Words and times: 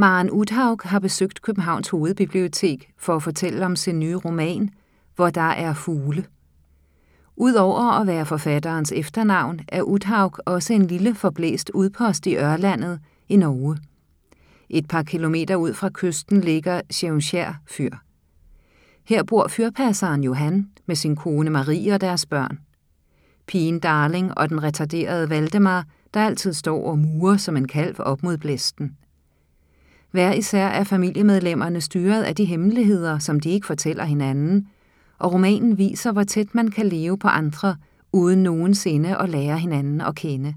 Maren 0.00 0.30
Uthaug 0.30 0.80
har 0.84 0.98
besøgt 0.98 1.42
Københavns 1.42 1.88
Hovedbibliotek 1.88 2.92
for 2.98 3.16
at 3.16 3.22
fortælle 3.22 3.66
om 3.66 3.76
sin 3.76 4.00
nye 4.00 4.16
roman, 4.16 4.70
Hvor 5.16 5.30
der 5.30 5.40
er 5.40 5.74
fugle. 5.74 6.24
Udover 7.36 8.00
at 8.00 8.06
være 8.06 8.26
forfatterens 8.26 8.92
efternavn, 8.92 9.60
er 9.68 9.82
Uthaug 9.82 10.38
også 10.46 10.72
en 10.72 10.86
lille 10.86 11.14
forblæst 11.14 11.70
udpost 11.74 12.26
i 12.26 12.36
Ørlandet 12.36 13.00
i 13.28 13.36
Norge. 13.36 13.78
Et 14.68 14.88
par 14.88 15.02
kilometer 15.02 15.56
ud 15.56 15.74
fra 15.74 15.90
kysten 15.92 16.40
ligger 16.40 16.80
Sjævnskjær 16.90 17.60
fyr. 17.66 17.96
Her 19.04 19.22
bor 19.22 19.48
fyrpasseren 19.48 20.24
Johan 20.24 20.68
med 20.86 20.96
sin 20.96 21.16
kone 21.16 21.50
Marie 21.50 21.92
og 21.94 22.00
deres 22.00 22.26
børn. 22.26 22.58
Pigen 23.46 23.80
Darling 23.80 24.38
og 24.38 24.48
den 24.48 24.62
retarderede 24.62 25.30
Valdemar, 25.30 25.84
der 26.14 26.20
altid 26.20 26.52
står 26.52 26.90
og 26.90 26.98
murer 26.98 27.36
som 27.36 27.56
en 27.56 27.68
kalv 27.68 27.96
op 27.98 28.22
mod 28.22 28.38
blæsten. 28.38 28.96
Hver 30.10 30.32
især 30.32 30.66
er 30.66 30.84
familiemedlemmerne 30.84 31.80
styret 31.80 32.22
af 32.22 32.34
de 32.34 32.44
hemmeligheder, 32.44 33.18
som 33.18 33.40
de 33.40 33.50
ikke 33.50 33.66
fortæller 33.66 34.04
hinanden, 34.04 34.68
og 35.18 35.32
romanen 35.32 35.78
viser, 35.78 36.12
hvor 36.12 36.22
tæt 36.22 36.54
man 36.54 36.68
kan 36.68 36.86
leve 36.86 37.18
på 37.18 37.28
andre, 37.28 37.76
uden 38.12 38.42
nogensinde 38.42 39.16
at 39.16 39.28
lære 39.28 39.58
hinanden 39.58 40.00
at 40.00 40.14
kende. 40.14 40.54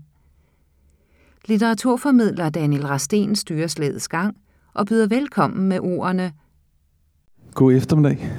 Litteraturformidler 1.45 2.50
Daniel 2.50 2.88
Rasten 2.88 3.36
styrer 3.36 3.68
slædets 3.68 4.08
gang 4.08 4.36
og 4.73 4.86
byder 4.86 5.08
velkommen 5.08 5.70
med 5.70 5.80
ordene 5.80 6.31
God 7.54 7.73
eftermiddag 7.73 8.30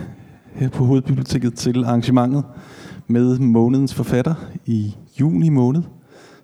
her 0.54 0.68
på 0.68 0.84
Hovedbiblioteket 0.84 1.54
til 1.54 1.84
arrangementet 1.84 2.44
med 3.06 3.38
månedens 3.38 3.94
forfatter 3.94 4.34
i 4.66 4.94
juni 5.20 5.48
måned, 5.48 5.82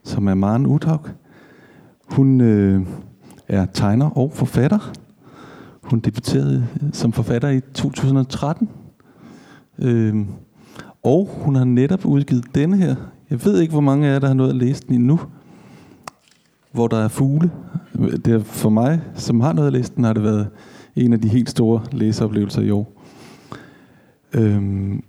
som 0.05 0.27
er 0.27 0.35
Maren 0.35 0.67
Uthaug. 0.67 1.07
Hun 2.11 2.41
øh, 2.41 2.87
er 3.51 3.67
tegner 3.67 4.11
og 4.11 4.33
forfatter. 4.35 4.93
Hun 5.83 6.01
debuterede 6.01 6.67
øh, 6.83 6.89
som 6.93 7.13
forfatter 7.13 7.49
i 7.49 7.61
2013. 7.61 8.69
Øhm, 9.79 10.27
og 11.03 11.29
hun 11.33 11.55
har 11.55 11.65
netop 11.65 12.05
udgivet 12.05 12.45
denne 12.55 12.77
her. 12.77 12.95
Jeg 13.31 13.45
ved 13.45 13.61
ikke, 13.61 13.73
hvor 13.73 13.81
mange 13.81 14.09
af 14.09 14.13
jer, 14.13 14.19
der 14.19 14.27
har 14.27 14.35
nået 14.35 14.49
at 14.49 14.57
læse 14.57 14.83
den 14.87 14.95
endnu. 14.95 15.21
Hvor 16.73 16.89
der 16.89 16.97
er 16.97 17.09
fugle. 17.09 17.51
Øh, 17.99 18.13
det 18.13 18.27
er 18.27 18.41
for 18.43 18.71
mig, 18.71 19.01
som 19.15 19.41
har 19.41 19.53
noget 19.53 19.67
at 19.67 19.73
læse 19.73 19.93
den, 19.97 20.05
har 20.05 20.13
det 20.13 20.23
været 20.23 20.49
en 20.97 21.13
af 21.13 21.21
de 21.21 21.29
helt 21.29 21.51
store 21.51 21.83
læseoplevelser 21.93 22.63
i 22.63 22.71
år. 22.71 23.03
Øhm, 24.33 25.03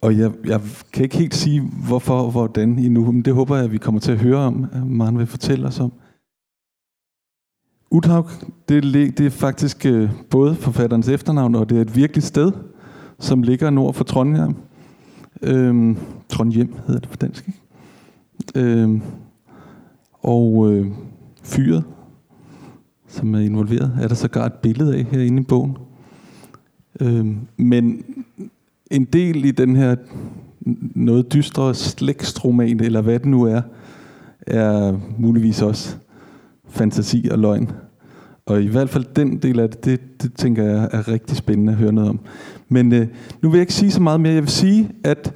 og 0.00 0.18
jeg, 0.18 0.30
jeg 0.44 0.60
kan 0.92 1.04
ikke 1.04 1.18
helt 1.18 1.34
sige, 1.34 1.60
hvorfor 1.60 2.20
og 2.20 2.30
hvordan 2.30 2.78
endnu, 2.78 3.12
men 3.12 3.22
det 3.22 3.34
håber 3.34 3.56
jeg, 3.56 3.64
at 3.64 3.72
vi 3.72 3.78
kommer 3.78 4.00
til 4.00 4.12
at 4.12 4.18
høre 4.18 4.38
om, 4.38 4.66
at 4.72 4.86
Maren 4.86 5.18
vil 5.18 5.26
fortælle 5.26 5.66
os 5.66 5.80
om. 5.80 5.92
Uthaug, 7.92 8.26
det, 8.68 8.82
det 9.18 9.20
er 9.20 9.30
faktisk 9.30 9.86
øh, 9.86 10.10
både 10.30 10.54
forfatterens 10.54 11.08
efternavn, 11.08 11.54
og 11.54 11.70
det 11.70 11.76
er 11.76 11.82
et 11.82 11.96
virkeligt 11.96 12.26
sted, 12.26 12.52
som 13.18 13.42
ligger 13.42 13.70
nord 13.70 13.94
for 13.94 14.04
Trondheim. 14.04 14.54
Øhm, 15.42 15.96
Trondheim 16.28 16.74
hedder 16.86 17.00
det 17.00 17.08
på 17.08 17.16
dansk, 17.16 17.48
ikke? 17.48 17.60
Øhm, 18.54 19.02
og 20.12 20.72
øh, 20.72 20.86
fyret, 21.42 21.84
som 23.08 23.34
er 23.34 23.38
involveret, 23.38 23.98
er 24.00 24.08
der 24.08 24.14
sågar 24.14 24.46
et 24.46 24.52
billede 24.52 24.96
af 24.96 25.04
herinde 25.04 25.42
i 25.42 25.44
bogen. 25.44 25.76
Øhm, 27.00 27.38
men 27.56 28.04
en 28.90 29.04
del 29.04 29.44
i 29.44 29.50
den 29.50 29.76
her 29.76 29.96
noget 30.94 31.32
dystre 31.32 31.74
slægtsroman, 31.74 32.80
eller 32.80 33.00
hvad 33.00 33.18
det 33.18 33.26
nu 33.26 33.42
er, 33.42 33.62
er 34.46 34.98
muligvis 35.18 35.62
også 35.62 35.96
fantasi 36.72 37.28
og 37.30 37.38
løgn. 37.38 37.70
Og 38.46 38.62
i 38.62 38.66
hvert 38.66 38.90
fald 38.90 39.04
den 39.16 39.36
del 39.38 39.60
af 39.60 39.70
det, 39.70 39.84
det, 39.84 40.00
det 40.22 40.34
tænker 40.34 40.64
jeg 40.64 40.88
er 40.92 41.08
rigtig 41.08 41.36
spændende 41.36 41.72
at 41.72 41.78
høre 41.78 41.92
noget 41.92 42.10
om. 42.10 42.20
Men 42.68 42.92
øh, 42.92 43.06
nu 43.42 43.50
vil 43.50 43.58
jeg 43.58 43.62
ikke 43.62 43.74
sige 43.74 43.90
så 43.90 44.02
meget 44.02 44.20
mere. 44.20 44.32
Jeg 44.32 44.42
vil 44.42 44.50
sige, 44.50 44.90
at 45.04 45.34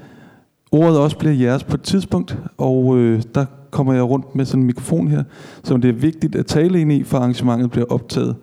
ordet 0.73 0.99
også 0.99 1.19
bliver 1.19 1.35
jeres 1.35 1.65
på 1.65 1.75
et 1.75 1.83
tidspunkt, 1.83 2.39
og 2.59 2.99
øh, 2.99 3.23
der 3.35 3.45
kommer 3.71 3.93
jeg 3.93 4.03
rundt 4.03 4.35
med 4.35 4.45
sådan 4.45 4.61
en 4.61 4.67
mikrofon 4.67 5.09
her, 5.09 5.25
som 5.65 5.81
det 5.81 5.89
er 5.89 5.93
vigtigt 5.93 6.37
at 6.37 6.47
tale 6.47 6.81
ind 6.81 6.93
i, 6.93 7.03
for 7.03 7.19
arrangementet 7.19 7.71
bliver 7.71 7.87
optaget 7.87 8.37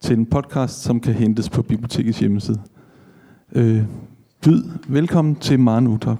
til 0.00 0.18
en 0.18 0.26
podcast, 0.26 0.82
som 0.82 1.00
kan 1.00 1.14
hentes 1.14 1.48
på 1.48 1.62
bibliotekets 1.62 2.18
hjemmeside. 2.18 2.60
Øh, 3.52 3.82
byd 4.44 4.62
velkommen 4.88 5.34
til 5.34 5.60
Maren 5.60 5.86
Utok. 5.86 6.18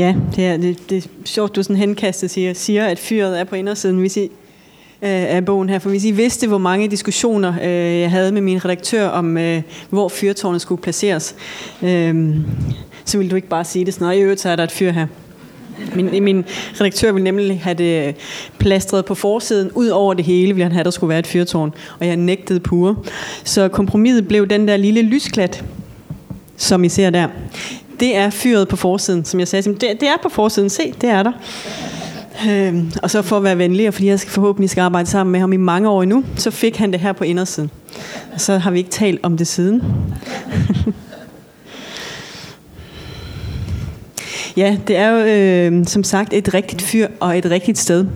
Ja, 0.00 0.14
det 0.36 0.46
er, 0.46 0.56
det, 0.56 0.90
det 0.90 1.04
er 1.04 1.08
sjovt, 1.24 1.56
du 1.56 1.62
sådan 1.62 1.76
henkastet 1.76 2.30
siger, 2.30 2.54
siger, 2.54 2.86
at 2.86 2.98
fyret 2.98 3.40
er 3.40 3.44
på 3.44 3.56
indersiden 3.56 3.98
hvis 3.98 4.16
I, 4.16 4.22
øh, 4.22 4.28
af 5.02 5.44
bogen 5.44 5.68
her. 5.68 5.78
For 5.78 5.90
hvis 5.90 6.04
I 6.04 6.10
vidste, 6.10 6.46
hvor 6.46 6.58
mange 6.58 6.88
diskussioner 6.88 7.54
øh, 7.62 8.00
jeg 8.00 8.10
havde 8.10 8.32
med 8.32 8.40
min 8.40 8.64
redaktør 8.64 9.08
om, 9.08 9.38
øh, 9.38 9.62
hvor 9.90 10.08
fyrtårnet 10.08 10.60
skulle 10.60 10.82
placeres, 10.82 11.34
øh, 11.82 12.36
så 13.04 13.18
ville 13.18 13.30
du 13.30 13.36
ikke 13.36 13.48
bare 13.48 13.64
sige 13.64 13.84
det 13.84 13.94
sådan, 13.94 14.18
i 14.18 14.20
øvrigt 14.20 14.40
så 14.40 14.48
er 14.48 14.56
der 14.56 14.64
et 14.64 14.72
fyr 14.72 14.90
her. 14.90 15.06
Min, 15.94 16.24
min 16.24 16.44
redaktør 16.80 17.12
ville 17.12 17.24
nemlig 17.24 17.60
have 17.60 17.74
det 17.74 18.06
øh, 18.06 18.14
plastret 18.58 19.04
på 19.04 19.14
forsiden. 19.14 19.70
Ud 19.74 19.88
over 19.88 20.14
det 20.14 20.24
hele 20.24 20.52
ville 20.52 20.62
han 20.62 20.72
have, 20.72 20.80
at 20.80 20.84
der 20.84 20.90
skulle 20.90 21.08
være 21.08 21.18
et 21.18 21.26
fyrtårn. 21.26 21.74
Og 21.98 22.06
jeg 22.06 22.16
nægtede 22.16 22.60
pure. 22.60 22.96
Så 23.44 23.68
kompromiset 23.68 24.28
blev 24.28 24.46
den 24.46 24.68
der 24.68 24.76
lille 24.76 25.02
lysklat, 25.02 25.64
som 26.56 26.84
I 26.84 26.88
ser 26.88 27.10
der. 27.10 27.28
Det 28.00 28.16
er 28.16 28.30
fyret 28.30 28.68
på 28.68 28.76
forsiden, 28.76 29.24
som 29.24 29.40
jeg 29.40 29.48
sagde. 29.48 29.74
Det, 29.74 29.80
det 29.80 30.08
er 30.08 30.16
på 30.22 30.28
forsiden. 30.28 30.70
Se, 30.70 30.94
det 31.00 31.08
er 31.08 31.22
der. 31.22 31.32
Øhm, 32.48 32.92
og 33.02 33.10
så 33.10 33.22
for 33.22 33.36
at 33.36 33.44
være 33.44 33.58
venlig, 33.58 33.88
og 33.88 33.94
fordi 33.94 34.06
jeg 34.06 34.20
skal 34.20 34.32
forhåbentlig 34.32 34.70
skal 34.70 34.80
arbejde 34.80 35.08
sammen 35.08 35.32
med 35.32 35.40
ham 35.40 35.52
i 35.52 35.56
mange 35.56 35.88
år 35.88 36.02
endnu, 36.02 36.24
så 36.36 36.50
fik 36.50 36.76
han 36.76 36.92
det 36.92 37.00
her 37.00 37.12
på 37.12 37.24
indersiden. 37.24 37.70
Og 38.34 38.40
så 38.40 38.58
har 38.58 38.70
vi 38.70 38.78
ikke 38.78 38.90
talt 38.90 39.20
om 39.22 39.36
det 39.36 39.46
siden. 39.46 39.82
Ja, 44.56 44.76
det 44.88 44.96
er 44.96 45.08
jo 45.08 45.16
øh, 45.26 45.86
som 45.86 46.04
sagt 46.04 46.32
et 46.32 46.54
rigtigt 46.54 46.82
fyr 46.82 47.08
og 47.20 47.38
et 47.38 47.44
rigtigt 47.50 47.78
sted. 47.78 48.06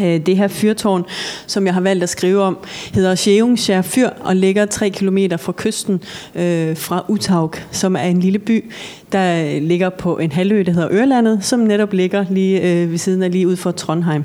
Øh, 0.00 0.26
det 0.26 0.36
her 0.36 0.48
fyrtårn, 0.48 1.04
som 1.46 1.66
jeg 1.66 1.74
har 1.74 1.80
valgt 1.80 2.02
at 2.02 2.08
skrive 2.08 2.42
om, 2.42 2.58
hedder 2.94 3.14
Sjævungskjær 3.14 3.82
Fyr 3.82 4.08
og 4.20 4.36
ligger 4.36 4.66
3 4.66 4.90
km 4.90 5.18
fra 5.38 5.52
kysten 5.56 6.02
øh, 6.34 6.76
fra 6.76 7.04
Utaug, 7.08 7.54
som 7.70 7.96
er 7.96 8.00
en 8.00 8.20
lille 8.20 8.38
by, 8.38 8.72
der 9.12 9.60
ligger 9.60 9.88
på 9.90 10.18
en 10.18 10.32
halvø, 10.32 10.62
der 10.66 10.72
hedder 10.72 10.88
Ørlandet, 10.90 11.44
som 11.44 11.60
netop 11.60 11.92
ligger 11.92 12.24
lige 12.30 12.60
øh, 12.60 12.90
ved 12.90 12.98
siden 12.98 13.22
af 13.22 13.32
lige 13.32 13.48
ud 13.48 13.56
for 13.56 13.70
Trondheim. 13.70 14.24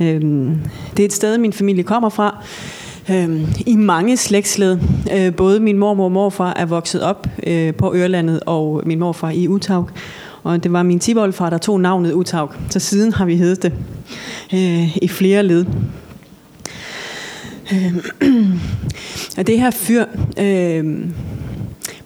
Øh, 0.00 0.20
det 0.96 1.00
er 1.00 1.04
et 1.04 1.12
sted, 1.12 1.38
min 1.38 1.52
familie 1.52 1.82
kommer 1.82 2.08
fra. 2.08 2.44
Øh, 3.10 3.40
I 3.66 3.76
mange 3.76 4.16
slægtsled. 4.16 4.78
Øh, 5.14 5.34
både 5.34 5.60
min 5.60 5.78
mormor 5.78 6.04
og 6.04 6.12
morfar 6.12 6.52
er 6.56 6.66
vokset 6.66 7.02
op 7.02 7.26
øh, 7.46 7.74
på 7.74 7.94
Ørlandet, 7.94 8.40
og 8.46 8.82
min 8.86 8.98
morfar 8.98 9.30
i 9.30 9.48
Utaug. 9.48 9.88
Og 10.42 10.62
det 10.62 10.72
var 10.72 10.82
min 10.82 10.98
tiboldfar, 10.98 11.50
der 11.50 11.58
tog 11.58 11.80
navnet 11.80 12.12
Utaug. 12.12 12.50
Så 12.70 12.78
siden 12.78 13.12
har 13.12 13.24
vi 13.24 13.36
heddet 13.36 13.62
det 13.62 13.72
øh, 14.54 14.96
i 14.96 15.08
flere 15.08 15.42
led. 15.42 15.66
Øh, 17.72 17.94
og 19.38 19.46
det 19.46 19.60
her 19.60 19.70
fyr 19.70 20.04
øh, 20.38 20.84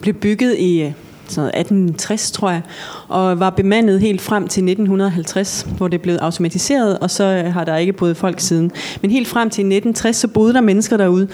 blev 0.00 0.14
bygget 0.14 0.58
i 0.58 0.82
øh, 0.82 0.92
sådan 1.28 1.48
1860, 1.48 2.30
tror 2.30 2.50
jeg, 2.50 2.62
og 3.08 3.40
var 3.40 3.50
bemandet 3.50 4.00
helt 4.00 4.20
frem 4.20 4.48
til 4.48 4.60
1950, 4.60 5.66
hvor 5.76 5.88
det 5.88 6.02
blev 6.02 6.18
automatiseret, 6.20 6.98
og 6.98 7.10
så 7.10 7.24
øh, 7.24 7.52
har 7.52 7.64
der 7.64 7.76
ikke 7.76 7.92
boet 7.92 8.16
folk 8.16 8.40
siden. 8.40 8.72
Men 9.02 9.10
helt 9.10 9.28
frem 9.28 9.50
til 9.50 9.62
1960, 9.62 10.16
så 10.16 10.28
boede 10.28 10.54
der 10.54 10.60
mennesker 10.60 10.96
derude. 10.96 11.28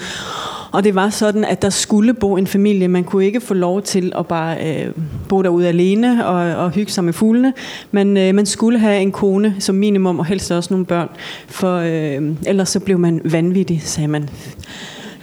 Og 0.73 0.83
det 0.83 0.95
var 0.95 1.09
sådan, 1.09 1.45
at 1.45 1.61
der 1.61 1.69
skulle 1.69 2.13
bo 2.13 2.37
en 2.37 2.47
familie. 2.47 2.87
Man 2.87 3.03
kunne 3.03 3.25
ikke 3.25 3.41
få 3.41 3.53
lov 3.53 3.81
til 3.81 4.11
at 4.15 4.27
bare 4.27 4.57
øh, 4.57 4.91
bo 5.29 5.41
derude 5.41 5.67
alene 5.67 6.25
og, 6.25 6.65
og 6.65 6.71
hygge 6.71 6.91
sig 6.91 7.03
med 7.03 7.13
fuglene. 7.13 7.53
Men 7.91 8.17
øh, 8.17 8.35
man 8.35 8.45
skulle 8.45 8.79
have 8.79 9.01
en 9.01 9.11
kone 9.11 9.55
som 9.59 9.75
minimum, 9.75 10.19
og 10.19 10.25
helst 10.25 10.51
også 10.51 10.73
nogle 10.73 10.85
børn. 10.85 11.09
For 11.47 11.77
øh, 11.77 12.35
ellers 12.45 12.69
så 12.69 12.79
blev 12.79 12.99
man 12.99 13.21
vanvittig, 13.23 13.81
sagde 13.83 14.07
man. 14.07 14.29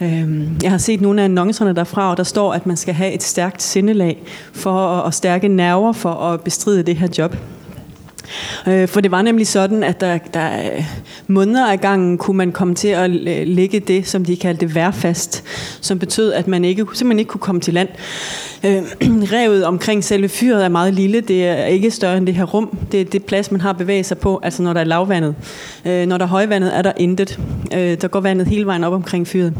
Øhm, 0.01 0.57
jeg 0.63 0.71
har 0.71 0.77
set 0.77 1.01
nogle 1.01 1.21
af 1.21 1.25
annoncerne 1.25 1.75
derfra, 1.75 2.11
og 2.11 2.17
der 2.17 2.23
står, 2.23 2.53
at 2.53 2.65
man 2.65 2.77
skal 2.77 2.93
have 2.93 3.13
et 3.13 3.23
stærkt 3.23 3.63
sindelag 3.63 4.23
for 4.53 4.87
at, 4.87 5.03
og 5.03 5.13
stærke 5.13 5.47
nerver 5.47 5.93
for 5.93 6.13
at 6.13 6.41
bestride 6.41 6.83
det 6.83 6.95
her 6.95 7.07
job. 7.17 7.35
Øh, 8.67 8.87
for 8.87 9.01
det 9.01 9.11
var 9.11 9.21
nemlig 9.21 9.47
sådan, 9.47 9.83
at 9.83 10.01
der, 10.01 10.17
der 10.33 10.49
måneder 11.27 11.71
af 11.71 11.81
gangen 11.81 12.17
kunne 12.17 12.37
man 12.37 12.51
komme 12.51 12.75
til 12.75 12.87
at 12.87 13.09
lægge 13.47 13.79
det, 13.79 14.07
som 14.07 14.25
de 14.25 14.35
kaldte 14.35 14.75
værfast, 14.75 15.43
som 15.81 15.99
betød, 15.99 16.33
at 16.33 16.47
man 16.47 16.65
ikke, 16.65 16.85
simpelthen 16.93 17.19
ikke 17.19 17.29
kunne 17.29 17.41
komme 17.41 17.61
til 17.61 17.73
land. 17.73 17.89
Øh, 18.63 18.83
revet 19.33 19.65
omkring 19.65 20.03
selve 20.03 20.29
fyret 20.29 20.65
er 20.65 20.69
meget 20.69 20.93
lille. 20.93 21.21
Det 21.21 21.47
er 21.47 21.65
ikke 21.65 21.91
større 21.91 22.17
end 22.17 22.27
det 22.27 22.35
her 22.35 22.43
rum. 22.43 22.77
Det 22.91 23.01
er 23.01 23.05
det 23.05 23.23
plads, 23.23 23.51
man 23.51 23.61
har 23.61 23.73
bevæget 23.73 24.05
sig 24.05 24.17
på, 24.17 24.39
altså 24.43 24.63
når 24.63 24.73
der 24.73 24.79
er 24.79 24.85
lavvandet. 24.85 25.35
Øh, 25.85 26.05
når 26.05 26.17
der 26.17 26.25
er 26.25 26.29
højvandet, 26.29 26.77
er 26.77 26.81
der 26.81 26.91
intet. 26.97 27.39
Øh, 27.73 28.01
der 28.01 28.07
går 28.07 28.19
vandet 28.19 28.47
hele 28.47 28.65
vejen 28.65 28.83
op 28.83 28.93
omkring 28.93 29.27
fyret. 29.27 29.53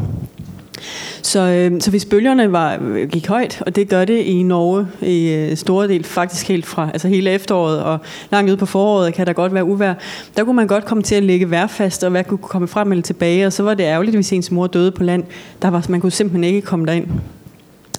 Så, 1.22 1.40
øh, 1.40 1.80
så 1.80 1.90
hvis 1.90 2.04
bølgerne 2.04 2.52
var, 2.52 2.78
øh, 2.82 3.08
gik 3.08 3.26
højt, 3.26 3.62
og 3.66 3.76
det 3.76 3.88
gør 3.88 4.04
det 4.04 4.18
i 4.18 4.42
Norge 4.42 4.86
i 5.02 5.28
øh, 5.28 5.56
store 5.56 5.88
del, 5.88 6.04
faktisk 6.04 6.48
helt 6.48 6.66
fra 6.66 6.90
altså 6.92 7.08
hele 7.08 7.30
efteråret 7.30 7.82
og 7.82 7.98
langt 8.30 8.50
ud 8.50 8.56
på 8.56 8.66
foråret, 8.66 9.14
kan 9.14 9.26
der 9.26 9.32
godt 9.32 9.54
være 9.54 9.64
uvær, 9.64 9.94
der 10.36 10.44
kunne 10.44 10.56
man 10.56 10.66
godt 10.66 10.84
komme 10.84 11.02
til 11.02 11.14
at 11.14 11.22
ligge 11.22 11.50
værfast, 11.50 12.04
og 12.04 12.10
hvad 12.10 12.24
kunne 12.24 12.38
komme 12.38 12.68
frem 12.68 12.92
eller 12.92 13.02
tilbage, 13.02 13.46
og 13.46 13.52
så 13.52 13.62
var 13.62 13.74
det 13.74 13.84
ærgerligt, 13.84 14.16
hvis 14.16 14.32
ens 14.32 14.50
mor 14.50 14.66
døde 14.66 14.90
på 14.90 15.02
land. 15.02 15.24
Der 15.62 15.70
var, 15.70 15.86
man 15.88 16.00
kunne 16.00 16.12
simpelthen 16.12 16.44
ikke 16.44 16.60
komme 16.60 16.86
derind. 16.86 17.06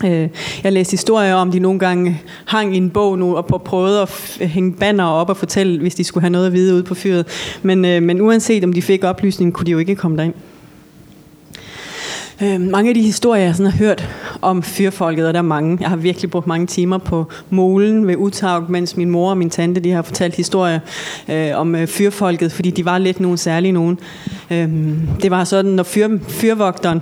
Øh, 0.06 0.30
jeg 0.64 0.74
læste 0.74 0.92
historier 0.92 1.36
om, 1.36 1.52
de 1.52 1.60
nogle 1.60 1.80
gange 1.80 2.22
hang 2.46 2.76
i 2.76 2.78
en 2.78 2.90
bog 2.90 3.20
nu 3.20 3.36
og 3.36 3.46
prøvede 3.46 4.02
at 4.02 4.10
hænge 4.40 4.74
banner 4.74 5.06
op 5.06 5.30
og 5.30 5.38
fortælle, 5.38 5.80
hvis 5.80 5.96
de 5.96 6.04
skulle 6.04 6.22
have 6.22 6.32
noget 6.32 6.48
at 6.48 6.54
vide 6.54 6.74
ude 6.74 6.84
på 6.84 6.96
fyret. 6.96 7.26
Men, 7.62 7.86
øh, 7.86 8.04
men 8.04 8.22
uanset 8.22 8.64
om 8.64 8.74
de 8.74 8.82
fik 8.82 9.04
oplysning, 9.04 9.54
kunne 9.54 9.66
de 9.66 9.72
jo 9.72 9.78
ikke 9.78 9.96
komme 9.96 10.18
derind. 10.18 10.34
Øh, 12.42 12.62
mange 12.62 12.90
af 12.90 12.96
de 12.96 13.02
historier, 13.02 13.44
jeg 13.44 13.56
sådan 13.56 13.72
har 13.72 13.78
hørt 13.78 14.10
om 14.42 14.64
fyrfolket, 14.64 15.28
og 15.28 15.34
der 15.34 15.40
er 15.40 15.44
mange. 15.44 15.78
Jeg 15.82 15.90
har 15.90 15.96
virkelig 15.96 16.32
brugt 16.32 16.48
mange 16.48 16.68
timer 16.68 16.98
på 16.98 17.26
molen 17.50 18.08
ved 18.08 18.16
Utaug, 18.18 18.72
mens 18.72 18.98
min 18.98 19.10
mor 19.10 19.30
og 19.30 19.38
min 19.38 19.50
tante 19.50 19.82
de 19.82 19.92
har 19.92 20.02
fortalt 20.02 20.36
historier 20.36 20.80
øh, 21.30 21.52
om 21.56 21.76
øh, 21.76 21.88
fyrfolket, 21.88 22.52
fordi 22.52 22.72
de 22.72 22.86
var 22.86 22.98
lidt 22.98 23.20
nogle 23.20 23.38
særlige 23.38 23.72
nogen. 23.72 24.00
Øh, 24.52 24.70
det 25.22 25.32
var 25.32 25.44
sådan, 25.44 25.72
når 25.72 25.84
fyr, 25.84 26.08
fyrvogteren 26.28 27.02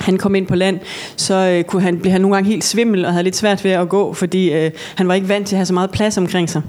han 0.00 0.18
kom 0.18 0.34
ind 0.34 0.46
på 0.46 0.54
land, 0.54 0.80
så 1.16 1.34
øh, 1.34 1.64
kunne 1.64 1.82
han, 1.82 1.98
blev 1.98 2.12
han 2.12 2.20
nogle 2.20 2.36
gange 2.36 2.50
helt 2.50 2.64
svimmel 2.64 3.04
og 3.04 3.12
havde 3.12 3.24
lidt 3.24 3.36
svært 3.36 3.64
ved 3.64 3.70
at 3.70 3.88
gå, 3.88 4.12
fordi 4.12 4.52
øh, 4.52 4.70
han 4.94 5.08
var 5.08 5.14
ikke 5.14 5.28
vant 5.28 5.46
til 5.46 5.56
at 5.56 5.58
have 5.58 5.66
så 5.66 5.74
meget 5.74 5.90
plads 5.90 6.18
omkring 6.18 6.50
sig. 6.50 6.62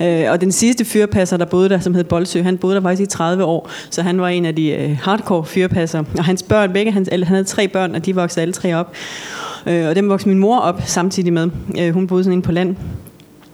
Øh, 0.00 0.24
og 0.30 0.40
den 0.40 0.52
sidste 0.52 0.84
fyrpasser, 0.84 1.36
der 1.36 1.44
boede 1.44 1.68
der, 1.68 1.80
som 1.80 1.94
hed 1.94 2.04
Bolsø, 2.04 2.42
han 2.42 2.58
boede 2.58 2.74
der 2.74 2.82
faktisk 2.82 3.02
i 3.02 3.10
30 3.10 3.44
år, 3.44 3.70
så 3.90 4.02
han 4.02 4.20
var 4.20 4.28
en 4.28 4.44
af 4.44 4.56
de 4.56 4.70
øh, 4.70 4.98
hardcore 5.02 5.44
fyrpasser. 5.44 6.04
Og 6.18 6.24
hans 6.24 6.42
børn, 6.42 6.72
begge 6.72 6.92
hans, 6.92 7.08
han 7.12 7.22
havde 7.22 7.44
tre 7.44 7.68
børn, 7.68 7.94
og 7.94 8.06
de 8.06 8.14
voksede 8.14 8.42
alle 8.42 8.52
tre 8.52 8.74
op. 8.74 8.94
Øh, 9.66 9.88
og 9.88 9.94
dem 9.94 10.08
voksede 10.08 10.30
min 10.30 10.38
mor 10.38 10.58
op 10.58 10.82
samtidig 10.86 11.32
med. 11.32 11.50
Øh, 11.78 11.94
hun 11.94 12.06
boede 12.06 12.24
sådan 12.24 12.38
en 12.38 12.42
på 12.42 12.52
land. 12.52 12.76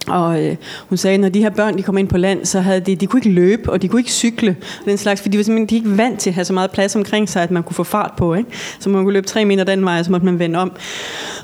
Og 0.07 0.43
øh, 0.43 0.55
hun 0.89 0.97
sagde, 0.97 1.13
at 1.13 1.19
når 1.19 1.29
de 1.29 1.39
her 1.39 1.49
børn 1.49 1.77
de 1.77 1.83
kom 1.83 1.97
ind 1.97 2.07
på 2.07 2.17
land, 2.17 2.45
så 2.45 2.59
havde 2.59 2.79
de, 2.79 2.95
de 2.95 3.07
kunne 3.07 3.19
ikke 3.19 3.29
løbe, 3.29 3.71
og 3.71 3.81
de 3.81 3.87
kunne 3.87 3.99
ikke 3.99 4.11
cykle, 4.11 4.55
og 4.79 4.85
den 4.85 4.97
slags, 4.97 5.21
fordi 5.21 5.33
de 5.33 5.37
var 5.37 5.43
simpelthen 5.43 5.69
de 5.69 5.75
ikke 5.75 5.97
vant 5.97 6.19
til 6.19 6.29
at 6.29 6.33
have 6.33 6.45
så 6.45 6.53
meget 6.53 6.71
plads 6.71 6.95
omkring 6.95 7.29
sig, 7.29 7.43
at 7.43 7.51
man 7.51 7.63
kunne 7.63 7.75
få 7.75 7.83
fart 7.83 8.11
på. 8.17 8.33
Ikke? 8.33 8.49
Så 8.79 8.89
man 8.89 9.03
kunne 9.03 9.13
løbe 9.13 9.27
tre 9.27 9.45
meter 9.45 9.63
den 9.63 9.85
vej, 9.85 9.99
og 9.99 10.05
så 10.05 10.11
måtte 10.11 10.25
man 10.25 10.39
vende 10.39 10.59
om. 10.59 10.71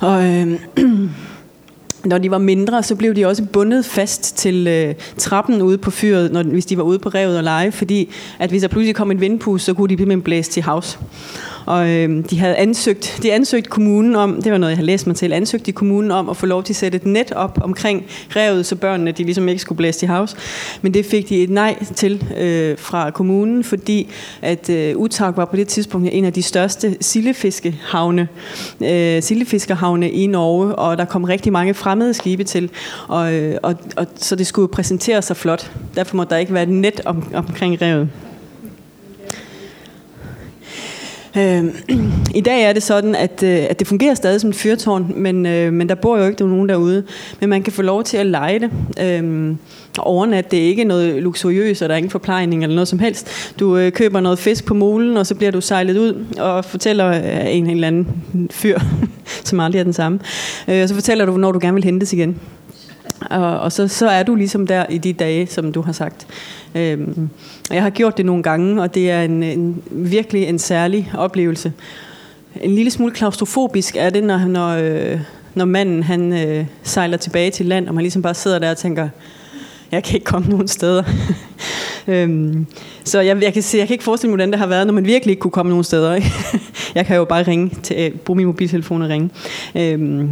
Og, 0.01 0.25
øh, 0.25 0.59
når 2.05 2.17
de 2.17 2.31
var 2.31 2.37
mindre, 2.37 2.83
så 2.83 2.95
blev 2.95 3.15
de 3.15 3.25
også 3.25 3.43
bundet 3.43 3.85
fast 3.85 4.37
til 4.37 4.67
øh, 4.67 4.95
trappen 5.17 5.61
ude 5.61 5.77
på 5.77 5.91
fyret, 5.91 6.31
når, 6.31 6.43
hvis 6.43 6.65
de 6.65 6.77
var 6.77 6.83
ude 6.83 6.99
på 6.99 7.09
revet 7.09 7.37
og 7.37 7.43
lege, 7.43 7.71
fordi 7.71 8.09
at 8.39 8.49
hvis 8.49 8.61
der 8.61 8.67
pludselig 8.67 8.95
kom 8.95 9.11
en 9.11 9.21
vindpus, 9.21 9.61
så 9.61 9.73
kunne 9.73 9.89
de 9.89 9.95
blive 9.95 10.21
blæst 10.21 10.51
til 10.51 10.63
havs. 10.63 10.99
Og 11.65 11.89
øh, 11.89 12.23
de 12.29 12.39
havde 12.39 12.55
ansøgt, 12.55 13.19
de 13.23 13.33
ansøgt 13.33 13.69
kommunen 13.69 14.15
om, 14.15 14.41
det 14.41 14.51
var 14.51 14.57
noget, 14.57 14.71
jeg 14.71 14.77
har 14.77 14.85
læst 14.85 15.07
mig 15.07 15.15
til, 15.15 15.33
ansøgt 15.33 15.67
i 15.67 15.71
kommunen 15.71 16.11
om 16.11 16.29
at 16.29 16.37
få 16.37 16.45
lov 16.45 16.63
til 16.63 16.73
at 16.73 16.77
sætte 16.77 16.95
et 16.95 17.05
net 17.05 17.31
op 17.31 17.59
omkring 17.61 18.05
revet, 18.35 18.65
så 18.65 18.75
børnene 18.75 19.11
de 19.11 19.23
ligesom 19.23 19.47
ikke 19.47 19.61
skulle 19.61 19.77
blæse 19.77 20.05
i 20.05 20.07
havs. 20.07 20.35
Men 20.81 20.93
det 20.93 21.05
fik 21.05 21.29
de 21.29 21.43
et 21.43 21.49
nej 21.49 21.83
til 21.95 22.23
øh, 22.37 22.77
fra 22.77 23.11
kommunen, 23.11 23.63
fordi 23.63 24.09
at 24.41 24.69
øh, 24.69 24.97
Utag 24.97 25.37
var 25.37 25.45
på 25.45 25.55
det 25.55 25.67
tidspunkt 25.67 26.09
en 26.11 26.25
af 26.25 26.33
de 26.33 26.41
største 26.41 26.97
sillefiskehavne, 27.01 28.27
øh, 28.81 29.21
sildefiskerhavne 29.21 30.11
i 30.11 30.27
Norge, 30.27 30.75
og 30.75 30.97
der 30.97 31.05
kom 31.05 31.23
rigtig 31.23 31.51
mange 31.51 31.73
fremmede 31.73 32.13
skibe 32.13 32.43
til, 32.43 32.69
og, 33.07 33.33
øh, 33.33 33.57
og, 33.63 33.75
og 33.95 34.07
så 34.15 34.35
det 34.35 34.47
skulle 34.47 34.67
præsentere 34.67 35.21
sig 35.21 35.37
flot. 35.37 35.71
Derfor 35.95 36.15
må 36.15 36.23
der 36.23 36.37
ikke 36.37 36.53
være 36.53 36.63
et 36.63 36.69
net 36.69 37.01
om, 37.05 37.33
omkring 37.33 37.81
revet. 37.81 38.09
Øh, 41.37 41.63
I 42.35 42.41
dag 42.41 42.63
er 42.63 42.73
det 42.73 42.83
sådan, 42.83 43.15
at, 43.15 43.43
øh, 43.43 43.65
at 43.69 43.79
det 43.79 43.87
fungerer 43.87 44.13
stadig 44.13 44.41
som 44.41 44.49
et 44.49 44.55
fyrtårn, 44.55 45.13
men, 45.15 45.45
øh, 45.45 45.73
men 45.73 45.89
der 45.89 45.95
bor 45.95 46.17
jo 46.17 46.25
ikke 46.27 46.47
nogen 46.47 46.69
derude. 46.69 47.03
Men 47.39 47.49
man 47.49 47.63
kan 47.63 47.73
få 47.73 47.81
lov 47.81 48.03
til 48.03 48.17
at 48.17 48.25
lege 48.25 48.59
det. 48.59 48.71
Øh, 49.01 49.55
overnat, 49.97 50.51
det 50.51 50.59
er 50.59 50.67
ikke 50.67 50.83
noget 50.83 51.23
luksuriøst, 51.23 51.81
og 51.81 51.89
der 51.89 51.95
er 51.95 51.97
ingen 51.97 52.11
forplejning 52.11 52.63
eller 52.63 52.75
noget 52.75 52.87
som 52.87 52.99
helst. 52.99 53.53
Du 53.59 53.77
øh, 53.77 53.91
køber 53.91 54.19
noget 54.19 54.39
fisk 54.39 54.65
på 54.65 54.73
molen, 54.73 55.17
og 55.17 55.27
så 55.27 55.35
bliver 55.35 55.51
du 55.51 55.61
sejlet 55.61 55.97
ud 55.97 56.25
og 56.39 56.65
fortæller 56.65 57.07
øh, 57.07 57.55
en 57.55 57.69
eller 57.69 57.87
anden 57.87 58.07
fyr, 58.51 58.79
som 59.43 59.59
aldrig 59.59 59.79
er 59.79 59.83
den 59.83 59.93
samme. 59.93 60.19
Øh, 60.67 60.83
og 60.83 60.89
så 60.89 60.95
fortæller 60.95 61.25
du, 61.25 61.37
når 61.37 61.51
du 61.51 61.59
gerne 61.61 61.75
vil 61.75 61.83
hentes 61.83 62.13
igen. 62.13 62.39
Og, 63.21 63.59
og 63.59 63.71
så, 63.71 63.87
så 63.87 64.07
er 64.07 64.23
du 64.23 64.35
ligesom 64.35 64.67
der 64.67 64.85
i 64.89 64.97
de 64.97 65.13
dage, 65.13 65.47
som 65.47 65.71
du 65.71 65.81
har 65.81 65.91
sagt. 65.91 66.27
Øhm, 66.75 67.29
jeg 67.71 67.83
har 67.83 67.89
gjort 67.89 68.17
det 68.17 68.25
nogle 68.25 68.43
gange, 68.43 68.81
og 68.81 68.95
det 68.95 69.11
er 69.11 69.21
en, 69.21 69.43
en 69.43 69.83
virkelig 69.91 70.43
en 70.43 70.59
særlig 70.59 71.11
oplevelse. 71.17 71.73
En 72.61 72.75
lille 72.75 72.91
smule 72.91 73.11
klaustrofobisk 73.11 73.95
er 73.95 74.09
det, 74.09 74.23
når, 74.23 74.37
når, 74.37 74.69
øh, 74.69 75.19
når 75.53 75.65
manden 75.65 76.03
han, 76.03 76.33
øh, 76.33 76.65
sejler 76.83 77.17
tilbage 77.17 77.51
til 77.51 77.65
land, 77.65 77.87
og 77.87 77.95
man 77.95 78.01
ligesom 78.01 78.21
bare 78.21 78.33
sidder 78.33 78.59
der 78.59 78.71
og 78.71 78.77
tænker, 78.77 79.09
jeg 79.91 80.03
kan 80.03 80.15
ikke 80.15 80.25
komme 80.25 80.49
nogen 80.49 80.67
steder. 80.67 81.03
øhm, 82.07 82.65
så 83.03 83.19
jeg, 83.19 83.43
jeg, 83.43 83.53
kan 83.53 83.63
se, 83.63 83.77
jeg 83.77 83.87
kan 83.87 83.93
ikke 83.93 84.03
forestille 84.03 84.29
mig, 84.29 84.35
hvordan 84.35 84.51
det 84.51 84.59
har 84.59 84.67
været, 84.67 84.87
når 84.87 84.93
man 84.93 85.05
virkelig 85.05 85.31
ikke 85.31 85.39
kunne 85.39 85.51
komme 85.51 85.69
nogen 85.69 85.83
steder. 85.83 86.15
Ikke? 86.15 86.31
jeg 86.95 87.05
kan 87.05 87.15
jo 87.15 87.25
bare 87.25 87.43
ringe 87.43 87.71
til, 87.83 87.95
øh, 87.99 88.11
bruge 88.11 88.37
min 88.37 88.45
mobiltelefon 88.45 89.01
og 89.01 89.09
ringe. 89.09 89.29
Øhm, 89.75 90.29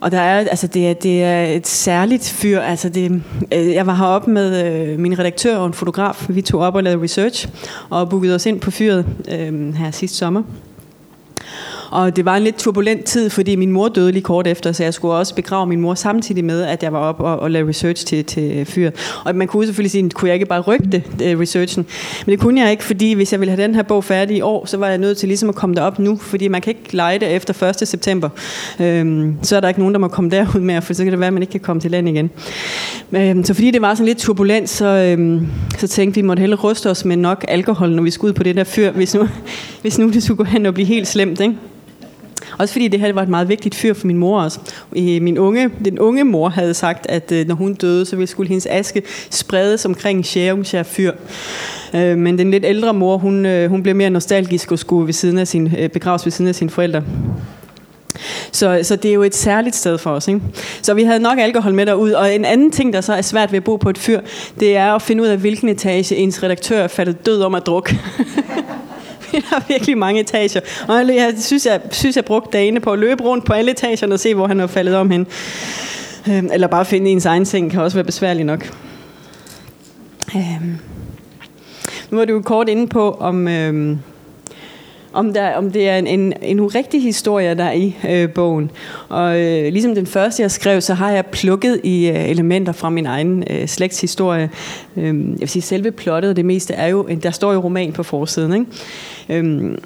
og 0.00 0.10
der 0.10 0.20
er, 0.20 0.38
altså 0.38 0.66
det 0.66 0.88
er, 0.88 0.94
det 0.94 1.22
er 1.22 1.44
et 1.44 1.66
særligt 1.66 2.30
fyr. 2.30 2.60
Altså 2.60 2.88
det, 2.88 3.22
øh, 3.52 3.72
jeg 3.72 3.86
var 3.86 3.94
heroppe 3.94 4.30
med 4.30 4.64
øh, 4.64 4.98
min 4.98 5.18
redaktør 5.18 5.56
og 5.56 5.66
en 5.66 5.74
fotograf. 5.74 6.26
Vi 6.28 6.42
tog 6.42 6.60
op 6.60 6.74
og 6.74 6.82
lavede 6.82 7.02
research 7.02 7.48
og 7.90 8.08
bookede 8.08 8.34
os 8.34 8.46
ind 8.46 8.60
på 8.60 8.70
fyret 8.70 9.06
øh, 9.28 9.74
her 9.74 9.90
sidste 9.90 10.18
sommer. 10.18 10.42
Og 11.90 12.16
det 12.16 12.24
var 12.24 12.36
en 12.36 12.42
lidt 12.42 12.56
turbulent 12.56 13.04
tid, 13.04 13.30
fordi 13.30 13.56
min 13.56 13.72
mor 13.72 13.88
døde 13.88 14.12
lige 14.12 14.22
kort 14.22 14.46
efter, 14.46 14.72
så 14.72 14.82
jeg 14.82 14.94
skulle 14.94 15.14
også 15.14 15.34
begrave 15.34 15.66
min 15.66 15.80
mor 15.80 15.94
samtidig 15.94 16.44
med, 16.44 16.62
at 16.62 16.82
jeg 16.82 16.92
var 16.92 16.98
op 16.98 17.20
og, 17.20 17.38
og 17.38 17.50
lavede 17.50 17.68
research 17.68 18.06
til, 18.06 18.24
til 18.24 18.64
fyret. 18.64 19.20
Og 19.24 19.36
man 19.36 19.48
kunne 19.48 19.66
selvfølgelig 19.66 19.90
sige, 19.90 20.10
kunne 20.10 20.28
jeg 20.28 20.34
ikke 20.34 20.46
bare 20.46 20.60
rygte 20.60 21.02
øh, 21.24 21.40
researchen? 21.40 21.86
Men 22.26 22.32
det 22.32 22.40
kunne 22.40 22.60
jeg 22.60 22.70
ikke, 22.70 22.84
fordi 22.84 23.12
hvis 23.12 23.32
jeg 23.32 23.40
ville 23.40 23.54
have 23.54 23.62
den 23.62 23.74
her 23.74 23.82
bog 23.82 24.04
færdig 24.04 24.36
i 24.36 24.40
år, 24.40 24.66
så 24.66 24.76
var 24.76 24.88
jeg 24.88 24.98
nødt 24.98 25.18
til 25.18 25.28
ligesom 25.28 25.48
at 25.48 25.54
komme 25.54 25.74
derop 25.74 25.98
nu, 25.98 26.16
fordi 26.16 26.48
man 26.48 26.60
kan 26.60 26.70
ikke 26.70 26.96
lege 26.96 27.18
det 27.18 27.34
efter 27.34 27.62
1. 27.82 27.88
september. 27.88 28.28
Øhm, 28.80 29.36
så 29.42 29.56
er 29.56 29.60
der 29.60 29.68
ikke 29.68 29.80
nogen, 29.80 29.94
der 29.94 30.00
må 30.00 30.08
komme 30.08 30.30
derud 30.30 30.60
med, 30.60 30.82
for 30.82 30.94
så 30.94 31.04
kan 31.04 31.12
det 31.12 31.20
være, 31.20 31.26
at 31.26 31.32
man 31.32 31.42
ikke 31.42 31.50
kan 31.50 31.60
komme 31.60 31.80
til 31.80 31.90
land 31.90 32.08
igen. 32.08 32.30
Øhm, 33.12 33.44
så 33.44 33.54
fordi 33.54 33.70
det 33.70 33.82
var 33.82 33.94
sådan 33.94 34.06
lidt 34.06 34.18
turbulent, 34.18 34.68
så, 34.68 34.86
øhm, 34.86 35.46
så 35.78 35.88
tænkte 35.88 36.14
vi, 36.14 36.20
at 36.20 36.24
vi 36.24 36.26
måtte 36.26 36.40
hellere 36.40 36.60
ruste 36.60 36.90
os 36.90 37.04
med 37.04 37.16
nok 37.16 37.44
alkohol, 37.48 37.90
når 37.90 38.02
vi 38.02 38.10
skulle 38.10 38.30
ud 38.30 38.34
på 38.34 38.42
det 38.42 38.56
der 38.56 38.64
fyr, 38.64 38.90
hvis 38.90 39.14
nu, 39.14 39.28
hvis 39.82 39.98
nu 39.98 40.10
det 40.10 40.22
skulle 40.22 40.38
gå 40.38 40.44
hen 40.44 40.66
og 40.66 40.74
blive 40.74 40.86
helt 40.86 41.08
slemt. 41.08 41.40
Ikke? 41.40 41.54
Også 42.58 42.72
fordi 42.72 42.88
det 42.88 43.00
her 43.00 43.12
var 43.12 43.22
et 43.22 43.28
meget 43.28 43.48
vigtigt 43.48 43.74
fyr 43.74 43.94
for 43.94 44.06
min 44.06 44.16
mor 44.16 44.42
også. 44.42 44.58
Min 44.96 45.38
unge, 45.38 45.70
den 45.84 45.98
unge 45.98 46.24
mor 46.24 46.48
havde 46.48 46.74
sagt, 46.74 47.06
at 47.08 47.32
øh, 47.32 47.48
når 47.48 47.54
hun 47.54 47.74
døde, 47.74 48.06
så 48.06 48.16
ville 48.16 48.26
skulle 48.26 48.48
hendes 48.48 48.66
aske 48.66 49.02
spredes 49.30 49.84
omkring 49.84 50.26
Sjærumskjær 50.26 50.82
fyr. 50.82 51.12
Øh, 51.94 52.18
men 52.18 52.38
den 52.38 52.50
lidt 52.50 52.64
ældre 52.64 52.94
mor, 52.94 53.16
hun, 53.16 53.46
øh, 53.46 53.70
hun 53.70 53.82
blev 53.82 53.96
mere 53.96 54.10
nostalgisk 54.10 54.72
og 54.72 54.78
skulle 54.78 55.06
ved 55.06 55.12
siden 55.12 55.38
af 55.38 55.48
sin, 55.48 55.72
begraves 55.92 56.26
ved 56.26 56.32
siden 56.32 56.48
af 56.48 56.54
sine 56.54 56.70
forældre. 56.70 57.02
Så, 58.52 58.80
så 58.82 58.96
det 58.96 59.08
er 59.08 59.14
jo 59.14 59.22
et 59.22 59.34
særligt 59.34 59.76
sted 59.76 59.98
for 59.98 60.10
os. 60.10 60.28
Ikke? 60.28 60.40
Så 60.82 60.94
vi 60.94 61.02
havde 61.02 61.20
nok 61.20 61.38
alkohol 61.38 61.74
med 61.74 61.86
derud. 61.86 62.10
Og 62.10 62.34
en 62.34 62.44
anden 62.44 62.70
ting, 62.70 62.92
der 62.92 63.00
så 63.00 63.14
er 63.14 63.22
svært 63.22 63.52
ved 63.52 63.56
at 63.56 63.64
bo 63.64 63.76
på 63.76 63.90
et 63.90 63.98
fyr, 63.98 64.20
det 64.60 64.76
er 64.76 64.92
at 64.92 65.02
finde 65.02 65.22
ud 65.22 65.28
af, 65.28 65.38
hvilken 65.38 65.68
etage 65.68 66.16
ens 66.16 66.42
redaktør 66.42 66.82
er 66.82 66.88
faldet 66.88 67.26
død 67.26 67.42
om 67.42 67.54
at 67.54 67.66
drukke. 67.66 67.98
der 69.50 69.56
er 69.56 69.60
virkelig 69.68 69.98
mange 69.98 70.20
etager. 70.20 70.60
Og 70.88 70.94
jeg 71.14 71.34
synes, 71.38 71.66
jeg, 71.66 71.80
synes, 71.90 72.16
jeg 72.16 72.24
brugte 72.24 72.58
dagene 72.58 72.80
på 72.80 72.92
at 72.92 72.98
løbe 72.98 73.22
rundt 73.22 73.44
på 73.44 73.52
alle 73.52 73.70
etagerne 73.70 74.14
og 74.14 74.20
se, 74.20 74.34
hvor 74.34 74.46
han 74.46 74.58
var 74.58 74.66
faldet 74.66 74.96
om 74.96 75.10
hen. 75.10 75.26
Øhm, 76.28 76.50
eller 76.52 76.66
bare 76.66 76.84
finde 76.84 77.10
ens 77.10 77.26
egen 77.26 77.44
ting 77.44 77.70
kan 77.70 77.80
også 77.80 77.96
være 77.96 78.04
besværligt 78.04 78.46
nok. 78.46 78.72
Øhm. 80.36 80.78
Nu 82.10 82.16
var 82.16 82.24
du 82.24 82.42
kort 82.42 82.68
inde 82.68 82.86
på, 82.86 83.10
om, 83.20 83.48
øhm, 83.48 83.98
om, 85.12 85.32
der, 85.32 85.54
om 85.54 85.70
det 85.70 85.88
er 85.88 85.98
en, 85.98 86.06
en, 86.06 86.32
en 86.42 86.60
urigtig 86.60 87.02
historie, 87.02 87.54
der 87.54 87.64
er 87.64 87.72
i 87.72 87.96
øh, 88.08 88.30
bogen. 88.30 88.70
Og 89.08 89.40
øh, 89.40 89.72
ligesom 89.72 89.94
den 89.94 90.06
første, 90.06 90.42
jeg 90.42 90.50
skrev, 90.50 90.80
så 90.80 90.94
har 90.94 91.10
jeg 91.10 91.26
plukket 91.26 91.80
i 91.84 92.08
øh, 92.08 92.28
elementer 92.30 92.72
fra 92.72 92.90
min 92.90 93.06
egen 93.06 93.44
øh, 93.50 93.68
slægtshistorie. 93.68 94.50
Øh, 94.96 95.04
jeg 95.04 95.40
vil 95.40 95.48
sige, 95.48 95.62
selve 95.62 95.90
plottet, 95.90 96.36
det 96.36 96.44
meste 96.44 96.74
er 96.74 96.86
jo, 96.86 97.06
øh, 97.08 97.22
der 97.22 97.30
står 97.30 97.52
jo 97.52 97.60
roman 97.60 97.92
på 97.92 98.02
forsiden. 98.02 98.52
Ikke? 98.52 98.66
Øh, 99.46 99.78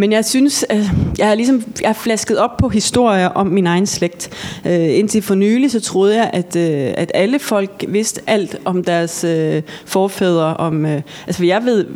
men 0.00 0.12
jeg 0.12 0.24
synes, 0.24 0.64
øh, 0.72 0.90
jeg 1.18 1.28
har 1.28 1.34
ligesom 1.34 1.62
jeg 1.80 1.88
har 1.88 1.94
flasket 1.94 2.38
op 2.38 2.56
på 2.56 2.68
historier 2.68 3.28
om 3.28 3.46
min 3.46 3.66
egen 3.66 3.86
slægt. 3.86 4.30
Øh, 4.66 4.98
indtil 4.98 5.22
for 5.22 5.34
nylig, 5.34 5.70
så 5.70 5.80
troede 5.80 6.16
jeg, 6.16 6.30
at, 6.32 6.56
øh, 6.56 6.94
at 6.96 7.10
alle 7.14 7.38
folk 7.38 7.84
vidste 7.88 8.20
alt 8.26 8.56
om 8.64 8.84
deres 8.84 9.24
øh, 9.24 9.62
forfædre. 9.84 10.56
Om, 10.56 10.86
øh, 10.86 11.02
altså 11.26 11.44
jeg 11.44 11.64
ved 11.64 11.86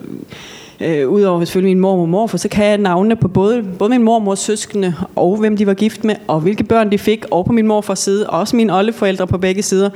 øh, 0.81 1.09
udover 1.09 1.45
selvfølgelig 1.45 1.77
min 1.77 1.81
mor 1.81 2.01
og 2.01 2.09
morfar, 2.09 2.39
så 2.39 2.49
kan 2.49 2.65
jeg 2.65 2.79
navnene 2.79 3.17
på 3.17 3.29
både, 3.29 3.63
både 3.79 3.91
min 3.91 4.03
mormors 4.03 4.39
søskende, 4.39 4.95
og 5.17 5.37
hvem 5.37 5.57
de 5.57 5.67
var 5.67 5.75
gift 5.75 6.05
med, 6.05 6.15
og 6.27 6.41
hvilke 6.41 6.65
børn 6.65 6.91
de 6.93 6.99
fik, 6.99 7.25
og 7.31 7.45
på 7.45 7.53
min 7.53 7.67
morfars 7.67 7.99
side, 7.99 8.31
og 8.31 8.41
også 8.41 8.57
mine 8.57 8.77
oldeforældre 8.77 9.27
på 9.27 9.39
begge 9.39 9.63
sider. 9.63 9.91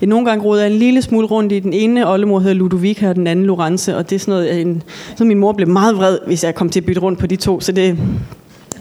Jeg 0.00 0.08
nogle 0.08 0.26
gange 0.26 0.44
rodede 0.44 0.66
en 0.66 0.72
lille 0.72 1.02
smule 1.02 1.26
rundt 1.26 1.52
i 1.52 1.58
den 1.58 1.72
ene 1.72 2.08
oldemor 2.08 2.40
hedder 2.40 2.54
Ludovica, 2.54 3.08
og 3.08 3.14
den 3.14 3.26
anden 3.26 3.46
Lorenze, 3.46 3.96
og 3.96 4.10
det 4.10 4.16
er 4.16 4.20
sådan 4.20 4.32
noget, 4.32 4.60
en, 4.60 4.82
så 5.16 5.24
min 5.24 5.38
mor 5.38 5.52
blev 5.52 5.68
meget 5.68 5.96
vred, 5.96 6.18
hvis 6.26 6.44
jeg 6.44 6.54
kom 6.54 6.68
til 6.68 6.80
at 6.80 6.86
bytte 6.86 7.00
rundt 7.00 7.18
på 7.18 7.26
de 7.26 7.36
to, 7.36 7.60
så 7.60 7.72
det, 7.72 7.98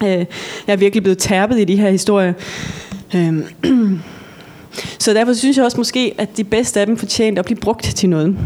øh, 0.03 0.09
jeg 0.09 0.27
er 0.67 0.75
virkelig 0.75 1.03
blevet 1.03 1.17
tærpet 1.17 1.59
i 1.59 1.63
de 1.63 1.75
her 1.75 1.89
historier. 1.89 2.33
Øh, 3.15 3.33
så 4.99 5.13
derfor 5.13 5.33
synes 5.33 5.57
jeg 5.57 5.65
også 5.65 5.77
måske, 5.77 6.15
at 6.17 6.37
de 6.37 6.43
bedste 6.43 6.79
af 6.79 6.85
dem 6.85 6.97
fortjente 6.97 7.39
at 7.39 7.45
blive 7.45 7.59
brugt 7.59 7.83
til 7.83 8.09
noget. 8.09 8.37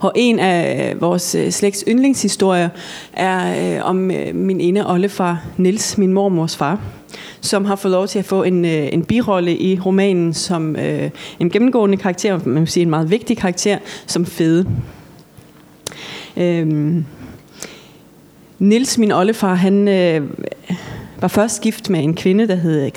Og 0.00 0.12
en 0.14 0.38
af 0.38 0.90
øh, 0.94 1.00
vores 1.00 1.34
øh, 1.34 1.50
slægts 1.50 1.84
yndlingshistorier 1.88 2.68
er 3.12 3.74
øh, 3.76 3.88
om 3.88 4.10
øh, 4.10 4.34
min 4.34 4.60
ene 4.60 4.90
oldefar, 4.90 5.44
Nils, 5.56 5.98
min 5.98 6.12
mormors 6.12 6.56
far, 6.56 6.80
som 7.40 7.64
har 7.64 7.76
fået 7.76 7.92
lov 7.92 8.08
til 8.08 8.18
at 8.18 8.24
få 8.24 8.42
en, 8.42 8.64
øh, 8.64 8.88
en 8.92 9.04
birolle 9.04 9.58
i 9.58 9.80
romanen 9.80 10.34
som 10.34 10.76
øh, 10.76 11.10
en 11.40 11.50
gennemgående 11.50 11.96
karakter, 11.96 12.40
man 12.44 12.56
kan 12.56 12.66
sige 12.66 12.82
en 12.82 12.90
meget 12.90 13.10
vigtig 13.10 13.36
karakter, 13.36 13.78
som 14.06 14.26
fede. 14.26 14.66
Øh, 16.36 16.96
Nils, 18.58 18.98
min 18.98 19.12
oldefar, 19.12 19.54
han 19.54 19.88
øh, 19.88 20.22
var 21.22 21.28
først 21.28 21.60
gift 21.60 21.90
med 21.90 22.02
en 22.02 22.14
kvinde, 22.14 22.48
der 22.48 22.54
hed 22.54 22.90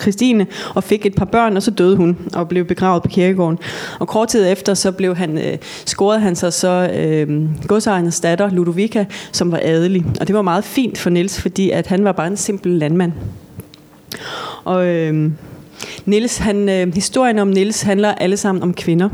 Christine, 0.00 0.46
og 0.74 0.84
fik 0.84 1.06
et 1.06 1.14
par 1.14 1.24
børn, 1.24 1.56
og 1.56 1.62
så 1.62 1.70
døde 1.70 1.96
hun 1.96 2.18
og 2.34 2.48
blev 2.48 2.64
begravet 2.64 3.02
på 3.02 3.08
kirkegården. 3.08 3.58
Og 4.00 4.08
kort 4.08 4.28
tid 4.28 4.52
efter, 4.52 4.74
så 4.74 4.92
blev 4.92 5.16
han, 5.16 5.38
øh, 5.38 5.58
scorede 5.86 6.20
han 6.20 6.36
sig 6.36 6.52
så 6.52 6.90
øh, 6.94 7.48
godsejernes 7.66 8.20
datter, 8.20 8.50
Ludovica, 8.50 9.04
som 9.32 9.52
var 9.52 9.60
adelig. 9.62 10.04
Og 10.20 10.26
det 10.26 10.34
var 10.34 10.42
meget 10.42 10.64
fint 10.64 10.98
for 10.98 11.10
Niels, 11.10 11.40
fordi 11.40 11.70
at 11.70 11.86
han 11.86 12.04
var 12.04 12.12
bare 12.12 12.26
en 12.26 12.36
simpel 12.36 12.72
landmand. 12.72 13.12
Og... 14.64 14.86
Øh, 14.86 15.30
Niels, 16.06 16.38
han, 16.38 16.68
øh, 16.68 16.94
historien 16.94 17.38
om 17.38 17.48
Niels 17.48 17.82
handler 17.82 18.14
alle 18.14 18.36
sammen 18.36 18.62
om 18.62 18.74
kvinder. 18.74 19.08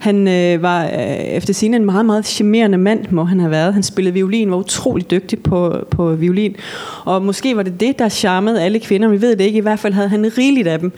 Han 0.00 0.28
øh, 0.28 0.62
var 0.62 0.84
øh, 0.84 1.16
efter 1.16 1.54
sin 1.54 1.74
en 1.74 1.84
meget, 1.84 2.06
meget 2.06 2.26
charmerende 2.26 2.78
mand, 2.78 3.04
må 3.10 3.24
han 3.24 3.40
have 3.40 3.50
været. 3.50 3.74
Han 3.74 3.82
spillede 3.82 4.14
violin, 4.14 4.50
var 4.50 4.56
utrolig 4.56 5.10
dygtig 5.10 5.42
på, 5.42 5.76
på 5.90 6.14
violin. 6.14 6.56
Og 7.04 7.22
måske 7.22 7.56
var 7.56 7.62
det 7.62 7.80
det, 7.80 7.98
der 7.98 8.08
charmede 8.08 8.62
alle 8.62 8.78
kvinder. 8.78 9.08
Vi 9.08 9.20
ved 9.20 9.36
det 9.36 9.44
ikke. 9.44 9.58
I 9.58 9.60
hvert 9.60 9.78
fald 9.78 9.92
havde 9.92 10.08
han 10.08 10.32
rigeligt 10.38 10.68
af 10.68 10.78
dem. 10.78 10.92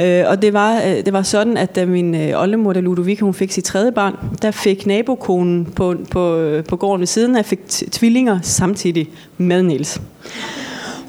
Øh, 0.00 0.24
og 0.26 0.42
det 0.42 0.52
var, 0.52 0.76
øh, 0.76 1.04
det 1.04 1.12
var 1.12 1.22
sådan, 1.22 1.56
at 1.56 1.76
da 1.76 1.86
min 1.86 2.14
øh, 2.14 2.42
oldemor, 2.42 2.72
da 2.72 2.80
Ludovica, 2.80 3.24
hun 3.24 3.34
fik 3.34 3.52
sit 3.52 3.64
tredje 3.64 3.92
barn, 3.92 4.16
der 4.42 4.50
fik 4.50 4.86
nabokonen 4.86 5.64
på, 5.76 5.94
på, 6.10 6.36
øh, 6.36 6.64
på 6.64 6.76
gården 6.76 7.00
ved 7.00 7.06
siden 7.06 7.36
af, 7.36 7.44
fik 7.44 7.66
tvillinger 7.68 8.38
samtidig 8.42 9.08
med 9.38 9.62
Niels. 9.62 10.00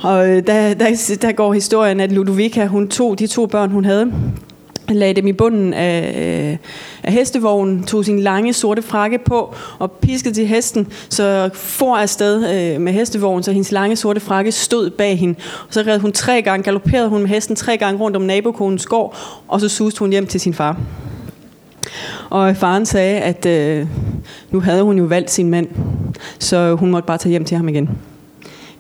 Og 0.01 0.29
øh, 0.29 0.48
der, 0.48 0.74
der, 0.74 1.17
der 1.22 1.31
går 1.31 1.53
historien, 1.53 2.00
at 2.00 2.12
Ludovica, 2.12 2.65
hun 2.65 2.88
tog 2.88 3.20
de 3.20 3.27
to 3.27 3.46
børn, 3.46 3.72
hun 3.72 3.86
havde, 3.86 4.12
lagde 4.89 5.13
dem 5.13 5.27
i 5.27 5.34
bunden 5.34 5.74
af, 5.74 6.13
øh, 6.51 6.58
af 7.03 7.13
hestevognen, 7.13 7.84
tog 7.84 8.05
sin 8.05 8.20
lange 8.20 8.53
sorte 8.53 8.81
frakke 8.81 9.17
på 9.17 9.55
og 9.79 9.91
piskede 9.91 10.34
til 10.34 10.48
hesten, 10.48 10.88
så 11.10 11.50
for 11.53 11.96
afsted 11.96 12.36
øh, 12.36 12.81
med 12.81 12.93
hestevognen, 12.93 13.43
så 13.43 13.51
hendes 13.51 13.72
lange 13.72 13.96
sorte 13.96 14.20
frakke 14.20 14.51
stod 14.51 14.89
bag 14.89 15.20
hende. 15.20 15.36
Og 15.67 15.74
så 15.74 15.84
red 15.88 16.00
hun 16.00 16.12
tre 16.12 16.41
gange, 16.41 16.63
galopperede 16.63 17.10
hun 17.10 17.22
med 17.22 17.29
hesten 17.29 17.55
tre 17.55 17.77
gange 17.77 18.00
rundt 18.00 18.17
om 18.17 18.24
nabokonens 18.24 18.86
gård, 18.86 19.17
og 19.48 19.62
så 19.62 19.70
suste 19.70 20.00
hun 20.00 20.10
hjem 20.10 20.27
til 20.27 20.39
sin 20.39 20.53
far. 20.53 20.77
Og 22.29 22.55
faren 22.55 22.86
sagde, 22.86 23.20
at 23.20 23.46
øh, 23.46 23.88
nu 24.51 24.60
havde 24.60 24.84
hun 24.84 24.98
jo 24.98 25.03
valgt 25.03 25.31
sin 25.31 25.50
mand, 25.50 25.67
så 26.39 26.75
hun 26.75 26.91
måtte 26.91 27.08
bare 27.08 27.17
tage 27.17 27.31
hjem 27.31 27.46
til 27.46 27.58
ham 27.58 27.67
igen 27.70 27.89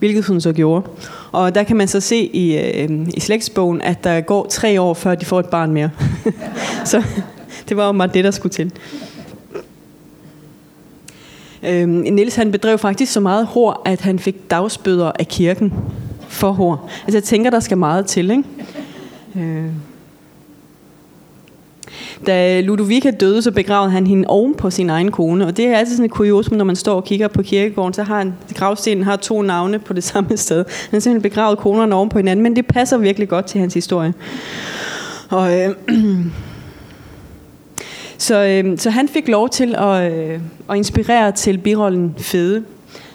hvilket 0.01 0.25
hun 0.25 0.41
så 0.41 0.53
gjorde. 0.53 0.85
Og 1.31 1.55
der 1.55 1.63
kan 1.63 1.77
man 1.77 1.87
så 1.87 1.99
se 1.99 2.17
i, 2.17 2.57
øh, 2.57 3.07
i 3.13 3.19
slægtsbogen, 3.19 3.81
at 3.81 4.03
der 4.03 4.21
går 4.21 4.47
tre 4.49 4.81
år, 4.81 4.93
før 4.93 5.15
de 5.15 5.25
får 5.25 5.39
et 5.39 5.45
barn 5.45 5.71
mere. 5.71 5.89
så 6.85 7.03
det 7.69 7.77
var 7.77 7.85
jo 7.85 7.91
meget 7.91 8.13
det, 8.13 8.23
der 8.23 8.31
skulle 8.31 8.53
til. 8.53 8.71
Øh, 11.63 11.89
Niels 11.89 12.35
han 12.35 12.51
bedrev 12.51 12.77
faktisk 12.77 13.11
så 13.11 13.19
meget 13.19 13.45
hår, 13.45 13.81
at 13.85 14.01
han 14.01 14.19
fik 14.19 14.51
dagsbøder 14.51 15.11
af 15.19 15.27
kirken 15.27 15.73
for 16.27 16.51
hår. 16.51 16.89
Altså 17.03 17.17
jeg 17.17 17.23
tænker, 17.23 17.49
der 17.49 17.59
skal 17.59 17.77
meget 17.77 18.05
til, 18.05 18.31
ikke? 18.31 18.43
Øh. 19.35 19.90
Da 22.27 22.61
Ludovica 22.61 23.11
døde, 23.11 23.41
så 23.41 23.51
begravede 23.51 23.91
han 23.91 24.07
hende 24.07 24.27
oven 24.27 24.55
på 24.55 24.69
sin 24.69 24.89
egen 24.89 25.11
kone. 25.11 25.47
Og 25.47 25.57
det 25.57 25.67
er 25.67 25.77
altid 25.77 25.95
sådan 25.95 26.05
et 26.05 26.11
kuriosum, 26.11 26.57
når 26.57 26.65
man 26.65 26.75
står 26.75 26.95
og 26.95 27.03
kigger 27.03 27.27
på 27.27 27.41
kirkegården, 27.41 27.93
så 27.93 28.03
har 28.03 28.17
han, 28.17 28.33
gravstenen 28.55 29.03
har 29.03 29.15
to 29.15 29.41
navne 29.41 29.79
på 29.79 29.93
det 29.93 30.03
samme 30.13 30.37
sted. 30.37 30.57
Han 30.57 30.65
har 30.91 30.99
simpelthen 30.99 31.21
begravet 31.21 31.57
konerne 31.57 31.95
oven 31.95 32.09
på 32.09 32.19
hinanden, 32.19 32.43
men 32.43 32.55
det 32.55 32.65
passer 32.67 32.97
virkelig 32.97 33.29
godt 33.29 33.45
til 33.45 33.59
hans 33.59 33.73
historie. 33.73 34.13
Og, 35.29 35.59
øh, 35.59 35.75
så, 38.17 38.45
øh, 38.45 38.77
så 38.77 38.89
han 38.89 39.07
fik 39.07 39.27
lov 39.27 39.49
til 39.49 39.75
at, 39.77 40.13
øh, 40.13 40.39
at 40.69 40.77
inspirere 40.77 41.31
til 41.31 41.57
birollen 41.57 42.15
Fede, 42.17 42.63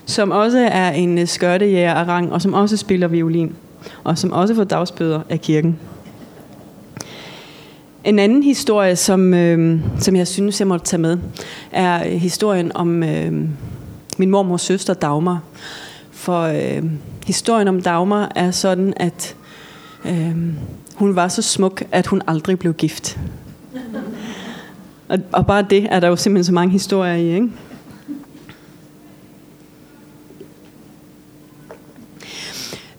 som 0.07 0.31
også 0.31 0.59
er 0.59 0.91
en 0.91 1.27
skørtejæger 1.27 1.95
af 1.95 2.09
rang, 2.09 2.33
og 2.33 2.43
som 2.43 2.55
også 2.55 2.77
spiller 2.77 3.09
violin, 3.09 3.55
og 4.05 4.19
som 4.19 4.33
også 4.33 4.55
får 4.55 4.65
dagsbøder 4.65 5.21
af 5.29 5.41
kirken. 5.41 5.79
En 8.07 8.19
anden 8.19 8.43
historie, 8.43 8.97
som, 8.97 9.35
øh, 9.35 9.81
som 9.99 10.17
jeg 10.17 10.29
synes, 10.29 10.61
jeg 10.61 10.69
må 10.69 10.79
tage 10.79 11.01
med, 11.01 11.19
er 11.73 12.07
øh, 12.07 12.13
historien 12.13 12.73
om 12.75 13.03
øh, 13.03 13.33
min 14.19 14.31
mormors 14.31 14.63
søster 14.63 14.95
Dagmar. 14.95 15.41
For 16.11 16.41
øh, 16.43 16.83
historien 17.27 17.69
om 17.69 17.83
Dagmar 17.83 18.33
er 18.35 18.51
sådan, 18.51 18.95
at 18.97 19.37
øh, 20.05 20.37
hun 20.95 21.17
var 21.17 21.29
så 21.29 21.43
smuk, 21.43 21.83
at 21.93 22.07
hun 22.07 22.23
aldrig 22.27 22.59
blev 22.59 22.75
gift. 22.75 23.19
Og, 25.09 25.19
og 25.33 25.47
bare 25.47 25.67
det 25.71 25.87
er 25.91 26.01
der 26.01 26.09
jo 26.09 26.17
simpelthen 26.17 26.45
så 26.45 26.53
mange 26.53 26.73
historier 26.73 27.15
i, 27.15 27.35
ikke? 27.35 27.49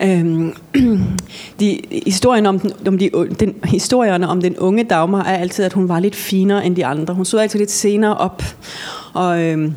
Øhm, 0.04 0.54
de, 1.60 1.82
historien 2.06 2.46
om 2.46 2.60
den, 2.60 2.72
om 2.88 2.98
de, 2.98 3.10
den, 3.40 3.56
historierne 3.64 4.28
om 4.28 4.42
den 4.42 4.58
unge 4.58 4.84
Dagmar 4.84 5.24
er 5.24 5.38
altid, 5.38 5.66
at 5.66 5.74
hun 5.74 5.90
var 5.90 6.00
lidt 6.00 6.16
finere 6.16 6.66
end 6.66 6.76
de 6.76 6.86
andre. 6.86 7.14
Hun 7.14 7.26
så 7.26 7.38
altid 7.38 7.60
lidt 7.60 7.72
senere 7.72 8.18
op, 8.18 8.44
og, 9.14 9.44
øhm, 9.44 9.74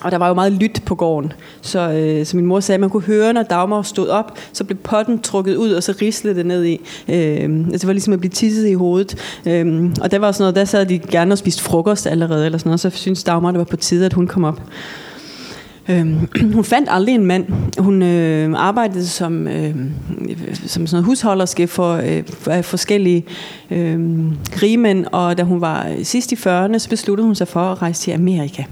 og 0.00 0.10
der 0.10 0.18
var 0.18 0.28
jo 0.28 0.34
meget 0.34 0.52
lyt 0.52 0.82
på 0.86 0.94
gården. 0.94 1.32
Så, 1.62 1.90
øh, 1.90 2.26
så 2.26 2.36
min 2.36 2.46
mor 2.46 2.60
sagde, 2.60 2.74
at 2.74 2.80
man 2.80 2.90
kunne 2.90 3.02
høre, 3.02 3.32
når 3.32 3.42
Dagmar 3.42 3.82
stod 3.82 4.08
op, 4.08 4.38
så 4.52 4.64
blev 4.64 4.78
potten 4.78 5.18
trukket 5.18 5.56
ud, 5.56 5.72
og 5.72 5.82
så 5.82 5.94
rislede 6.02 6.34
det 6.34 6.46
ned 6.46 6.64
i. 6.64 6.80
Øh, 7.08 7.16
altså, 7.66 7.78
det 7.78 7.86
var 7.86 7.92
ligesom 7.92 8.12
at 8.12 8.20
blive 8.20 8.30
tisset 8.30 8.68
i 8.68 8.74
hovedet. 8.74 9.40
Øh, 9.46 9.90
og 10.00 10.10
der 10.10 10.18
var 10.18 10.32
sådan 10.32 10.42
noget, 10.42 10.56
der 10.56 10.64
sad 10.64 10.86
de 10.86 10.98
gerne 10.98 11.32
og 11.34 11.38
spiste 11.38 11.62
frokost 11.62 12.06
allerede, 12.06 12.46
eller 12.46 12.58
sådan 12.58 12.68
noget, 12.68 12.80
så 12.80 12.90
synes 12.90 13.24
Dagmar, 13.24 13.50
det 13.50 13.58
var 13.58 13.64
på 13.64 13.76
tide, 13.76 14.06
at 14.06 14.12
hun 14.12 14.26
kom 14.26 14.44
op. 14.44 14.60
Øh, 15.88 16.06
hun 16.54 16.64
fandt 16.64 16.88
aldrig 16.90 17.14
en 17.14 17.26
mand. 17.26 17.46
Hun 17.78 18.02
øh, 18.02 18.54
arbejdede 18.56 19.06
som, 19.06 19.48
øh, 19.48 19.74
som 20.66 20.86
sådan 20.86 20.88
noget 20.92 21.04
husholderske 21.04 21.66
for, 21.66 21.94
øh, 21.94 22.22
for 22.26 22.62
forskellige 22.62 23.24
øh, 23.70 23.98
rigmænd, 24.62 25.06
og 25.12 25.38
da 25.38 25.42
hun 25.42 25.60
var 25.60 25.86
sidst 26.02 26.32
i 26.32 26.34
40'erne, 26.34 26.78
så 26.78 26.88
besluttede 26.88 27.26
hun 27.26 27.34
sig 27.34 27.48
for 27.48 27.60
at 27.60 27.82
rejse 27.82 28.02
til 28.02 28.10
Amerika. 28.10 28.62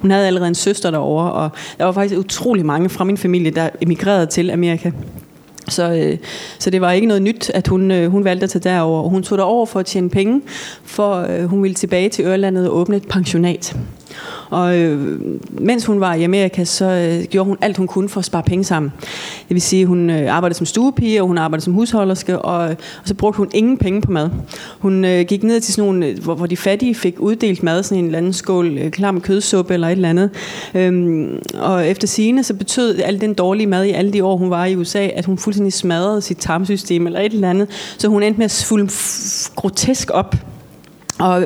Hun 0.00 0.10
havde 0.10 0.26
allerede 0.26 0.48
en 0.48 0.54
søster 0.54 0.90
derovre, 0.90 1.32
og 1.32 1.50
der 1.78 1.84
var 1.84 1.92
faktisk 1.92 2.18
utrolig 2.18 2.66
mange 2.66 2.88
fra 2.88 3.04
min 3.04 3.16
familie, 3.16 3.50
der 3.50 3.68
emigrerede 3.80 4.26
til 4.26 4.50
Amerika. 4.50 4.90
Så, 5.68 5.92
øh, 5.92 6.18
så 6.58 6.70
det 6.70 6.80
var 6.80 6.92
ikke 6.92 7.06
noget 7.06 7.22
nyt, 7.22 7.50
at 7.50 7.68
hun, 7.68 7.90
øh, 7.90 8.10
hun 8.10 8.24
valgte 8.24 8.44
at 8.44 8.50
tage 8.50 8.62
derover. 8.62 9.08
Hun 9.08 9.22
tog 9.22 9.38
derover 9.38 9.66
for 9.66 9.80
at 9.80 9.86
tjene 9.86 10.10
penge, 10.10 10.40
for 10.84 11.14
øh, 11.14 11.44
hun 11.44 11.62
ville 11.62 11.74
tilbage 11.74 12.08
til 12.08 12.24
Ørlandet 12.24 12.68
og 12.68 12.76
åbne 12.76 12.96
et 12.96 13.08
pensionat. 13.08 13.76
Og 14.50 14.78
øh, 14.78 15.20
mens 15.50 15.86
hun 15.86 16.00
var 16.00 16.14
i 16.14 16.22
Amerika, 16.22 16.64
så 16.64 16.84
øh, 16.84 17.24
gjorde 17.24 17.48
hun 17.48 17.58
alt, 17.60 17.76
hun 17.76 17.86
kunne 17.86 18.08
for 18.08 18.18
at 18.18 18.24
spare 18.24 18.42
penge 18.42 18.64
sammen. 18.64 18.92
Det 19.48 19.54
vil 19.54 19.62
sige, 19.62 19.86
hun 19.86 20.10
øh, 20.10 20.34
arbejdede 20.34 20.58
som 20.58 20.66
stuepige, 20.66 21.22
og 21.22 21.26
hun 21.26 21.38
arbejdede 21.38 21.64
som 21.64 21.72
husholderske, 21.72 22.38
og, 22.38 22.58
og 22.58 22.76
så 23.04 23.14
brugte 23.14 23.36
hun 23.36 23.50
ingen 23.54 23.78
penge 23.78 24.00
på 24.00 24.10
mad. 24.10 24.30
Hun 24.78 25.04
øh, 25.04 25.24
gik 25.24 25.42
ned 25.42 25.60
til 25.60 25.74
sådan 25.74 25.88
nogle, 25.88 26.06
øh, 26.06 26.18
hvor, 26.18 26.34
hvor 26.34 26.46
de 26.46 26.56
fattige 26.56 26.94
fik 26.94 27.14
uddelt 27.18 27.62
mad, 27.62 27.82
sådan 27.82 27.98
en 27.98 28.04
eller 28.04 28.18
anden 28.18 28.32
skål 28.32 28.78
øh, 28.78 28.90
klam 28.90 29.20
kødsuppe 29.20 29.74
eller 29.74 29.88
et 29.88 29.92
eller 29.92 30.08
andet. 30.08 30.30
Øhm, 30.74 31.38
og 31.54 31.88
efter 31.88 32.08
sine 32.08 32.44
så 32.44 32.54
betød 32.54 32.98
al 32.98 33.20
den 33.20 33.34
dårlige 33.34 33.66
mad 33.66 33.84
i 33.84 33.90
alle 33.90 34.12
de 34.12 34.24
år, 34.24 34.36
hun 34.36 34.50
var 34.50 34.64
i 34.64 34.76
USA, 34.76 35.06
at 35.06 35.24
hun 35.24 35.38
fuldstændig 35.38 35.72
smadrede 35.72 36.20
sit 36.22 36.38
tarmsystem 36.38 37.06
eller 37.06 37.20
et 37.20 37.32
eller 37.32 37.50
andet. 37.50 37.68
Så 37.98 38.08
hun 38.08 38.22
endte 38.22 38.38
med 38.38 38.44
at 38.44 38.64
fulde 38.68 38.90
grotesk 39.56 40.10
op 40.14 40.36
og 41.18 41.44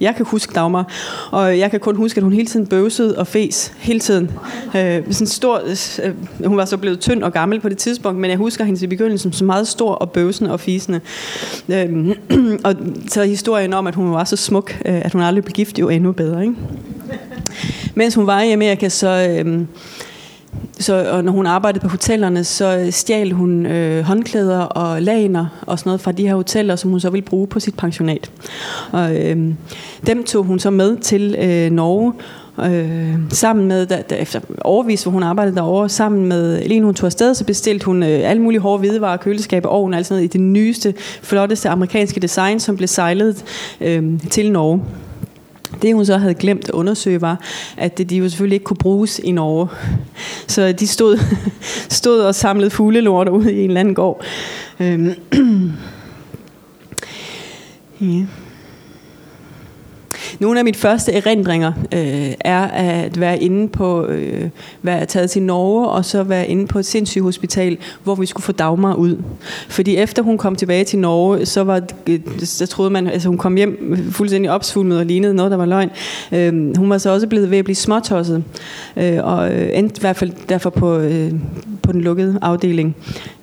jeg 0.00 0.14
kan 0.16 0.26
huske 0.26 0.52
Dagmar, 0.54 0.92
og 1.30 1.58
jeg 1.58 1.70
kan 1.70 1.80
kun 1.80 1.96
huske, 1.96 2.18
at 2.18 2.22
hun 2.22 2.32
hele 2.32 2.46
tiden 2.46 2.66
bøvsede 2.66 3.18
og 3.18 3.26
fes, 3.26 3.72
hele 3.78 4.00
tiden. 4.00 4.30
Øh, 4.76 5.02
sådan 5.10 5.26
stor, 5.26 5.62
øh, 6.02 6.14
hun 6.46 6.56
var 6.56 6.64
så 6.64 6.76
blevet 6.76 7.00
tynd 7.00 7.22
og 7.22 7.32
gammel 7.32 7.60
på 7.60 7.68
det 7.68 7.78
tidspunkt, 7.78 8.20
men 8.20 8.30
jeg 8.30 8.38
husker 8.38 8.64
hende 8.64 8.84
i 8.84 8.86
begyndelsen 8.86 9.32
som 9.32 9.46
meget 9.46 9.68
stor 9.68 9.94
og 9.94 10.10
bøvsende 10.10 10.52
og 10.52 10.60
fisende. 10.60 11.00
Øh, 11.68 12.16
og 12.64 12.74
så 13.08 13.24
historien 13.24 13.72
om, 13.72 13.86
at 13.86 13.94
hun 13.94 14.12
var 14.12 14.24
så 14.24 14.36
smuk, 14.36 14.70
øh, 14.86 15.04
at 15.04 15.12
hun 15.12 15.22
aldrig 15.22 15.44
blev 15.44 15.52
gift, 15.52 15.78
jo 15.78 15.88
endnu 15.88 16.12
bedre. 16.12 16.42
Ikke? 16.42 16.54
mens 17.94 18.14
hun 18.14 18.26
var 18.26 18.42
i 18.42 18.52
Amerika, 18.52 18.88
så... 18.88 19.42
Øh, 19.44 19.64
så, 20.78 21.10
og 21.10 21.24
når 21.24 21.32
hun 21.32 21.46
arbejdede 21.46 21.82
på 21.82 21.88
hotellerne, 21.88 22.44
så 22.44 22.78
øh, 22.78 22.92
stjal 22.92 23.32
hun 23.32 23.66
øh, 23.66 24.04
håndklæder 24.04 24.60
og 24.60 25.02
laner 25.02 25.46
og 25.66 25.78
sådan 25.78 25.88
noget 25.88 26.00
fra 26.00 26.12
de 26.12 26.28
her 26.28 26.34
hoteller, 26.34 26.76
som 26.76 26.90
hun 26.90 27.00
så 27.00 27.10
ville 27.10 27.24
bruge 27.24 27.46
på 27.46 27.60
sit 27.60 27.76
pensionat. 27.76 28.30
Og 28.92 29.16
øh, 29.16 29.36
dem 30.06 30.24
tog 30.24 30.44
hun 30.44 30.58
så 30.58 30.70
med 30.70 30.96
til 30.96 31.36
øh, 31.38 31.70
Norge, 31.70 32.12
øh, 32.64 33.14
sammen 33.30 33.68
med, 33.68 33.86
da, 33.86 34.02
da, 34.10 34.14
efter 34.14 34.40
overvis, 34.60 35.02
hvor 35.02 35.12
hun 35.12 35.22
arbejdede 35.22 35.56
derovre, 35.56 35.88
sammen 35.88 36.26
med, 36.26 36.64
lige 36.64 36.82
hun 36.82 36.94
tog 36.94 37.06
afsted, 37.06 37.34
så 37.34 37.44
bestilte 37.44 37.86
hun 37.86 38.02
øh, 38.02 38.30
alle 38.30 38.42
mulige 38.42 38.60
hårde 38.60 38.78
hvidevarer, 38.78 39.16
køleskaber, 39.16 39.68
ovn, 39.68 39.94
alt 39.94 40.06
sådan 40.06 40.16
noget, 40.16 40.34
i 40.34 40.38
det 40.38 40.40
nyeste, 40.40 40.94
flotteste 41.22 41.68
amerikanske 41.68 42.20
design, 42.20 42.60
som 42.60 42.76
blev 42.76 42.88
sejlet 42.88 43.44
øh, 43.80 44.20
til 44.30 44.52
Norge. 44.52 44.80
Det 45.82 45.94
hun 45.94 46.06
så 46.06 46.16
havde 46.16 46.34
glemt 46.34 46.64
at 46.64 46.70
undersøge 46.70 47.20
var, 47.20 47.40
at 47.76 47.98
de 48.10 48.16
jo 48.16 48.28
selvfølgelig 48.28 48.54
ikke 48.54 48.64
kunne 48.64 48.76
bruges 48.76 49.18
i 49.24 49.30
Norge. 49.30 49.68
Så 50.46 50.72
de 50.72 50.86
stod, 50.86 51.18
stod 52.00 52.20
og 52.20 52.34
samlede 52.34 52.70
fuglelorter 52.70 53.32
ude 53.32 53.54
i 53.54 53.64
en 53.64 53.70
eller 53.70 53.80
anden 53.80 53.94
gård. 53.94 54.24
Øhm. 54.80 55.14
ja. 58.00 58.26
Nogle 60.38 60.58
af 60.58 60.64
mine 60.64 60.76
første 60.76 61.12
erindringer 61.12 61.72
øh, 61.94 62.32
er 62.40 62.60
at 62.62 63.20
være 63.20 63.42
inde 63.42 63.68
på, 63.68 64.06
øh, 64.06 64.48
være 64.82 65.06
taget 65.06 65.30
til 65.30 65.42
Norge, 65.42 65.88
og 65.88 66.04
så 66.04 66.22
være 66.22 66.48
inde 66.48 66.66
på 66.66 66.78
et 66.78 66.86
sindssygt 66.86 67.22
hospital, 67.22 67.78
hvor 68.04 68.14
vi 68.14 68.26
skulle 68.26 68.44
få 68.44 68.52
Dagmar 68.52 68.94
ud. 68.94 69.22
Fordi 69.68 69.96
efter 69.96 70.22
hun 70.22 70.38
kom 70.38 70.56
tilbage 70.56 70.84
til 70.84 70.98
Norge, 70.98 71.46
så 71.46 71.64
var, 71.64 71.82
øh, 72.06 72.20
så 72.38 72.66
troede 72.66 72.90
man, 72.90 73.06
altså 73.06 73.28
hun 73.28 73.38
kom 73.38 73.56
hjem 73.56 74.06
fuldstændig 74.10 74.50
opsvulmet 74.50 74.98
og 74.98 75.06
lignede 75.06 75.34
noget, 75.34 75.50
der 75.50 75.56
var 75.56 75.66
løgn. 75.66 75.90
Øh, 76.32 76.76
hun 76.76 76.90
var 76.90 76.98
så 76.98 77.10
også 77.10 77.26
blevet 77.26 77.50
ved 77.50 77.58
at 77.58 77.64
blive 77.64 77.76
småtosset, 77.76 78.44
øh, 78.96 79.18
og 79.22 79.52
øh, 79.52 79.78
endte 79.78 79.98
i 79.98 80.00
hvert 80.00 80.16
fald 80.16 80.32
derfor 80.48 80.70
på, 80.70 80.98
øh, 80.98 81.32
på 81.82 81.92
den 81.92 82.00
lukkede 82.00 82.38
afdeling. 82.42 82.96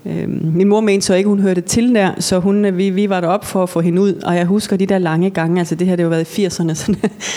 Øh, 0.05 0.29
min 0.29 0.67
mor 0.67 0.79
mente 0.79 1.05
så 1.05 1.13
ikke, 1.13 1.29
hun 1.29 1.39
hørte 1.39 1.62
til 1.62 1.95
der, 1.95 2.12
så 2.19 2.39
hun, 2.39 2.65
øh, 2.65 2.77
vi, 2.77 2.89
vi 2.89 3.09
var 3.09 3.21
derop 3.21 3.45
for 3.45 3.63
at 3.63 3.69
få 3.69 3.81
hende 3.81 4.01
ud, 4.01 4.13
og 4.13 4.35
jeg 4.35 4.45
husker 4.45 4.77
de 4.77 4.85
der 4.85 4.97
lange 4.97 5.29
gange, 5.29 5.59
altså 5.59 5.75
det 5.75 5.88
her 5.88 5.95
det 5.95 6.03
har 6.03 6.05
jo 6.05 6.09
været 6.09 6.38
i 6.38 6.45
80'erne, 6.45 6.74
så 6.81 6.95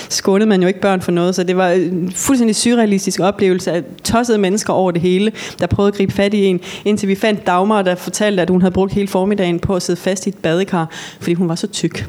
skånede 0.08 0.48
man 0.48 0.62
jo 0.62 0.68
ikke 0.68 0.80
børn 0.80 1.00
for 1.00 1.12
noget, 1.12 1.34
så 1.34 1.42
det 1.42 1.56
var 1.56 1.68
en 1.68 2.12
fuldstændig 2.12 2.56
surrealistisk 2.56 3.20
oplevelse 3.20 3.72
af 3.72 3.82
tossede 4.04 4.38
mennesker 4.38 4.72
over 4.72 4.90
det 4.90 5.00
hele, 5.00 5.32
der 5.58 5.66
prøvede 5.66 5.88
at 5.88 5.94
gribe 5.94 6.12
fat 6.12 6.34
i 6.34 6.44
en, 6.44 6.60
indtil 6.84 7.08
vi 7.08 7.14
fandt 7.14 7.46
Dagmar, 7.46 7.82
der 7.82 7.94
fortalte, 7.94 8.42
at 8.42 8.50
hun 8.50 8.60
havde 8.60 8.72
brugt 8.72 8.92
hele 8.92 9.08
formiddagen 9.08 9.58
på 9.58 9.76
at 9.76 9.82
sidde 9.82 10.00
fast 10.00 10.26
i 10.26 10.28
et 10.28 10.36
badekar, 10.36 10.88
fordi 11.20 11.34
hun 11.34 11.48
var 11.48 11.54
så 11.54 11.66
tyk. 11.66 12.08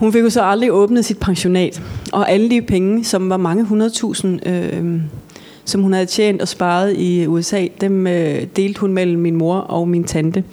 Hun 0.00 0.12
fik 0.12 0.22
jo 0.22 0.30
så 0.30 0.42
aldrig 0.42 0.72
åbnet 0.72 1.04
sit 1.04 1.18
pensionat, 1.18 1.82
og 2.12 2.30
alle 2.30 2.50
de 2.50 2.62
penge, 2.62 3.04
som 3.04 3.30
var 3.30 3.36
mange 3.36 3.64
hundredtusind, 3.64 4.46
øh, 4.46 5.00
som 5.64 5.82
hun 5.82 5.92
havde 5.92 6.06
tjent 6.06 6.42
og 6.42 6.48
sparet 6.48 6.96
i 6.96 7.26
USA, 7.26 7.66
dem 7.80 8.06
øh, 8.06 8.46
delte 8.56 8.80
hun 8.80 8.92
mellem 8.92 9.20
min 9.22 9.36
mor 9.36 9.56
og 9.56 9.88
min 9.88 10.04
tante. 10.04 10.44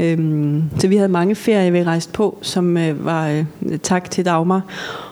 Øhm, 0.00 0.62
så 0.78 0.88
vi 0.88 0.96
havde 0.96 1.08
mange 1.08 1.34
ferier, 1.34 1.70
vi 1.70 1.82
rejste 1.82 2.12
på, 2.12 2.38
som 2.42 2.76
øh, 2.76 3.04
var 3.04 3.28
øh, 3.28 3.44
tak 3.82 4.10
til 4.10 4.24
Dagmar. 4.24 4.62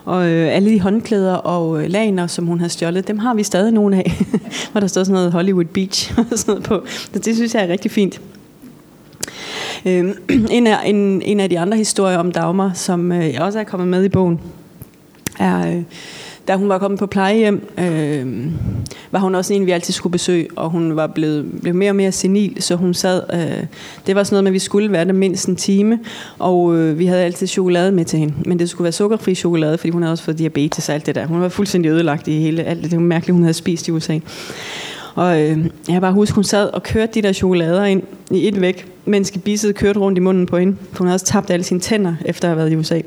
Og 0.05 0.31
øh, 0.31 0.57
alle 0.57 0.71
de 0.71 0.81
håndklæder 0.81 1.35
og 1.35 1.83
øh, 1.83 1.91
laner, 1.91 2.27
som 2.27 2.47
hun 2.47 2.59
havde 2.59 2.73
stjålet, 2.73 3.09
dem 3.09 3.19
har 3.19 3.35
vi 3.35 3.43
stadig 3.43 3.73
nogle 3.73 3.97
af. 3.97 4.25
hvor 4.73 4.81
der 4.81 4.87
står 4.87 5.05
sådan 5.05 5.15
noget 5.15 5.33
Hollywood 5.33 5.65
Beach 5.65 6.19
og 6.19 6.39
sådan 6.39 6.53
noget 6.53 6.65
på. 6.65 6.83
Så 6.87 7.19
det 7.19 7.35
synes 7.37 7.55
jeg 7.55 7.65
er 7.65 7.69
rigtig 7.69 7.91
fint. 7.91 8.21
Øh, 9.87 10.15
en, 10.51 10.67
af, 10.67 10.89
en, 10.89 11.23
en 11.23 11.41
af 11.41 11.49
de 11.51 11.59
andre 11.59 11.77
historier 11.77 12.19
om 12.19 12.33
Dagmar, 12.33 12.73
som 12.75 13.13
øh, 13.13 13.33
jeg 13.33 13.41
også 13.43 13.59
er 13.59 13.65
kommet 13.65 13.89
med 13.89 14.05
i 14.05 14.09
bogen, 14.09 14.41
er... 15.39 15.77
Øh, 15.77 15.83
da 16.49 16.57
hun 16.57 16.69
var 16.69 16.79
kommet 16.79 17.01
på 17.01 17.07
plejehjem, 17.07 17.69
øh, 17.79 18.47
var 19.11 19.19
hun 19.19 19.35
også 19.35 19.55
en, 19.55 19.67
vi 19.67 19.71
altid 19.71 19.95
skulle 19.95 20.11
besøge, 20.11 20.49
og 20.57 20.71
hun 20.71 20.97
var 20.97 21.07
blevet, 21.07 21.61
blev 21.63 21.75
mere 21.75 21.91
og 21.91 21.97
mere 21.97 22.13
senil, 22.13 22.63
så 22.63 22.77
hun 22.77 22.95
sad, 22.95 23.23
øh, 23.33 23.67
det 24.07 24.15
var 24.15 24.25
sådan 24.25 24.35
noget 24.35 24.45
med, 24.45 24.51
at 24.51 24.55
vi 24.55 24.59
skulle 24.59 24.93
være 24.93 25.05
der 25.05 25.13
mindst 25.13 25.49
en 25.49 25.57
time, 25.57 25.99
og 26.39 26.77
øh, 26.77 26.99
vi 26.99 27.07
havde 27.07 27.23
altid 27.23 27.47
chokolade 27.47 27.93
med 27.93 28.05
til 28.05 28.19
hende, 28.19 28.35
men 28.47 28.59
det 28.59 28.71
skulle 28.71 28.85
være 28.85 28.93
sukkerfri 28.93 29.35
chokolade, 29.35 29.79
fordi 29.79 29.91
hun 29.91 30.03
havde 30.03 30.13
også 30.13 30.25
fået 30.25 30.39
diabetes 30.39 30.89
og 30.89 30.95
alt 30.95 31.07
det 31.07 31.15
der. 31.15 31.27
Hun 31.27 31.41
var 31.41 31.49
fuldstændig 31.49 31.91
ødelagt 31.91 32.29
i 32.29 32.41
hele, 32.41 32.63
alt 32.63 32.83
det, 32.83 32.91
mærkelige, 32.91 33.09
mærkeligt, 33.09 33.35
hun 33.35 33.43
havde 33.43 33.55
spist 33.55 33.89
i 33.89 33.91
USA. 33.91 34.19
Og 35.15 35.43
øh, 35.43 35.59
jeg 35.89 36.01
bare 36.01 36.13
husker, 36.13 36.35
hun 36.35 36.45
sad 36.45 36.69
og 36.69 36.83
kørte 36.83 37.13
de 37.15 37.23
der 37.23 37.33
chokolader 37.33 37.85
ind 37.85 38.03
i 38.31 38.49
et 38.49 38.61
væk, 38.61 38.94
mens 39.07 39.31
gebisset 39.31 39.75
kørte 39.75 40.01
rundt 40.01 40.19
i 40.19 40.21
munden 40.21 40.47
på 40.47 40.57
hende. 40.57 40.77
For 40.93 40.99
hun 40.99 41.07
havde 41.07 41.17
også 41.17 41.27
tabt 41.27 41.51
alle 41.51 41.65
sine 41.65 41.81
tænder, 41.81 42.15
efter 42.25 42.49
at 42.49 42.51
have 42.51 42.59
været 42.59 42.73
i 42.73 42.77
USA. 42.77 43.01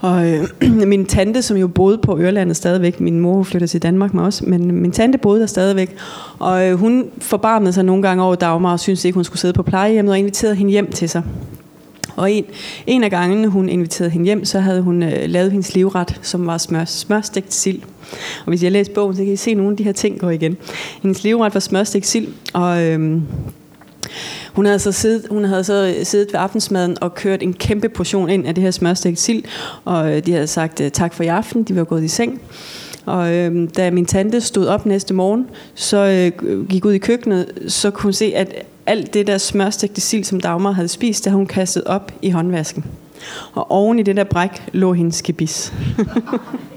Og 0.00 0.30
øh, 0.30 0.48
min 0.92 1.06
tante, 1.06 1.42
som 1.42 1.56
jo 1.56 1.68
boede 1.68 1.98
på 1.98 2.18
Ørlandet 2.18 2.56
stadigvæk, 2.56 3.00
min 3.00 3.20
mor 3.20 3.42
flyttede 3.42 3.70
til 3.70 3.82
Danmark 3.82 4.14
med 4.14 4.22
os, 4.22 4.42
men 4.42 4.72
min 4.72 4.92
tante 4.92 5.18
boede 5.18 5.40
der 5.40 5.46
stadigvæk. 5.46 5.96
Og 6.38 6.68
øh, 6.68 6.74
hun 6.74 7.10
forbarmede 7.18 7.72
sig 7.72 7.84
nogle 7.84 8.02
gange 8.02 8.22
over 8.22 8.34
Dagmar 8.34 8.72
og 8.72 8.80
syntes 8.80 9.04
ikke, 9.04 9.14
hun 9.14 9.24
skulle 9.24 9.40
sidde 9.40 9.54
på 9.54 9.62
plejehjemmet 9.62 10.12
og 10.12 10.18
inviterede 10.18 10.54
hende 10.54 10.70
hjem 10.70 10.92
til 10.92 11.08
sig. 11.08 11.22
Og 12.16 12.32
en, 12.32 12.44
en 12.86 13.04
af 13.04 13.10
gangene, 13.10 13.48
hun 13.48 13.68
inviterede 13.68 14.10
hende 14.10 14.24
hjem, 14.24 14.44
så 14.44 14.60
havde 14.60 14.82
hun 14.82 15.02
øh, 15.02 15.30
lavet 15.30 15.52
hendes 15.52 15.74
livret, 15.74 16.20
som 16.22 16.46
var 16.46 16.58
smør, 16.58 16.84
smørstegt 16.84 17.54
sild. 17.54 17.80
Og 18.44 18.48
hvis 18.48 18.62
jeg 18.62 18.72
læser 18.72 18.92
bogen, 18.92 19.16
så 19.16 19.24
kan 19.24 19.32
I 19.32 19.36
se, 19.36 19.50
at 19.50 19.56
nogle 19.56 19.72
af 19.72 19.76
de 19.76 19.84
her 19.84 19.92
ting 19.92 20.18
går 20.18 20.30
igen. 20.30 20.56
Hendes 21.02 21.24
livret 21.24 21.54
var 21.54 21.60
smørstegt 21.60 22.06
sild, 22.06 22.28
og... 22.52 22.82
Øh, 22.82 23.20
hun 24.52 24.66
havde, 24.66 24.78
så 24.78 24.92
siddet, 24.92 25.26
hun 25.30 25.44
havde 25.44 25.64
så 25.64 25.94
øh, 25.98 26.06
siddet 26.06 26.32
ved 26.32 26.40
aftensmaden 26.40 26.96
og 27.00 27.14
kørt 27.14 27.42
en 27.42 27.52
kæmpe 27.52 27.88
portion 27.88 28.30
ind 28.30 28.46
af 28.46 28.54
det 28.54 28.64
her 28.64 28.70
smørstegt 28.70 29.18
sild, 29.18 29.42
og 29.84 30.12
øh, 30.12 30.26
de 30.26 30.32
havde 30.32 30.46
sagt 30.46 30.80
øh, 30.80 30.90
tak 30.90 31.14
for 31.14 31.22
i 31.22 31.26
aften, 31.26 31.62
de 31.62 31.76
var 31.76 31.84
gået 31.84 32.04
i 32.04 32.08
seng. 32.08 32.40
Og 33.06 33.34
øh, 33.34 33.68
da 33.76 33.90
min 33.90 34.06
tante 34.06 34.40
stod 34.40 34.66
op 34.66 34.86
næste 34.86 35.14
morgen, 35.14 35.46
så 35.74 36.32
øh, 36.44 36.66
gik 36.68 36.84
ud 36.84 36.92
i 36.92 36.98
køkkenet, 36.98 37.52
så 37.68 37.90
kunne 37.90 38.02
hun 38.02 38.12
se, 38.12 38.32
at 38.36 38.54
alt 38.86 39.14
det 39.14 39.26
der 39.26 39.38
smørstegte 39.38 40.00
sild, 40.00 40.24
som 40.24 40.40
Dagmar 40.40 40.72
havde 40.72 40.88
spist, 40.88 41.24
der 41.24 41.30
hun 41.30 41.46
kastet 41.46 41.84
op 41.84 42.12
i 42.22 42.30
håndvasken. 42.30 42.84
Og 43.52 43.70
oven 43.70 43.98
i 43.98 44.02
det 44.02 44.16
der 44.16 44.24
bræk 44.24 44.62
lå 44.72 44.92
hendes 44.92 45.22
gebis. 45.22 45.72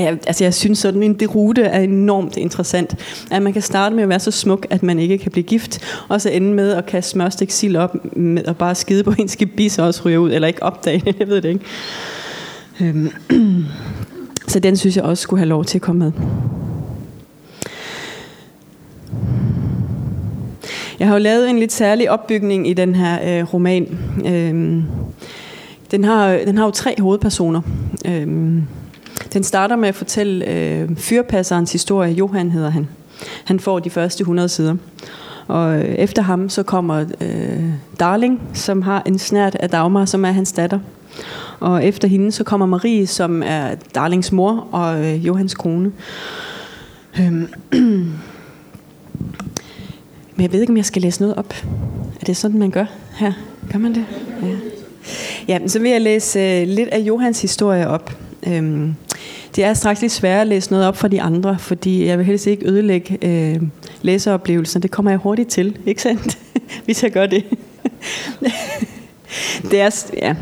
jeg, 0.00 0.18
altså 0.26 0.44
jeg 0.44 0.54
synes 0.54 0.78
sådan 0.78 1.02
en 1.02 1.16
rute 1.26 1.62
er 1.62 1.80
enormt 1.80 2.36
interessant. 2.36 2.96
At 3.30 3.42
man 3.42 3.52
kan 3.52 3.62
starte 3.62 3.94
med 3.94 4.02
at 4.02 4.08
være 4.08 4.20
så 4.20 4.30
smuk, 4.30 4.66
at 4.70 4.82
man 4.82 4.98
ikke 4.98 5.18
kan 5.18 5.32
blive 5.32 5.44
gift, 5.44 5.80
og 6.08 6.20
så 6.20 6.30
ende 6.30 6.54
med 6.54 6.72
at 6.72 6.86
kaste 6.86 7.10
smørstik 7.10 7.50
sild 7.50 7.76
op 7.76 8.16
med 8.16 8.44
og 8.44 8.56
bare 8.56 8.74
skide 8.74 9.04
på 9.04 9.14
en 9.18 9.28
skibis 9.28 9.78
og 9.78 9.86
også 9.86 10.02
ryge 10.04 10.20
ud, 10.20 10.32
eller 10.32 10.48
ikke 10.48 10.62
opdage 10.62 11.02
det, 11.04 11.16
jeg 11.20 11.28
ved 11.28 11.40
det 11.40 11.48
ikke. 11.48 11.64
Øhm. 12.80 13.10
Så 14.48 14.60
den 14.60 14.76
synes 14.76 14.96
jeg 14.96 15.04
også 15.04 15.22
skulle 15.22 15.40
have 15.40 15.48
lov 15.48 15.64
til 15.64 15.78
at 15.78 15.82
komme 15.82 15.98
med. 15.98 16.12
Jeg 20.98 21.06
har 21.08 21.14
jo 21.14 21.18
lavet 21.18 21.50
en 21.50 21.58
lidt 21.58 21.72
særlig 21.72 22.10
opbygning 22.10 22.68
i 22.68 22.72
den 22.72 22.94
her 22.94 23.40
øh, 23.40 23.54
roman. 23.54 23.98
Øhm, 24.26 24.84
den, 25.90 26.04
har, 26.04 26.38
den 26.46 26.58
har 26.58 26.64
jo 26.64 26.70
tre 26.70 26.94
hovedpersoner. 26.98 27.60
Øhm, 28.06 28.62
den 29.32 29.44
starter 29.44 29.76
med 29.76 29.88
at 29.88 29.94
fortælle 29.94 30.46
øh, 30.46 30.96
fyrpasserens 30.96 31.72
historie. 31.72 32.12
Johan 32.12 32.50
hedder 32.50 32.70
han. 32.70 32.88
Han 33.44 33.60
får 33.60 33.78
de 33.78 33.90
første 33.90 34.22
100 34.22 34.48
sider. 34.48 34.76
Og 35.46 35.78
øh, 35.78 35.84
efter 35.84 36.22
ham 36.22 36.48
så 36.48 36.62
kommer 36.62 37.04
øh, 37.20 37.64
Darling, 38.00 38.40
som 38.54 38.82
har 38.82 39.02
en 39.06 39.18
snært 39.18 39.54
af 39.54 39.70
Dagmar, 39.70 40.04
som 40.04 40.24
er 40.24 40.30
hans 40.30 40.52
datter. 40.52 40.78
Og 41.60 41.84
efter 41.84 42.08
hende 42.08 42.32
så 42.32 42.44
kommer 42.44 42.66
Marie, 42.66 43.06
som 43.06 43.42
er 43.46 43.74
Darlings 43.94 44.32
mor 44.32 44.68
og 44.72 45.04
øh, 45.04 45.26
Johans 45.26 45.54
kone. 45.54 45.92
Øhm. 47.20 47.48
Men 50.36 50.42
jeg 50.42 50.52
ved 50.52 50.60
ikke, 50.60 50.70
om 50.70 50.76
jeg 50.76 50.84
skal 50.84 51.02
læse 51.02 51.20
noget 51.20 51.36
op. 51.36 51.54
Er 52.20 52.24
det 52.24 52.36
sådan, 52.36 52.58
man 52.58 52.70
gør 52.70 52.84
her? 53.16 53.32
Gør 53.72 53.78
man 53.78 53.94
det? 53.94 54.04
Ja. 54.42 54.56
Ja, 55.48 55.68
så 55.68 55.78
vil 55.78 55.90
jeg 55.90 56.00
læse 56.00 56.38
øh, 56.40 56.68
lidt 56.68 56.88
af 56.88 56.98
Johans 56.98 57.42
historie 57.42 57.88
op. 57.88 58.18
Øhm, 58.46 58.94
det 59.58 59.66
er 59.66 59.74
straks 59.74 60.00
lidt 60.00 60.12
svært 60.12 60.40
at 60.40 60.46
læse 60.46 60.70
noget 60.70 60.86
op 60.86 60.96
for 60.96 61.08
de 61.08 61.22
andre, 61.22 61.58
fordi 61.58 62.06
jeg 62.06 62.18
vil 62.18 62.26
helst 62.26 62.46
ikke 62.46 62.68
ødelægge 62.68 63.18
øh, 63.22 63.62
læseoplevelsen. 64.02 64.82
Det 64.82 64.90
kommer 64.90 65.10
jeg 65.10 65.18
hurtigt 65.18 65.48
til, 65.48 65.76
ikke 65.86 66.02
sandt? 66.02 66.38
Hvis 66.84 67.02
jeg 67.02 67.10
gør 67.10 67.26
det. 67.26 67.44
det 69.70 69.80
er, 69.80 70.06
ja. 70.22 70.34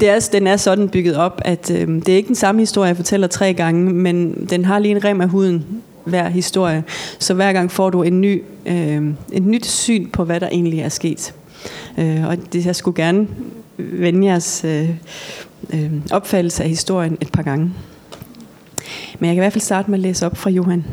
Det 0.00 0.08
er, 0.08 0.28
den 0.32 0.46
er 0.46 0.56
sådan 0.56 0.88
bygget 0.88 1.16
op, 1.16 1.40
at 1.44 1.70
øh, 1.70 1.88
det 1.88 2.08
er 2.08 2.16
ikke 2.16 2.26
den 2.26 2.34
samme 2.34 2.60
historie, 2.60 2.88
jeg 2.88 2.96
fortæller 2.96 3.26
tre 3.26 3.54
gange, 3.54 3.92
men 3.92 4.46
den 4.50 4.64
har 4.64 4.78
lige 4.78 4.92
en 4.92 5.04
rem 5.04 5.20
af 5.20 5.28
huden 5.28 5.66
hver 6.04 6.28
historie. 6.28 6.84
Så 7.18 7.34
hver 7.34 7.52
gang 7.52 7.70
får 7.70 7.90
du 7.90 8.02
en 8.02 8.20
ny, 8.20 8.42
øh, 8.66 9.02
et 9.32 9.42
nyt 9.42 9.66
syn 9.66 10.10
på, 10.10 10.24
hvad 10.24 10.40
der 10.40 10.48
egentlig 10.48 10.80
er 10.80 10.88
sket. 10.88 11.34
Øh, 11.98 12.26
og 12.26 12.52
det, 12.52 12.66
jeg 12.66 12.76
skulle 12.76 13.02
gerne 13.02 13.28
vende 13.76 14.26
jeres 14.26 14.64
øh, 14.64 14.90
øh, 15.74 15.92
opfattelse 16.10 16.62
af 16.62 16.68
historien 16.68 17.18
et 17.20 17.32
par 17.32 17.42
gange. 17.42 17.72
Men 19.22 19.28
jeg 19.28 19.34
kan 19.34 19.42
i 19.42 19.44
hvert 19.44 19.52
fald 19.52 19.62
starte 19.62 19.90
med 19.90 19.98
at 19.98 20.02
læse 20.02 20.26
op 20.26 20.36
fra 20.36 20.50
Johan. 20.50 20.84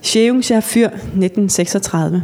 Sjævungsjær 0.00 0.60
Fyr 0.60 0.86
1936 0.86 2.22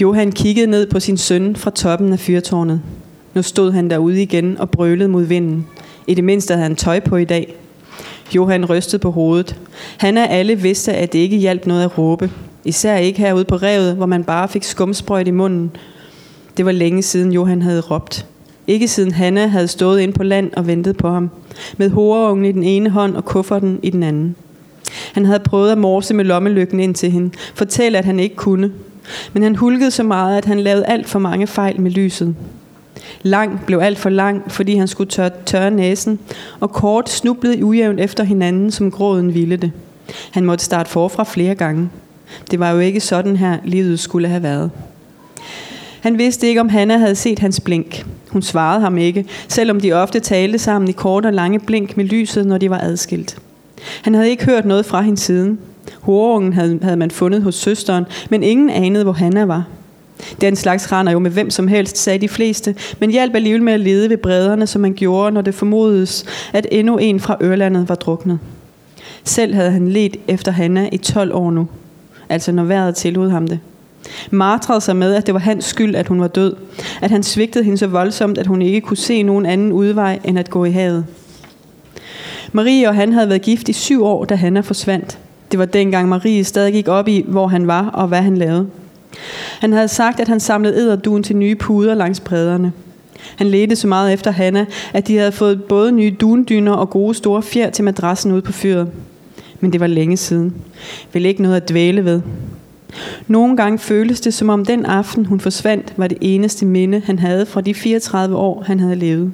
Johan 0.00 0.32
kiggede 0.32 0.66
ned 0.66 0.90
på 0.90 1.00
sin 1.00 1.16
søn 1.16 1.56
fra 1.56 1.70
toppen 1.70 2.12
af 2.12 2.18
fyrtårnet. 2.18 2.82
Nu 3.34 3.42
stod 3.42 3.72
han 3.72 3.90
derude 3.90 4.22
igen 4.22 4.58
og 4.58 4.70
brølede 4.70 5.08
mod 5.08 5.22
vinden. 5.22 5.66
I 6.06 6.14
det 6.14 6.24
mindste 6.24 6.54
havde 6.54 6.62
han 6.62 6.76
tøj 6.76 7.00
på 7.00 7.16
i 7.16 7.24
dag. 7.24 7.54
Johan 8.34 8.64
rystede 8.64 9.02
på 9.02 9.10
hovedet. 9.10 9.60
Han 9.98 10.18
er 10.18 10.26
alle 10.26 10.54
vidste, 10.54 10.92
at 10.92 11.12
det 11.12 11.18
ikke 11.18 11.36
hjalp 11.36 11.66
noget 11.66 11.84
at 11.84 11.98
råbe. 11.98 12.30
Især 12.64 12.96
ikke 12.96 13.18
herude 13.18 13.44
på 13.44 13.56
revet, 13.56 13.96
hvor 13.96 14.06
man 14.06 14.24
bare 14.24 14.48
fik 14.48 14.62
skumsprøjt 14.62 15.28
i 15.28 15.30
munden. 15.30 15.70
Det 16.56 16.64
var 16.64 16.72
længe 16.72 17.02
siden 17.02 17.32
Johan 17.32 17.62
havde 17.62 17.80
råbt. 17.80 18.26
Ikke 18.68 18.88
siden 18.88 19.12
Hanna 19.12 19.46
havde 19.46 19.68
stået 19.68 20.00
ind 20.00 20.12
på 20.12 20.22
land 20.22 20.50
og 20.56 20.66
ventet 20.66 20.96
på 20.96 21.10
ham. 21.10 21.30
Med 21.76 21.90
hovedungen 21.90 22.44
i 22.44 22.52
den 22.52 22.62
ene 22.62 22.90
hånd 22.90 23.16
og 23.16 23.24
kufferten 23.24 23.80
i 23.82 23.90
den 23.90 24.02
anden. 24.02 24.36
Han 25.12 25.24
havde 25.24 25.38
prøvet 25.38 25.72
at 25.72 25.78
morse 25.78 26.14
med 26.14 26.24
lommelygten 26.24 26.80
ind 26.80 26.94
til 26.94 27.10
hende. 27.10 27.30
Fortælle, 27.54 27.98
at 27.98 28.04
han 28.04 28.20
ikke 28.20 28.36
kunne. 28.36 28.72
Men 29.32 29.42
han 29.42 29.56
hulkede 29.56 29.90
så 29.90 30.02
meget, 30.02 30.38
at 30.38 30.44
han 30.44 30.60
lavede 30.60 30.86
alt 30.86 31.08
for 31.08 31.18
mange 31.18 31.46
fejl 31.46 31.80
med 31.80 31.90
lyset. 31.90 32.34
Lang 33.22 33.60
blev 33.66 33.78
alt 33.78 33.98
for 33.98 34.10
lang, 34.10 34.52
fordi 34.52 34.74
han 34.76 34.88
skulle 34.88 35.10
tørre, 35.10 35.30
tørre 35.46 35.70
næsen, 35.70 36.18
og 36.60 36.70
kort 36.72 37.10
snublede 37.10 37.64
ujævnt 37.64 38.00
efter 38.00 38.24
hinanden, 38.24 38.70
som 38.70 38.90
gråden 38.90 39.34
ville 39.34 39.56
det. 39.56 39.72
Han 40.30 40.44
måtte 40.44 40.64
starte 40.64 40.90
forfra 40.90 41.24
flere 41.24 41.54
gange. 41.54 41.88
Det 42.50 42.60
var 42.60 42.70
jo 42.70 42.78
ikke 42.78 43.00
sådan 43.00 43.36
her, 43.36 43.58
livet 43.64 44.00
skulle 44.00 44.28
have 44.28 44.42
været. 44.42 44.70
Han 46.00 46.18
vidste 46.18 46.48
ikke, 46.48 46.60
om 46.60 46.68
Hanna 46.68 46.96
havde 46.96 47.14
set 47.14 47.38
hans 47.38 47.60
blink. 47.60 48.06
Hun 48.28 48.42
svarede 48.42 48.80
ham 48.80 48.98
ikke, 48.98 49.24
selvom 49.48 49.80
de 49.80 49.92
ofte 49.92 50.20
talte 50.20 50.58
sammen 50.58 50.88
i 50.88 50.92
korte 50.92 51.26
og 51.26 51.32
lange 51.32 51.60
blink 51.60 51.96
med 51.96 52.04
lyset, 52.04 52.46
når 52.46 52.58
de 52.58 52.70
var 52.70 52.80
adskilt. 52.80 53.36
Han 54.02 54.14
havde 54.14 54.30
ikke 54.30 54.44
hørt 54.44 54.64
noget 54.64 54.86
fra 54.86 55.00
hende 55.02 55.18
siden. 55.18 55.58
Horungen 56.00 56.52
havde, 56.52 56.78
havde 56.82 56.96
man 56.96 57.10
fundet 57.10 57.42
hos 57.42 57.54
søsteren, 57.54 58.04
men 58.30 58.42
ingen 58.42 58.70
anede, 58.70 59.04
hvor 59.04 59.12
Hanna 59.12 59.44
var. 59.44 59.64
Den 60.40 60.56
slags 60.56 60.92
render 60.92 61.12
jo 61.12 61.18
med 61.18 61.30
hvem 61.30 61.50
som 61.50 61.68
helst, 61.68 61.98
sagde 61.98 62.18
de 62.18 62.28
fleste, 62.28 62.74
men 62.98 63.10
hjalp 63.10 63.34
alligevel 63.34 63.62
med 63.62 63.72
at 63.72 63.80
lede 63.80 64.10
ved 64.10 64.16
bredderne, 64.16 64.66
som 64.66 64.80
man 64.80 64.94
gjorde, 64.94 65.32
når 65.32 65.40
det 65.40 65.54
formodedes, 65.54 66.24
at 66.52 66.66
endnu 66.72 66.98
en 66.98 67.20
fra 67.20 67.36
Ørlandet 67.42 67.88
var 67.88 67.94
druknet. 67.94 68.38
Selv 69.24 69.54
havde 69.54 69.70
han 69.70 69.88
let 69.88 70.16
efter 70.28 70.52
Hanna 70.52 70.88
i 70.92 70.96
12 70.96 71.34
år 71.34 71.50
nu, 71.50 71.68
altså 72.28 72.52
når 72.52 72.64
vejret 72.64 72.94
tillod 72.94 73.30
ham 73.30 73.48
det. 73.48 73.60
Martrede 74.30 74.80
sig 74.80 74.96
med, 74.96 75.14
at 75.14 75.26
det 75.26 75.34
var 75.34 75.40
hans 75.40 75.64
skyld, 75.64 75.94
at 75.94 76.08
hun 76.08 76.20
var 76.20 76.28
død. 76.28 76.56
At 77.02 77.10
han 77.10 77.22
svigtede 77.22 77.64
hende 77.64 77.78
så 77.78 77.86
voldsomt, 77.86 78.38
at 78.38 78.46
hun 78.46 78.62
ikke 78.62 78.80
kunne 78.80 78.96
se 78.96 79.22
nogen 79.22 79.46
anden 79.46 79.72
udvej, 79.72 80.18
end 80.24 80.38
at 80.38 80.50
gå 80.50 80.64
i 80.64 80.70
havet. 80.70 81.06
Marie 82.52 82.88
og 82.88 82.94
han 82.94 83.12
havde 83.12 83.28
været 83.28 83.42
gift 83.42 83.68
i 83.68 83.72
syv 83.72 84.04
år, 84.04 84.24
da 84.24 84.34
Hanna 84.34 84.60
forsvandt. 84.60 85.18
Det 85.50 85.58
var 85.58 85.64
dengang 85.64 86.08
Marie 86.08 86.44
stadig 86.44 86.72
gik 86.72 86.88
op 86.88 87.08
i, 87.08 87.24
hvor 87.28 87.46
han 87.46 87.66
var 87.66 87.86
og 87.86 88.08
hvad 88.08 88.22
han 88.22 88.36
lavede. 88.36 88.66
Han 89.60 89.72
havde 89.72 89.88
sagt, 89.88 90.20
at 90.20 90.28
han 90.28 90.40
samlede 90.40 90.76
ederduen 90.76 91.22
til 91.22 91.36
nye 91.36 91.54
puder 91.54 91.94
langs 91.94 92.20
bredderne. 92.20 92.72
Han 93.36 93.46
ledte 93.46 93.76
så 93.76 93.86
meget 93.86 94.12
efter 94.12 94.30
Hanna, 94.30 94.66
at 94.92 95.08
de 95.08 95.16
havde 95.16 95.32
fået 95.32 95.64
både 95.64 95.92
nye 95.92 96.16
dundyner 96.20 96.72
og 96.72 96.90
gode 96.90 97.14
store 97.14 97.42
fjer 97.42 97.70
til 97.70 97.84
madrassen 97.84 98.32
ude 98.32 98.42
på 98.42 98.52
fyret. 98.52 98.88
Men 99.60 99.72
det 99.72 99.80
var 99.80 99.86
længe 99.86 100.16
siden. 100.16 100.54
Vel 101.12 101.26
ikke 101.26 101.42
noget 101.42 101.56
at 101.56 101.68
dvæle 101.68 102.04
ved. 102.04 102.20
Nogle 103.26 103.56
gange 103.56 103.78
føles 103.78 104.20
det, 104.20 104.34
som 104.34 104.48
om 104.48 104.64
den 104.64 104.86
aften, 104.86 105.26
hun 105.26 105.40
forsvandt, 105.40 105.92
var 105.96 106.06
det 106.06 106.18
eneste 106.20 106.66
minde, 106.66 107.02
han 107.04 107.18
havde 107.18 107.46
fra 107.46 107.60
de 107.60 107.74
34 107.74 108.36
år, 108.36 108.62
han 108.66 108.80
havde 108.80 108.96
levet. 108.96 109.32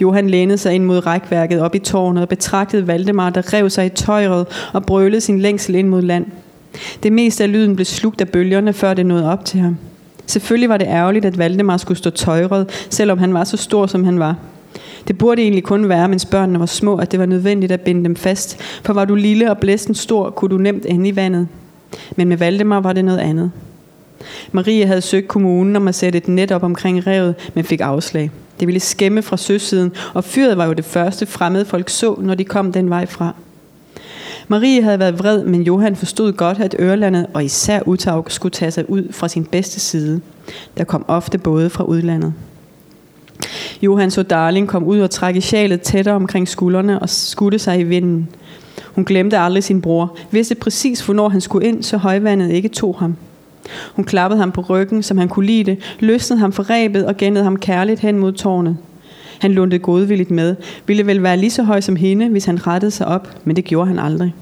Johan 0.00 0.30
lænede 0.30 0.58
sig 0.58 0.74
ind 0.74 0.84
mod 0.84 1.06
rækværket 1.06 1.60
op 1.60 1.74
i 1.74 1.78
tårnet 1.78 2.22
og 2.22 2.28
betragtede 2.28 2.86
Valdemar, 2.86 3.30
der 3.30 3.52
rev 3.54 3.70
sig 3.70 3.86
i 3.86 3.88
tøjret 3.88 4.46
og 4.72 4.86
brølede 4.86 5.20
sin 5.20 5.40
længsel 5.40 5.74
ind 5.74 5.88
mod 5.88 6.02
land. 6.02 6.26
Det 7.02 7.12
meste 7.12 7.44
af 7.44 7.52
lyden 7.52 7.76
blev 7.76 7.84
slugt 7.84 8.20
af 8.20 8.28
bølgerne, 8.28 8.72
før 8.72 8.94
det 8.94 9.06
nåede 9.06 9.32
op 9.32 9.44
til 9.44 9.60
ham. 9.60 9.76
Selvfølgelig 10.26 10.68
var 10.68 10.76
det 10.76 10.86
ærgerligt, 10.86 11.24
at 11.24 11.38
Valdemar 11.38 11.76
skulle 11.76 11.98
stå 11.98 12.10
tøjret, 12.10 12.86
selvom 12.90 13.18
han 13.18 13.34
var 13.34 13.44
så 13.44 13.56
stor, 13.56 13.86
som 13.86 14.04
han 14.04 14.18
var. 14.18 14.36
Det 15.08 15.18
burde 15.18 15.42
egentlig 15.42 15.64
kun 15.64 15.88
være, 15.88 16.08
mens 16.08 16.26
børnene 16.26 16.60
var 16.60 16.66
små, 16.66 16.96
at 16.96 17.12
det 17.12 17.20
var 17.20 17.26
nødvendigt 17.26 17.72
at 17.72 17.80
binde 17.80 18.04
dem 18.04 18.16
fast, 18.16 18.60
for 18.82 18.92
var 18.92 19.04
du 19.04 19.14
lille 19.14 19.50
og 19.50 19.58
blæsten 19.58 19.94
stor, 19.94 20.30
kunne 20.30 20.50
du 20.50 20.58
nemt 20.58 20.86
ende 20.88 21.08
i 21.08 21.16
vandet. 21.16 21.48
Men 22.16 22.28
med 22.28 22.36
Valdemar 22.36 22.80
var 22.80 22.92
det 22.92 23.04
noget 23.04 23.18
andet. 23.18 23.50
Marie 24.52 24.86
havde 24.86 25.00
søgt 25.00 25.28
kommunen 25.28 25.76
om 25.76 25.88
at 25.88 25.94
sætte 25.94 26.16
et 26.16 26.28
net 26.28 26.52
op 26.52 26.62
omkring 26.62 27.06
revet, 27.06 27.34
men 27.54 27.64
fik 27.64 27.80
afslag. 27.80 28.30
Det 28.60 28.68
ville 28.68 28.80
skæmme 28.80 29.22
fra 29.22 29.36
søsiden, 29.36 29.92
og 30.14 30.24
fyret 30.24 30.58
var 30.58 30.66
jo 30.66 30.72
det 30.72 30.84
første 30.84 31.26
fremmede 31.26 31.64
folk 31.64 31.88
så, 31.88 32.14
når 32.20 32.34
de 32.34 32.44
kom 32.44 32.72
den 32.72 32.90
vej 32.90 33.06
fra. 33.06 33.34
Marie 34.48 34.82
havde 34.82 34.98
været 34.98 35.18
vred, 35.18 35.44
men 35.44 35.62
Johan 35.62 35.96
forstod 35.96 36.32
godt, 36.32 36.60
at 36.60 36.76
Ørlandet 36.78 37.26
og 37.34 37.44
især 37.44 37.80
Utaug 37.86 38.26
skulle 38.28 38.52
tage 38.52 38.70
sig 38.70 38.90
ud 38.90 39.12
fra 39.12 39.28
sin 39.28 39.44
bedste 39.44 39.80
side. 39.80 40.20
Der 40.78 40.84
kom 40.84 41.04
ofte 41.08 41.38
både 41.38 41.70
fra 41.70 41.84
udlandet. 41.84 42.34
Johan 43.82 44.10
så 44.10 44.22
Darling 44.22 44.68
kom 44.68 44.84
ud 44.84 45.00
og 45.00 45.10
trække 45.10 45.40
sjalet 45.40 45.80
tættere 45.80 46.14
omkring 46.14 46.48
skuldrene 46.48 46.98
og 46.98 47.08
skudte 47.08 47.58
sig 47.58 47.80
i 47.80 47.82
vinden. 47.82 48.28
Hun 48.98 49.04
glemte 49.04 49.38
aldrig 49.38 49.64
sin 49.64 49.80
bror, 49.80 50.16
vidste 50.30 50.54
præcis, 50.54 51.00
hvornår 51.00 51.28
han 51.28 51.40
skulle 51.40 51.68
ind, 51.68 51.82
så 51.82 51.96
højvandet 51.96 52.50
ikke 52.50 52.68
tog 52.68 52.96
ham. 52.98 53.16
Hun 53.94 54.04
klappede 54.04 54.40
ham 54.40 54.52
på 54.52 54.60
ryggen, 54.60 55.02
som 55.02 55.18
han 55.18 55.28
kunne 55.28 55.46
lide 55.46 55.64
det, 55.64 55.78
løsnede 56.00 56.40
ham 56.40 56.52
for 56.52 56.70
rebet 56.70 57.06
og 57.06 57.16
gennede 57.16 57.44
ham 57.44 57.56
kærligt 57.56 58.00
hen 58.00 58.18
mod 58.18 58.32
tårnet. 58.32 58.76
Han 59.38 59.52
lundede 59.52 59.78
godvilligt 59.78 60.30
med, 60.30 60.56
ville 60.86 61.06
vel 61.06 61.22
være 61.22 61.36
lige 61.36 61.50
så 61.50 61.62
høj 61.62 61.80
som 61.80 61.96
hende, 61.96 62.28
hvis 62.28 62.44
han 62.44 62.66
rettede 62.66 62.90
sig 62.90 63.06
op, 63.06 63.28
men 63.44 63.56
det 63.56 63.64
gjorde 63.64 63.88
han 63.88 63.98
aldrig. 63.98 64.34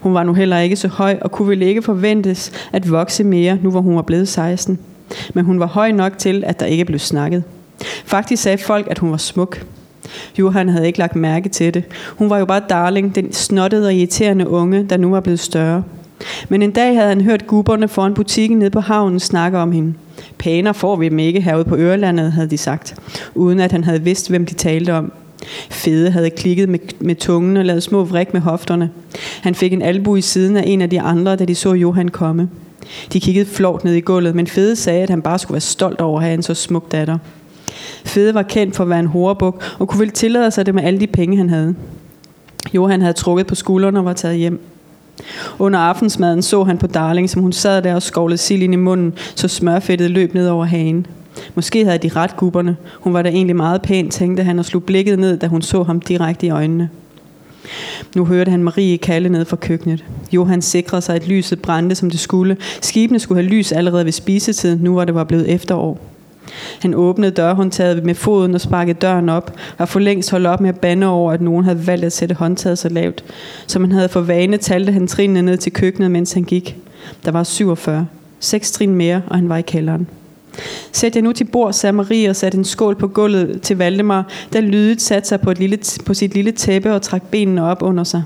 Hun 0.00 0.14
var 0.14 0.22
nu 0.22 0.34
heller 0.34 0.58
ikke 0.58 0.76
så 0.76 0.88
høj, 0.88 1.18
og 1.20 1.32
kunne 1.32 1.48
vel 1.48 1.62
ikke 1.62 1.82
forventes 1.82 2.52
at 2.72 2.90
vokse 2.90 3.24
mere, 3.24 3.58
nu 3.62 3.70
hvor 3.70 3.80
hun 3.80 3.96
var 3.96 4.02
blevet 4.02 4.28
16. 4.28 4.78
Men 5.34 5.44
hun 5.44 5.60
var 5.60 5.66
høj 5.66 5.90
nok 5.90 6.18
til, 6.18 6.44
at 6.46 6.60
der 6.60 6.66
ikke 6.66 6.84
blev 6.84 6.98
snakket. 6.98 7.44
Faktisk 8.04 8.42
sagde 8.42 8.58
folk, 8.58 8.86
at 8.90 8.98
hun 8.98 9.10
var 9.10 9.16
smuk. 9.16 9.66
Johan 10.38 10.68
havde 10.68 10.86
ikke 10.86 10.98
lagt 10.98 11.16
mærke 11.16 11.48
til 11.48 11.74
det. 11.74 11.84
Hun 12.16 12.30
var 12.30 12.38
jo 12.38 12.44
bare 12.44 12.62
darling, 12.68 13.14
den 13.14 13.32
snottede 13.32 13.86
og 13.86 13.94
irriterende 13.94 14.48
unge, 14.48 14.86
der 14.90 14.96
nu 14.96 15.10
var 15.10 15.20
blevet 15.20 15.40
større. 15.40 15.82
Men 16.48 16.62
en 16.62 16.70
dag 16.70 16.94
havde 16.94 17.08
han 17.08 17.20
hørt 17.20 17.46
gubberne 17.46 17.88
foran 17.88 18.14
butikken 18.14 18.58
nede 18.58 18.70
på 18.70 18.80
havnen 18.80 19.20
snakke 19.20 19.58
om 19.58 19.72
hende. 19.72 19.94
Pæner 20.38 20.72
får 20.72 20.96
vi 20.96 21.08
dem 21.08 21.18
ikke 21.18 21.40
herude 21.40 21.64
på 21.64 21.76
Ørelandet, 21.76 22.32
havde 22.32 22.50
de 22.50 22.58
sagt, 22.58 22.94
uden 23.34 23.60
at 23.60 23.72
han 23.72 23.84
havde 23.84 24.02
vidst, 24.02 24.28
hvem 24.28 24.46
de 24.46 24.54
talte 24.54 24.94
om. 24.94 25.12
Fede 25.70 26.10
havde 26.10 26.30
klikket 26.30 26.68
med, 26.68 26.78
med 27.00 27.14
tungen 27.14 27.56
og 27.56 27.64
lavet 27.64 27.82
små 27.82 28.04
vrik 28.04 28.32
med 28.32 28.40
hofterne. 28.40 28.90
Han 29.42 29.54
fik 29.54 29.72
en 29.72 29.82
albu 29.82 30.16
i 30.16 30.20
siden 30.20 30.56
af 30.56 30.62
en 30.66 30.80
af 30.80 30.90
de 30.90 31.00
andre, 31.00 31.36
da 31.36 31.44
de 31.44 31.54
så 31.54 31.72
Johan 31.72 32.08
komme. 32.08 32.48
De 33.12 33.20
kiggede 33.20 33.46
flot 33.46 33.84
ned 33.84 33.94
i 33.94 34.00
gulvet, 34.00 34.34
men 34.34 34.46
Fede 34.46 34.76
sagde, 34.76 35.02
at 35.02 35.10
han 35.10 35.22
bare 35.22 35.38
skulle 35.38 35.54
være 35.54 35.60
stolt 35.60 36.00
over 36.00 36.18
at 36.18 36.24
have 36.24 36.34
en 36.34 36.42
så 36.42 36.54
smuk 36.54 36.92
datter. 36.92 37.18
Fede 38.04 38.34
var 38.34 38.42
kendt 38.42 38.76
for 38.76 38.84
at 38.84 38.90
være 38.90 39.00
en 39.00 39.06
horebuk, 39.06 39.76
og 39.78 39.88
kunne 39.88 40.00
vel 40.00 40.10
tillade 40.10 40.50
sig 40.50 40.66
det 40.66 40.74
med 40.74 40.82
alle 40.82 41.00
de 41.00 41.06
penge, 41.06 41.36
han 41.36 41.50
havde. 41.50 41.74
Johan 42.74 43.00
havde 43.00 43.12
trukket 43.12 43.46
på 43.46 43.54
skuldrene 43.54 43.98
og 43.98 44.04
var 44.04 44.12
taget 44.12 44.36
hjem. 44.36 44.60
Under 45.58 45.78
aftensmaden 45.78 46.42
så 46.42 46.64
han 46.64 46.78
på 46.78 46.86
Darling, 46.86 47.30
som 47.30 47.42
hun 47.42 47.52
sad 47.52 47.82
der 47.82 47.94
og 47.94 48.02
skovlede 48.02 48.38
sild 48.38 48.62
ind 48.62 48.74
i 48.74 48.76
munden, 48.76 49.12
så 49.34 49.48
smørfedtet 49.48 50.10
løb 50.10 50.34
ned 50.34 50.48
over 50.48 50.64
hagen. 50.64 51.06
Måske 51.54 51.84
havde 51.84 51.98
de 51.98 52.08
ret 52.08 52.36
gubberne. 52.36 52.76
Hun 53.00 53.14
var 53.14 53.22
da 53.22 53.28
egentlig 53.28 53.56
meget 53.56 53.82
pæn, 53.82 54.10
tænkte 54.10 54.42
han 54.42 54.58
og 54.58 54.64
slog 54.64 54.82
blikket 54.82 55.18
ned, 55.18 55.36
da 55.36 55.46
hun 55.46 55.62
så 55.62 55.82
ham 55.82 56.00
direkte 56.00 56.46
i 56.46 56.50
øjnene. 56.50 56.90
Nu 58.16 58.24
hørte 58.24 58.50
han 58.50 58.64
Marie 58.64 58.98
kalde 58.98 59.28
ned 59.28 59.44
fra 59.44 59.56
køkkenet. 59.56 60.04
Johan 60.32 60.62
sikrede 60.62 61.02
sig, 61.02 61.14
at 61.14 61.28
lyset 61.28 61.62
brændte, 61.62 61.94
som 61.94 62.10
det 62.10 62.20
skulle. 62.20 62.56
Skibene 62.80 63.18
skulle 63.18 63.42
have 63.42 63.50
lys 63.50 63.72
allerede 63.72 64.04
ved 64.04 64.12
spisetiden, 64.12 64.78
nu 64.78 64.92
hvor 64.92 65.04
det 65.04 65.14
var 65.14 65.24
blevet 65.24 65.48
efterår. 65.48 66.00
Han 66.80 66.94
åbnede 66.94 67.30
dørhåndtaget 67.30 68.04
med 68.04 68.14
foden 68.14 68.54
og 68.54 68.60
sparkede 68.60 68.98
døren 68.98 69.28
op, 69.28 69.52
og 69.78 69.88
for 69.88 70.00
længst 70.00 70.30
holdt 70.30 70.46
op 70.46 70.60
med 70.60 70.68
at 70.68 70.80
bande 70.80 71.06
over, 71.06 71.32
at 71.32 71.40
nogen 71.40 71.64
havde 71.64 71.86
valgt 71.86 72.04
at 72.04 72.12
sætte 72.12 72.34
håndtaget 72.34 72.78
så 72.78 72.88
lavt. 72.88 73.24
Som 73.66 73.82
han 73.82 73.92
havde 73.92 74.08
for 74.08 74.20
vane, 74.20 74.56
talte 74.56 74.92
han 74.92 75.06
trinene 75.06 75.42
ned 75.42 75.56
til 75.56 75.72
køkkenet, 75.72 76.10
mens 76.10 76.32
han 76.32 76.44
gik. 76.44 76.76
Der 77.24 77.30
var 77.30 77.44
47. 77.44 78.06
Seks 78.40 78.72
trin 78.72 78.94
mere, 78.94 79.22
og 79.26 79.36
han 79.36 79.48
var 79.48 79.56
i 79.56 79.62
kælderen. 79.62 80.06
Sæt 80.92 81.14
jeg 81.14 81.22
nu 81.22 81.32
til 81.32 81.44
bord, 81.44 81.72
sagde 81.72 81.92
Marie 81.92 82.30
og 82.30 82.36
satte 82.36 82.58
en 82.58 82.64
skål 82.64 82.94
på 82.94 83.08
gulvet 83.08 83.62
til 83.62 83.78
Valdemar, 83.78 84.28
der 84.52 84.60
lydigt 84.60 85.02
satte 85.02 85.28
sig 85.28 85.40
på, 85.40 85.50
et 85.50 85.58
lille, 85.58 85.78
på 86.06 86.14
sit 86.14 86.34
lille 86.34 86.52
tæppe 86.52 86.94
og 86.94 87.02
trak 87.02 87.22
benene 87.22 87.64
op 87.64 87.82
under 87.82 88.04
sig. 88.04 88.22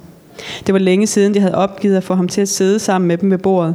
Det 0.66 0.72
var 0.72 0.79
længe 0.79 1.07
siden, 1.07 1.35
de 1.35 1.40
havde 1.40 1.55
opgivet 1.55 1.96
at 1.96 2.05
få 2.05 2.14
ham 2.14 2.29
til 2.29 2.40
at 2.40 2.48
sidde 2.48 2.79
sammen 2.79 3.09
med 3.09 3.18
dem 3.18 3.31
ved 3.31 3.38
bordet. 3.38 3.74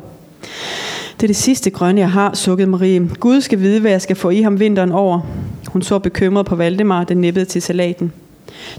Det 1.22 1.26
er 1.26 1.30
det 1.30 1.36
sidste 1.36 1.70
grønne, 1.70 2.02
jeg 2.02 2.12
har, 2.12 2.34
sukkede 2.34 2.70
Marie. 2.70 3.10
Gud 3.20 3.42
skal 3.42 3.60
vide, 3.60 3.80
hvad 3.80 3.92
jeg 3.92 4.02
skal 4.02 4.16
få 4.16 4.30
i 4.30 4.42
ham 4.42 4.60
vinteren 4.60 4.92
over. 4.92 5.20
Hun 5.68 5.82
så 5.82 6.00
bekymret 6.00 6.46
på 6.46 6.56
Valdemar, 6.56 7.04
der 7.04 7.16
nippede 7.16 7.46
til 7.46 7.62
salaten. 7.62 8.12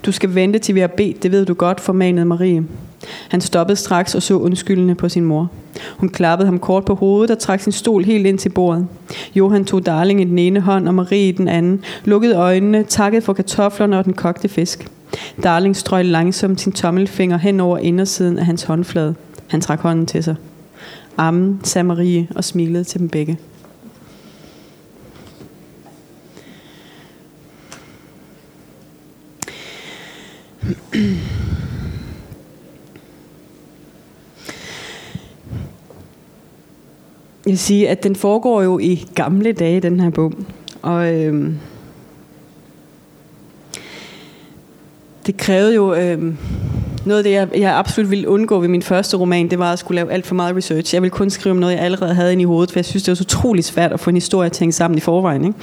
Du 0.07 0.13
skal 0.13 0.35
vente 0.35 0.59
til 0.59 0.75
vi 0.75 0.81
har 0.81 0.87
bedt, 0.87 1.23
det 1.23 1.33
ved 1.33 1.47
du 1.47 1.55
godt, 1.55 1.81
formanede 1.81 2.25
Marie. 2.27 2.65
Han 3.29 3.41
stoppede 3.41 3.77
straks 3.77 4.15
og 4.15 4.23
så 4.23 4.35
undskyldende 4.35 4.95
på 4.95 5.09
sin 5.09 5.25
mor. 5.25 5.51
Hun 5.97 6.09
klappede 6.09 6.47
ham 6.47 6.59
kort 6.59 6.85
på 6.85 6.95
hovedet 6.95 7.31
og 7.31 7.39
trak 7.39 7.61
sin 7.61 7.73
stol 7.73 8.05
helt 8.05 8.27
ind 8.27 8.39
til 8.39 8.49
bordet. 8.49 8.87
Johan 9.35 9.65
tog 9.65 9.87
Darling 9.87 10.21
i 10.21 10.25
den 10.25 10.39
ene 10.39 10.61
hånd 10.61 10.89
og 10.89 10.95
Marie 10.95 11.29
i 11.29 11.33
den 11.33 11.49
anden, 11.49 11.85
lukkede 12.05 12.35
øjnene, 12.35 12.85
takkede 12.85 13.23
for 13.23 13.33
kartoflerne 13.33 13.99
og 13.99 14.05
den 14.05 14.13
kogte 14.13 14.49
fisk. 14.49 14.89
Darling 15.43 15.77
strøg 15.77 16.05
langsomt 16.05 16.61
sin 16.61 16.73
tommelfinger 16.73 17.39
hen 17.39 17.61
over 17.61 17.79
indersiden 17.79 18.39
af 18.39 18.47
hans 18.47 18.63
håndflade. 18.63 19.15
Han 19.47 19.61
trak 19.61 19.81
hånden 19.81 20.07
til 20.07 20.25
sig. 20.25 20.35
Amen, 21.17 21.61
sagde 21.65 21.85
Marie 21.85 22.29
og 22.37 22.45
smilede 22.45 22.85
til 22.85 23.01
dem 23.01 23.09
begge. 23.09 23.39
Jeg 37.47 37.51
vil 37.51 37.59
sige, 37.59 37.89
at 37.89 38.03
den 38.03 38.17
foregår 38.17 38.63
jo 38.63 38.79
i 38.79 39.05
gamle 39.15 39.53
dage, 39.53 39.81
den 39.81 40.01
her 40.01 40.11
bog. 40.11 40.33
Og 40.83 41.15
øhm, 41.15 41.59
det 45.27 45.37
krævede 45.37 45.75
jo 45.75 45.95
Øh, 45.95 46.35
noget 47.05 47.19
af 47.19 47.25
det, 47.25 47.33
jeg, 47.33 47.49
jeg 47.63 47.79
absolut 47.79 48.11
ville 48.11 48.29
undgå 48.29 48.61
ved 48.61 48.69
min 48.69 48.83
første 48.83 49.17
roman, 49.17 49.49
det 49.49 49.59
var 49.59 49.73
at 49.73 49.79
skulle 49.79 49.97
lave 49.97 50.13
alt 50.13 50.27
for 50.27 50.35
meget 50.35 50.57
research. 50.57 50.95
Jeg 50.95 51.03
ville 51.03 51.11
kun 51.11 51.31
skrive 51.31 51.51
om 51.51 51.57
noget, 51.57 51.75
jeg 51.75 51.83
allerede 51.83 52.15
havde 52.15 52.33
inde 52.33 52.43
i 52.43 52.45
hovedet, 52.45 52.71
for 52.71 52.79
jeg 52.79 52.85
synes, 52.85 53.03
det 53.03 53.11
var 53.11 53.15
så 53.15 53.23
utrolig 53.23 53.65
svært 53.65 53.93
at 53.93 54.01
få 54.01 54.11
en 54.11 54.17
historie 54.17 54.47
at 54.47 54.53
tænke 54.53 54.73
sammen 54.73 54.99
i 54.99 55.01
forvejen. 55.01 55.45
Ikke? 55.45 55.59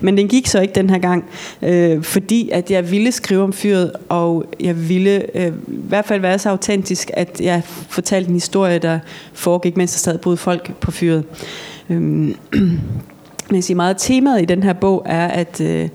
Men 0.00 0.16
den 0.16 0.28
gik 0.28 0.46
så 0.46 0.60
ikke 0.60 0.74
den 0.74 0.90
her 0.90 0.98
gang, 0.98 1.24
øh, 1.62 2.02
fordi 2.02 2.50
at 2.52 2.70
jeg 2.70 2.90
ville 2.90 3.12
skrive 3.12 3.42
om 3.42 3.52
fyret, 3.52 3.92
og 4.08 4.44
jeg 4.60 4.88
ville 4.88 5.36
øh, 5.36 5.46
i 5.46 5.52
hvert 5.66 6.04
fald 6.04 6.20
være 6.20 6.38
så 6.38 6.50
autentisk, 6.50 7.10
at 7.14 7.40
jeg 7.40 7.62
fortalte 7.88 8.28
en 8.28 8.34
historie, 8.34 8.78
der 8.78 8.98
foregik, 9.32 9.76
mens 9.76 9.92
der 9.92 9.98
stadig 9.98 10.20
boede 10.20 10.36
folk 10.36 10.74
på 10.80 10.90
fyret. 10.90 11.24
Øh, 11.90 12.00
men 13.48 13.56
jeg 13.56 13.64
siger 13.64 13.76
meget, 13.76 13.96
temaet 13.98 14.42
i 14.42 14.44
den 14.44 14.62
her 14.62 14.72
bog 14.72 15.02
er 15.06 15.26
at 15.26 15.60
øh, 15.60 15.88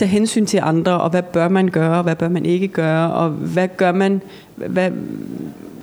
tage 0.00 0.08
hensyn 0.08 0.46
til 0.46 0.60
andre, 0.62 1.00
og 1.00 1.10
hvad 1.10 1.22
bør 1.22 1.48
man 1.48 1.68
gøre, 1.68 1.96
og 1.96 2.02
hvad 2.02 2.16
bør 2.16 2.28
man 2.28 2.46
ikke 2.46 2.68
gøre, 2.68 3.12
og 3.12 3.30
hvad 3.30 3.68
gør 3.76 3.92
man, 3.92 4.22
hvad, 4.56 4.90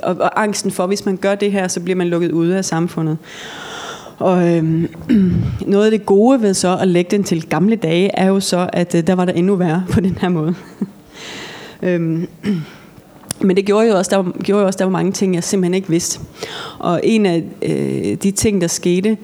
og, 0.04 0.16
og 0.20 0.44
angsten 0.44 0.72
for, 0.72 0.88
hvis 0.88 1.06
man 1.06 1.18
gør 1.18 1.36
det 1.36 1.52
her, 1.52 1.68
så 1.68 1.80
bliver 1.80 1.96
man 1.96 2.08
lukket 2.08 2.32
ude 2.32 2.58
af 2.58 2.66
samfundet. 2.66 3.18
Og 4.18 4.50
øhm, 4.50 4.90
noget 5.68 5.86
af 5.86 5.92
det 5.92 6.06
gode 6.06 6.42
ved 6.42 6.54
så 6.54 6.78
at 6.78 6.88
lægge 6.88 7.12
den 7.12 7.24
til 7.24 7.50
gamle 7.50 7.76
dage, 7.76 8.12
er 8.14 8.28
jo 8.28 8.40
så, 8.40 8.70
at 8.74 8.96
øh, 8.96 9.08
der 9.08 9.16
var 9.16 9.26
der 9.26 9.34
endnu 9.34 9.56
værre 9.56 9.84
på 9.92 10.00
den 10.00 10.18
her 10.22 10.30
måde. 10.30 10.56
øhm, 11.84 12.28
men 13.48 13.56
det 13.56 13.66
gjorde 13.66 13.88
jo 13.88 13.98
også, 13.98 14.10
der 14.10 14.18
var, 14.18 14.32
gjorde 14.44 14.62
jo 14.62 14.68
også, 14.68 14.78
der 14.78 14.86
var 14.86 14.92
mange 14.92 15.12
ting, 15.12 15.36
jeg 15.36 15.44
simpelthen 15.44 15.74
ikke 15.74 15.90
vidste. 15.90 16.20
Og 16.80 17.02
en 17.04 17.26
af 17.26 17.44
øh, 17.62 18.18
de 18.24 18.32
ting, 18.32 18.62
der 18.62 18.68
skete, 18.68 19.18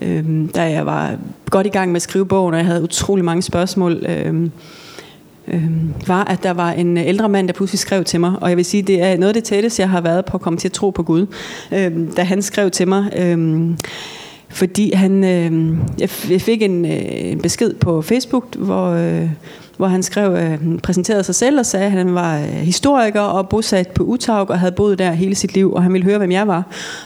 øh, 0.00 0.24
da 0.54 0.62
jeg 0.62 0.86
var 0.86 1.16
godt 1.50 1.66
i 1.66 1.70
gang 1.70 1.92
med 1.92 1.96
at 1.96 2.02
skrive 2.02 2.26
bogen, 2.26 2.54
og 2.54 2.58
jeg 2.58 2.66
havde 2.66 2.82
utrolig 2.82 3.24
mange 3.24 3.42
spørgsmål, 3.42 4.06
øh, 4.08 4.50
øh, 5.48 5.70
var, 6.06 6.24
at 6.24 6.42
der 6.42 6.50
var 6.50 6.72
en 6.72 6.96
ældre 6.96 7.28
mand, 7.28 7.48
der 7.48 7.54
pludselig 7.54 7.78
skrev 7.78 8.04
til 8.04 8.20
mig. 8.20 8.32
Og 8.40 8.48
jeg 8.48 8.56
vil 8.56 8.64
sige, 8.64 8.82
det 8.82 9.02
er 9.02 9.16
noget 9.16 9.28
af 9.28 9.34
det 9.34 9.44
tætteste, 9.44 9.82
jeg 9.82 9.90
har 9.90 10.00
været 10.00 10.24
på 10.24 10.36
at 10.36 10.40
komme 10.40 10.58
til 10.58 10.68
at 10.68 10.72
tro 10.72 10.90
på 10.90 11.02
Gud. 11.02 11.26
Øh, 11.72 11.92
da 12.16 12.22
han 12.22 12.42
skrev 12.42 12.70
til 12.70 12.88
mig... 12.88 13.12
Øh, 13.16 13.70
fordi 14.50 14.92
han, 14.94 15.24
øh, 15.24 15.76
jeg 16.30 16.40
fik 16.40 16.62
en, 16.62 16.84
øh, 16.84 17.02
en 17.04 17.40
besked 17.40 17.74
på 17.74 18.02
Facebook, 18.02 18.56
hvor, 18.56 18.90
øh, 18.90 19.30
hvor 19.76 19.86
han 19.86 20.02
skrev, 20.02 20.32
øh, 20.32 20.78
præsenterede 20.78 21.24
sig 21.24 21.34
selv 21.34 21.58
og 21.58 21.66
sagde, 21.66 21.86
at 21.86 21.92
han 21.92 22.14
var 22.14 22.38
øh, 22.38 22.44
historiker 22.44 23.20
og 23.20 23.48
bosat 23.48 23.88
på 23.88 24.04
Utaug 24.04 24.50
og 24.50 24.58
havde 24.58 24.72
boet 24.72 24.98
der 24.98 25.12
hele 25.12 25.34
sit 25.34 25.54
liv, 25.54 25.72
og 25.72 25.82
han 25.82 25.92
ville 25.92 26.04
høre, 26.04 26.18
hvem 26.18 26.32
jeg 26.32 26.48
var, 26.48 26.62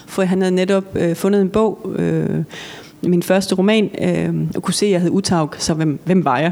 for 0.07 0.23
han 0.23 0.41
havde 0.41 0.55
netop 0.55 0.83
øh, 0.95 1.15
fundet 1.15 1.41
en 1.41 1.49
bog, 1.49 1.91
øh, 1.95 2.43
min 3.07 3.23
første 3.23 3.55
roman, 3.55 3.89
øh, 4.01 4.33
og 4.55 4.63
kunne 4.63 4.73
se, 4.73 4.85
at 4.85 4.91
jeg 4.91 5.01
hed 5.01 5.09
Utaug, 5.11 5.49
så 5.57 5.73
hvem, 5.73 5.99
hvem 6.05 6.25
var 6.25 6.39
jeg? 6.39 6.51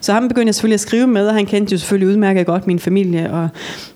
Så 0.00 0.12
ham 0.12 0.28
begyndte 0.28 0.46
jeg 0.46 0.54
selvfølgelig 0.54 0.74
at 0.74 0.80
skrive 0.80 1.06
med, 1.06 1.28
og 1.28 1.34
han 1.34 1.46
kendte 1.46 1.72
jo 1.72 1.78
selvfølgelig 1.78 2.08
udmærket 2.08 2.46
godt 2.46 2.66
min 2.66 2.78
familie 2.78 3.32
og, 3.32 3.48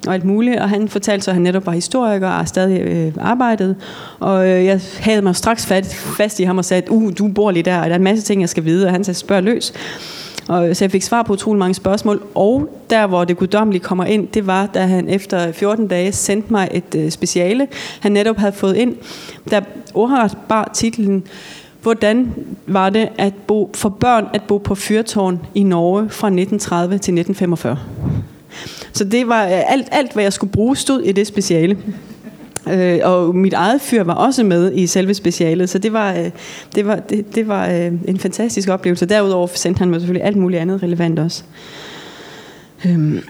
og 0.06 0.14
alt 0.14 0.24
muligt, 0.24 0.61
og 0.61 0.68
han 0.68 0.88
fortalte 0.88 1.24
så, 1.24 1.30
at 1.30 1.34
han 1.34 1.42
netop 1.42 1.66
var 1.66 1.72
historiker 1.72 2.28
og 2.28 2.48
stadig 2.48 2.80
øh, 2.80 3.12
arbejdede, 3.20 3.74
og 4.20 4.48
øh, 4.48 4.64
jeg 4.64 4.80
havde 5.00 5.22
mig 5.22 5.37
straks 5.37 5.66
fat, 5.66 5.87
fast 6.16 6.40
i 6.40 6.42
ham 6.42 6.58
og 6.58 6.64
sagde, 6.64 6.90
uh, 6.90 7.12
du 7.18 7.28
bor 7.28 7.50
lige 7.50 7.62
der, 7.62 7.78
og 7.78 7.84
der 7.84 7.90
er 7.90 7.96
en 7.96 8.04
masse 8.04 8.24
ting, 8.24 8.40
jeg 8.40 8.48
skal 8.48 8.64
vide, 8.64 8.87
og 8.87 8.92
han 8.92 9.04
sagde, 9.04 9.18
spørg 9.18 9.42
løs. 9.42 9.72
Og, 10.48 10.68
øh, 10.68 10.74
så 10.74 10.84
jeg 10.84 10.90
fik 10.90 11.02
svar 11.02 11.22
på 11.22 11.32
utrolig 11.32 11.58
mange 11.58 11.74
spørgsmål, 11.74 12.22
og 12.34 12.68
der 12.90 13.06
hvor 13.06 13.24
det 13.24 13.37
guddommelige 13.37 13.82
kommer 13.82 14.04
ind, 14.04 14.28
det 14.28 14.46
var, 14.46 14.66
da 14.66 14.87
han 14.87 15.08
efter 15.08 15.52
14 15.52 15.88
dage 15.88 16.12
sendte 16.12 16.52
mig 16.52 16.68
et 16.72 16.94
øh, 16.96 17.11
speciale, 17.11 17.68
han 18.00 18.12
netop 18.12 18.37
havde 18.37 18.52
fået 18.52 18.76
ind, 18.76 18.96
der 19.50 19.61
ordret 19.94 20.37
bar 20.48 20.70
titlen 20.74 21.24
Hvordan 21.88 22.35
var 22.66 22.90
det 22.90 23.09
at 23.18 23.35
bo, 23.46 23.70
for 23.74 23.88
børn 23.88 24.27
at 24.35 24.42
bo 24.42 24.59
på 24.59 24.74
fyrtårn 24.74 25.40
i 25.55 25.62
Norge 25.62 26.11
fra 26.11 26.27
1930 26.27 26.92
til 26.92 26.96
1945? 26.96 27.79
Så 28.92 29.05
det 29.05 29.29
var 29.29 29.44
øh, 29.44 29.72
alt, 29.72 29.88
alt 29.92 30.12
hvad 30.12 30.22
jeg 30.22 30.33
skulle 30.33 30.53
bruge, 30.53 30.77
stod 30.77 31.01
i 31.03 31.12
det 31.12 31.27
speciale. 31.27 31.79
Øh, 32.68 32.98
og 33.03 33.37
mit 33.37 33.53
eget 33.53 33.81
fyr 33.81 34.03
var 34.03 34.14
også 34.14 34.44
med 34.44 34.72
i 34.74 34.87
selve 34.87 35.14
specialet, 35.14 35.70
så 35.70 35.79
det 35.79 35.92
var, 35.92 36.14
øh, 36.14 36.31
det 36.74 36.87
var, 36.87 36.96
det, 36.96 37.35
det 37.35 37.48
var 37.48 37.68
øh, 37.68 37.92
en 38.09 38.18
fantastisk 38.18 38.68
oplevelse. 38.68 39.07
Derudover 39.07 39.46
sendte 39.55 39.79
han 39.79 39.90
mig 39.90 40.01
selvfølgelig 40.01 40.27
alt 40.27 40.37
muligt 40.37 40.61
andet 40.61 40.83
relevant 40.83 41.18
også. 41.18 41.42
Øhm. 42.87 43.20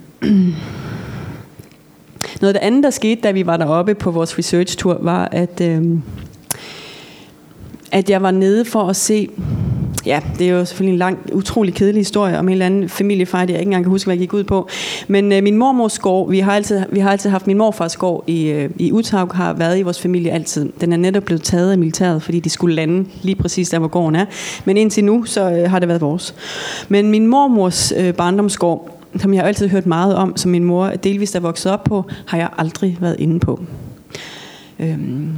Noget 2.40 2.55
af 2.55 2.61
det 2.61 2.66
andet, 2.66 2.85
der 2.85 2.90
skete, 2.90 3.21
da 3.21 3.31
vi 3.31 3.47
var 3.47 3.57
deroppe 3.57 3.94
på 3.94 4.11
vores 4.11 4.38
research-tur, 4.38 4.99
var, 5.03 5.29
at, 5.33 5.61
øh, 5.61 5.83
at 7.92 8.11
jeg 8.11 8.22
var 8.22 8.31
nede 8.31 8.64
for 8.64 8.83
at 8.83 8.96
se 8.96 9.29
ja, 10.07 10.20
det 10.38 10.48
er 10.48 10.51
jo 10.51 10.64
selvfølgelig 10.64 10.92
en 10.92 10.98
lang, 10.98 11.18
utrolig 11.33 11.74
kedelig 11.74 12.01
historie 12.01 12.38
om 12.38 12.48
en 12.48 12.53
eller 12.53 12.66
anden 12.66 12.88
familiefar, 12.88 13.38
jeg 13.38 13.48
ikke 13.48 13.62
engang 13.62 13.85
kan 13.85 13.90
huske, 13.90 14.07
hvad 14.07 14.14
jeg 14.14 14.20
gik 14.20 14.35
ud 14.35 14.44
på. 14.44 14.68
Men 15.09 15.33
øh, 15.33 15.42
min 15.42 15.57
mormors 15.57 15.98
gård, 15.98 16.31
vi 16.31 16.38
har, 16.38 16.53
altid, 16.53 16.83
vi 16.92 17.01
har 17.01 17.11
altid 17.11 17.31
haft 17.31 17.46
min 17.46 17.59
morfars 17.59 17.96
gård 17.96 18.24
i, 18.27 18.48
øh, 18.48 18.70
i 18.79 18.92
Utaug, 18.92 19.35
har 19.35 19.53
været 19.53 19.79
i 19.79 19.83
vores 19.83 20.01
familie 20.01 20.31
altid. 20.33 20.72
Den 20.81 20.92
er 20.92 20.96
netop 20.96 21.22
blevet 21.22 21.42
taget 21.42 21.72
af 21.72 21.79
militæret, 21.79 22.22
fordi 22.22 22.40
de 22.40 22.51
skulle 22.51 22.74
lande 22.74 23.09
lige 23.22 23.37
præcis 23.37 23.70
der, 23.70 23.79
hvor 23.79 23.88
gården 23.88 24.16
er. 24.16 24.24
Men 24.64 24.77
indtil 24.77 25.05
nu, 25.05 25.24
så 25.24 25.51
øh, 25.51 25.70
har 25.70 25.79
det 25.79 25.88
været 25.88 26.01
vores. 26.01 26.35
Men 26.88 27.11
min 27.11 27.27
mormors 27.27 27.92
øh, 27.96 28.14
barndomsgård, 28.14 28.94
som 29.16 29.35
jeg 29.35 29.42
har 29.42 29.48
altid 29.48 29.68
hørt 29.68 29.87
meget 29.87 30.14
om, 30.14 30.37
som 30.37 30.51
min 30.51 30.64
mor 30.64 30.87
delvist 30.87 31.37
er 31.37 31.40
vokset 31.40 31.72
op 31.72 31.85
på, 31.85 32.05
har 32.27 32.38
jeg 32.38 32.48
aldrig 32.59 32.96
været 33.01 33.16
inde 33.18 33.40
på. 33.40 33.61
Øhm, 34.81 35.29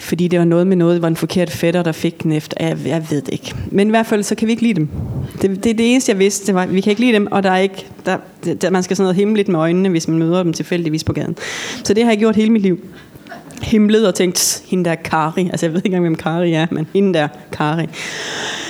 fordi 0.00 0.28
det 0.28 0.38
var 0.38 0.44
noget 0.44 0.66
med 0.66 0.76
noget, 0.76 0.94
det 0.94 1.02
var 1.02 1.08
en 1.08 1.16
forkert 1.16 1.50
fætter, 1.50 1.82
der 1.82 1.92
fik 1.92 2.22
den 2.22 2.32
efter. 2.32 2.56
Jeg, 2.60 2.78
jeg 2.86 3.06
ved 3.10 3.22
det 3.22 3.32
ikke. 3.32 3.54
Men 3.70 3.86
i 3.86 3.90
hvert 3.90 4.06
fald, 4.06 4.22
så 4.22 4.34
kan 4.34 4.46
vi 4.46 4.52
ikke 4.52 4.62
lide 4.62 4.74
dem. 4.74 4.88
Det, 5.42 5.64
det 5.64 5.70
er 5.70 5.74
det 5.74 5.90
eneste, 5.90 6.12
jeg 6.12 6.18
vidste. 6.18 6.46
Det 6.46 6.54
var, 6.54 6.66
vi 6.66 6.80
kan 6.80 6.90
ikke 6.90 7.00
lide 7.00 7.12
dem, 7.12 7.28
og 7.30 7.42
der 7.42 7.50
er 7.50 7.58
ikke, 7.58 7.86
der, 8.06 8.16
der, 8.60 8.70
man 8.70 8.82
skal 8.82 8.96
sådan 8.96 9.04
noget 9.04 9.16
himmeligt 9.16 9.48
med 9.48 9.58
øjnene, 9.60 9.88
hvis 9.88 10.08
man 10.08 10.18
møder 10.18 10.42
dem 10.42 10.52
tilfældigvis 10.52 11.04
på 11.04 11.12
gaden. 11.12 11.36
Så 11.84 11.94
det 11.94 12.04
har 12.04 12.10
jeg 12.10 12.18
gjort 12.18 12.36
hele 12.36 12.50
mit 12.50 12.62
liv. 12.62 12.80
Himlet 13.62 14.08
og 14.08 14.14
tænkt, 14.14 14.62
hende 14.66 14.84
der 14.84 14.94
Kari. 14.94 15.48
Altså 15.48 15.66
jeg 15.66 15.72
ved 15.72 15.78
ikke 15.78 15.86
engang, 15.86 16.04
hvem 16.04 16.14
Kari 16.14 16.52
er, 16.52 16.66
men 16.70 16.86
hende 16.94 17.14
der 17.14 17.28
Kari. 17.52 17.86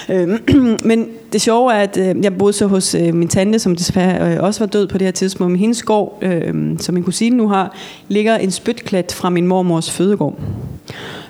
Øhm, 0.09 0.38
men 0.88 1.09
det 1.33 1.40
sjove 1.40 1.72
er, 1.72 1.79
at 1.79 1.96
øh, 1.96 2.24
jeg 2.24 2.38
boede 2.38 2.53
så 2.53 2.66
hos 2.66 2.94
øh, 2.94 3.14
min 3.14 3.29
tante, 3.29 3.59
som 3.59 3.76
desværre 3.76 4.35
øh, 4.35 4.42
også 4.42 4.61
var 4.61 4.66
død 4.66 4.87
på 4.87 4.98
det 4.98 5.07
her 5.07 5.12
tidspunkt. 5.12 5.50
Men 5.50 5.61
hendes 5.61 5.83
gård, 5.83 6.18
øh, 6.22 6.79
som 6.79 6.94
min 6.94 7.05
kusine 7.05 7.37
nu 7.37 7.48
har, 7.48 7.76
ligger 8.09 8.37
en 8.37 8.50
spytklat 8.50 9.12
fra 9.12 9.31
min 9.31 9.46
mormors 9.46 9.90
fødegård. 9.90 10.38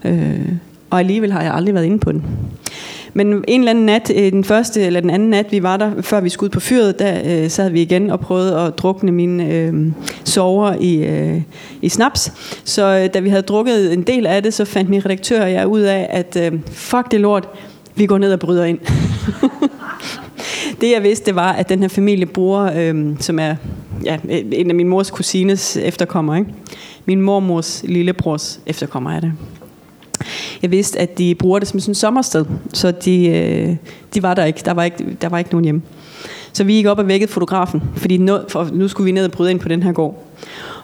Øh, 0.04 0.52
og 0.90 0.98
alligevel 0.98 1.32
har 1.32 1.42
jeg 1.42 1.54
aldrig 1.54 1.74
været 1.74 1.84
inde 1.84 1.98
på 1.98 2.12
den. 2.12 2.24
Men 3.14 3.44
en 3.48 3.60
eller 3.60 3.70
anden 3.70 3.86
nat, 3.86 4.12
øh, 4.16 4.32
den 4.32 4.44
første 4.44 4.80
eller 4.80 5.00
den 5.00 5.10
anden 5.10 5.30
nat, 5.30 5.52
vi 5.52 5.62
var 5.62 5.76
der, 5.76 6.02
før 6.02 6.20
vi 6.20 6.28
skulle 6.28 6.48
ud 6.48 6.52
på 6.52 6.60
fyret, 6.60 6.98
der 6.98 7.20
øh, 7.24 7.50
sad 7.50 7.70
vi 7.70 7.82
igen 7.82 8.10
og 8.10 8.20
prøvede 8.20 8.60
at 8.60 8.78
drukne 8.78 9.12
mine 9.12 9.54
øh, 9.54 9.74
sover 10.24 10.74
i, 10.80 11.04
øh, 11.04 11.40
i 11.82 11.88
snaps. 11.88 12.32
Så 12.64 12.86
øh, 12.86 13.14
da 13.14 13.20
vi 13.20 13.28
havde 13.28 13.42
drukket 13.42 13.92
en 13.92 14.02
del 14.02 14.26
af 14.26 14.42
det, 14.42 14.54
så 14.54 14.64
fandt 14.64 14.90
min 14.90 15.04
redaktør 15.04 15.42
og 15.42 15.52
jeg 15.52 15.66
ud 15.66 15.80
af, 15.80 16.06
at 16.10 16.36
øh, 16.36 16.60
fuck 16.72 17.10
det 17.10 17.20
lort, 17.20 17.48
vi 17.94 18.06
går 18.06 18.18
ned 18.18 18.32
og 18.32 18.40
bryder 18.40 18.64
ind. 18.64 18.78
det 20.80 20.90
jeg 20.90 21.02
vidste, 21.02 21.26
det 21.26 21.34
var, 21.34 21.52
at 21.52 21.68
den 21.68 21.80
her 21.80 21.88
familie 21.88 22.26
bruger, 22.26 22.70
øh, 22.76 23.16
som 23.20 23.38
er 23.38 23.54
ja, 24.04 24.18
en 24.52 24.70
af 24.70 24.74
min 24.74 24.88
mors 24.88 25.10
kusines 25.10 25.76
efterkommer, 25.76 26.36
ikke? 26.36 26.50
min 27.04 27.20
mormors 27.20 27.84
lillebrors 27.88 28.60
efterkommer 28.66 29.12
er 29.12 29.20
det. 29.20 29.32
Jeg 30.62 30.70
vidste, 30.70 30.98
at 30.98 31.18
de 31.18 31.34
bruger 31.34 31.58
det 31.58 31.68
som 31.68 31.80
sådan 31.80 31.90
et 31.90 31.96
sommersted, 31.96 32.44
så 32.72 32.90
de, 32.90 33.28
øh, 33.28 33.76
de 34.14 34.22
var 34.22 34.34
der 34.34 34.44
ikke. 34.44 34.60
Der 34.64 34.72
var 34.72 34.84
ikke, 34.84 35.16
der 35.20 35.28
var 35.28 35.38
ikke 35.38 35.50
nogen 35.50 35.64
hjemme. 35.64 35.82
Så 36.52 36.64
vi 36.64 36.72
gik 36.72 36.86
op 36.86 36.98
og 36.98 37.08
vækkede 37.08 37.32
fotografen, 37.32 37.82
fordi 37.96 38.16
no, 38.16 38.38
for 38.48 38.68
nu 38.72 38.88
skulle 38.88 39.04
vi 39.04 39.12
ned 39.12 39.24
og 39.24 39.30
bryde 39.30 39.50
ind 39.50 39.60
på 39.60 39.68
den 39.68 39.82
her 39.82 39.92
gård. 39.92 40.26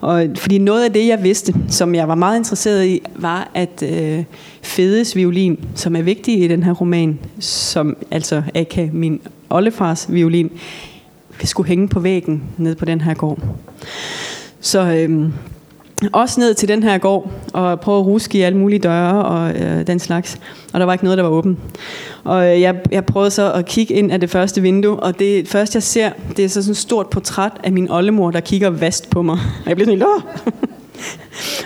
Og 0.01 0.27
fordi 0.37 0.59
noget 0.59 0.85
af 0.85 0.92
det, 0.92 1.07
jeg 1.07 1.22
vidste, 1.22 1.55
som 1.68 1.94
jeg 1.94 2.09
var 2.09 2.14
meget 2.14 2.38
interesseret 2.38 2.87
i, 2.87 3.03
var, 3.16 3.51
at 3.55 3.83
øh, 3.83 4.25
Fedes 4.62 5.16
violin, 5.16 5.59
som 5.75 5.96
er 5.96 6.03
vigtig 6.03 6.42
i 6.42 6.49
den 6.49 6.62
her 6.62 6.72
roman, 6.72 7.18
som 7.38 7.96
altså 8.11 8.42
AK 8.55 8.79
min 8.92 9.20
oldefars 9.51 10.07
violin, 10.12 10.51
skulle 11.44 11.68
hænge 11.68 11.88
på 11.88 12.01
væggen 12.01 12.42
ned 12.57 12.75
på 12.75 12.85
den 12.85 13.01
her 13.01 13.14
gård. 13.14 13.38
Så 14.61 14.81
øh, 14.81 15.29
også 16.12 16.40
ned 16.40 16.55
til 16.55 16.69
den 16.69 16.83
her 16.83 16.99
gård 16.99 17.31
og 17.53 17.81
prøve 17.81 17.99
at 17.99 18.07
ruske 18.07 18.38
i 18.38 18.40
alle 18.40 18.59
mulige 18.59 18.79
døre 18.79 19.25
og 19.25 19.51
øh, 19.51 19.87
den 19.87 19.99
slags. 19.99 20.38
Og 20.73 20.81
der 20.81 20.87
var 20.87 20.92
ikke 20.92 21.05
noget, 21.05 21.19
der 21.19 21.25
var 21.25 21.31
åben. 21.31 21.59
Og 22.25 22.55
øh, 22.55 22.61
jeg, 22.61 22.75
jeg 22.92 23.05
prøvede 23.05 23.31
så 23.31 23.53
at 23.53 23.66
kigge 23.66 23.95
ind 23.95 24.12
af 24.12 24.21
det 24.21 24.31
første 24.31 24.62
vindue, 24.62 24.97
og 24.97 25.19
det 25.19 25.49
første 25.49 25.77
jeg 25.77 25.83
ser, 25.83 26.11
det 26.37 26.45
er 26.45 26.49
så 26.49 26.62
sådan 26.62 26.73
et 26.73 26.77
stort 26.77 27.07
portræt 27.11 27.53
af 27.64 27.73
min 27.73 27.90
oldemor, 27.90 28.31
der 28.31 28.40
kigger 28.40 28.71
vast 28.71 29.11
på 29.11 29.23
mig. 29.23 29.38
Og 29.64 29.69
jeg 29.69 29.77
bliver 29.77 29.87
sådan 29.87 29.99
helt, 29.99 30.57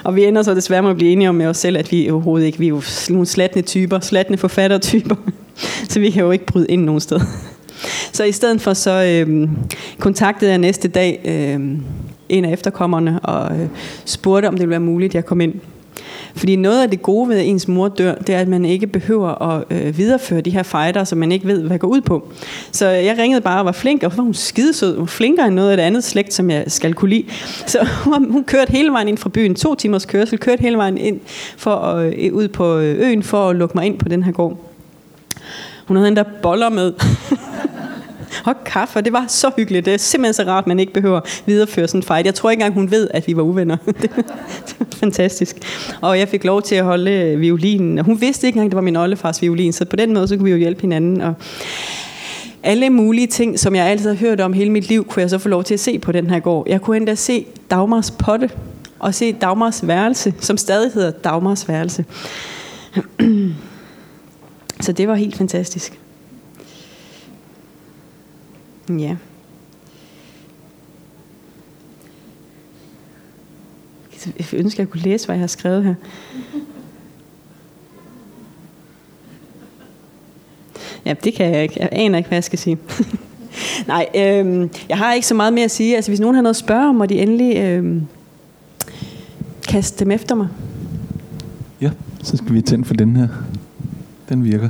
og 0.05 0.17
vi 0.17 0.25
ender 0.25 0.43
så 0.43 0.55
desværre 0.55 0.83
med 0.83 0.91
at 0.91 0.97
blive 0.97 1.13
enige 1.13 1.29
om 1.29 1.35
med 1.35 1.47
os 1.47 1.57
selv, 1.57 1.77
at 1.77 1.93
vi 1.93 2.11
overhovedet 2.11 2.47
ikke, 2.47 2.59
vi 2.59 2.65
er 2.65 2.69
jo 2.69 2.83
nogle 3.11 3.27
slattende 3.27 3.67
typer, 3.67 4.01
slattende 4.01 4.39
forfattertyper, 4.39 5.17
så 5.89 6.01
vi 6.01 6.11
kan 6.11 6.23
jo 6.23 6.31
ikke 6.31 6.47
bryde 6.47 6.67
ind 6.67 6.85
nogen 6.85 7.01
sted. 7.01 7.21
Så 8.13 8.25
i 8.25 8.33
stedet 8.33 8.61
for 8.61 8.75
så 8.75 9.05
øh, 9.05 9.49
kontaktede 9.99 10.51
jeg 10.51 10.59
næste 10.59 10.89
dag 10.89 11.21
øh, 11.25 11.79
en 12.31 12.45
af 12.45 12.53
efterkommerne 12.53 13.21
og 13.21 13.59
øh, 13.59 13.69
spurgte, 14.05 14.47
om 14.47 14.55
det 14.55 14.61
ville 14.61 14.71
være 14.71 14.81
muligt, 14.81 15.11
at 15.11 15.15
jeg 15.15 15.25
kom 15.25 15.41
ind. 15.41 15.55
Fordi 16.35 16.57
noget 16.57 16.83
af 16.83 16.91
det 16.91 17.03
gode 17.03 17.29
ved, 17.29 17.39
at 17.39 17.47
ens 17.47 17.69
mor 17.69 17.89
dør, 17.89 18.15
det 18.15 18.35
er, 18.35 18.41
at 18.41 18.49
man 18.49 18.65
ikke 18.65 18.87
behøver 18.87 19.43
at 19.43 19.65
øh, 19.71 19.99
videreføre 19.99 20.41
de 20.41 20.51
her 20.51 20.63
fighter, 20.63 21.05
som 21.05 21.19
man 21.19 21.33
ikke 21.33 21.47
ved, 21.47 21.63
hvad 21.63 21.79
går 21.79 21.89
ud 21.89 22.01
på. 22.01 22.29
Så 22.73 22.87
jeg 22.87 23.19
ringede 23.19 23.41
bare 23.41 23.61
og 23.61 23.65
var 23.65 23.73
flink, 23.73 24.03
og 24.03 24.17
var 24.17 24.23
hun 24.23 24.35
skidesød. 24.35 24.95
Hun 24.95 25.01
var 25.01 25.07
flinkere 25.07 25.47
end 25.47 25.55
noget 25.55 25.71
af 25.71 25.77
det 25.77 25.85
andet 25.85 26.05
slægt, 26.05 26.35
som 26.35 26.51
jeg 26.51 26.65
skal 26.67 26.95
kunne 26.95 27.11
lide. 27.11 27.25
Så 27.67 27.89
hun 28.31 28.45
kørte 28.45 28.73
hele 28.73 28.93
vejen 28.93 29.09
ind 29.09 29.19
fra 29.19 29.29
byen, 29.29 29.55
to 29.55 29.75
timers 29.75 30.05
kørsel, 30.05 30.39
kørte 30.39 30.63
hele 30.63 30.77
vejen 30.77 30.99
ind 30.99 31.21
for 31.57 31.75
at, 31.75 32.15
øh, 32.15 32.35
ud 32.35 32.49
på 32.49 32.79
øh, 32.79 33.09
øen 33.09 33.23
for 33.23 33.49
at 33.49 33.57
lukke 33.57 33.75
mig 33.75 33.87
ind 33.87 33.99
på 33.99 34.09
den 34.09 34.23
her 34.23 34.33
gård. 34.33 34.59
Hun 35.87 35.97
havde 35.97 36.09
endda 36.09 36.25
boller 36.43 36.69
med. 36.69 36.93
og 38.45 38.55
kaffe, 38.65 38.99
og 38.99 39.05
det 39.05 39.13
var 39.13 39.25
så 39.29 39.51
hyggeligt. 39.57 39.87
Det 39.87 39.95
er 39.95 39.99
simpelthen 39.99 40.35
så 40.35 40.43
rart, 40.43 40.65
at 40.65 40.67
man 40.67 40.81
ikke 40.81 40.93
behøver 40.93 41.17
at 41.17 41.43
videreføre 41.47 41.89
sådan 41.89 41.99
en 41.99 42.03
fight. 42.03 42.27
Jeg 42.27 42.35
tror 42.35 42.51
ikke 42.51 42.61
engang, 42.61 42.75
hun 42.75 42.91
ved, 42.91 43.09
at 43.15 43.27
vi 43.27 43.37
var 43.37 43.43
uvenner. 43.43 43.77
det, 44.03 44.11
var, 44.17 44.87
fantastisk. 44.93 45.57
Og 46.01 46.19
jeg 46.19 46.29
fik 46.29 46.45
lov 46.45 46.63
til 46.63 46.75
at 46.75 46.85
holde 46.85 47.11
øh, 47.11 47.41
violinen. 47.41 47.99
Og 47.99 48.05
hun 48.05 48.21
vidste 48.21 48.47
ikke 48.47 48.57
engang, 48.57 48.67
at 48.67 48.71
det 48.71 48.77
var 48.77 48.83
min 48.83 48.97
oldefars 48.97 49.43
violin, 49.43 49.73
så 49.73 49.85
på 49.85 49.97
den 49.97 50.15
måde, 50.15 50.29
så 50.29 50.37
kunne 50.37 50.45
vi 50.45 50.51
jo 50.51 50.57
hjælpe 50.57 50.81
hinanden. 50.81 51.21
Og 51.21 51.35
alle 52.63 52.91
mulige 52.91 53.27
ting, 53.27 53.59
som 53.59 53.75
jeg 53.75 53.87
altid 53.87 54.09
har 54.09 54.17
hørt 54.17 54.41
om 54.41 54.53
hele 54.53 54.71
mit 54.71 54.89
liv, 54.89 55.05
kunne 55.05 55.21
jeg 55.21 55.31
så 55.31 55.39
få 55.39 55.49
lov 55.49 55.65
til 55.65 55.75
at 55.75 55.81
se 55.81 55.99
på 55.99 56.13
den 56.13 56.31
her 56.31 56.41
gård. 56.41 56.69
Jeg 56.69 56.81
kunne 56.81 56.97
endda 56.97 57.15
se 57.15 57.47
Dagmars 57.71 58.11
potte, 58.11 58.51
og 59.01 59.15
se 59.15 59.33
Dagmars 59.33 59.87
værelse, 59.87 60.35
som 60.41 60.57
stadig 60.57 60.93
hedder 60.93 61.11
Dagmars 61.11 61.69
værelse. 61.69 62.05
Så 64.81 64.93
det 64.93 65.09
var 65.09 65.15
helt 65.15 65.37
fantastisk. 65.37 65.99
Ja. 68.99 69.17
Jeg 74.27 74.55
ønsker, 74.55 74.77
at 74.77 74.79
jeg 74.79 74.89
kunne 74.89 75.03
læse, 75.03 75.27
hvad 75.27 75.37
jeg 75.37 75.43
har 75.43 75.47
skrevet 75.47 75.85
her. 75.85 75.95
Ja, 81.05 81.15
det 81.25 81.35
kan 81.35 81.55
jeg 81.55 81.63
ikke. 81.63 81.75
Jeg 81.81 81.89
aner 81.93 82.19
ikke, 82.19 82.29
hvad 82.29 82.37
jeg 82.37 82.45
skal 82.45 82.59
sige. 82.59 82.79
Nej, 83.87 84.07
øhm, 84.15 84.71
jeg 84.89 84.99
har 84.99 85.15
ikke 85.15 85.27
så 85.27 85.35
meget 85.35 85.53
mere 85.53 85.65
at 85.65 85.71
sige. 85.71 85.97
Altså, 85.97 86.11
hvis 86.11 86.21
nogen 86.21 86.35
har 86.35 86.43
noget 86.43 86.55
at 86.55 86.57
spørge 86.57 86.89
om, 86.89 86.95
må 86.95 87.07
de 87.07 87.19
endelig 87.19 87.57
øhm, 87.57 88.07
kaste 89.69 90.05
dem 90.05 90.11
efter 90.11 90.35
mig. 90.35 90.49
Ja, 91.81 91.91
så 92.23 92.37
skal 92.37 92.55
vi 92.55 92.63
tænde 92.63 92.85
for 92.85 92.95
den 92.95 93.17
her. 93.17 93.29
Den 94.29 94.45
virker. 94.45 94.69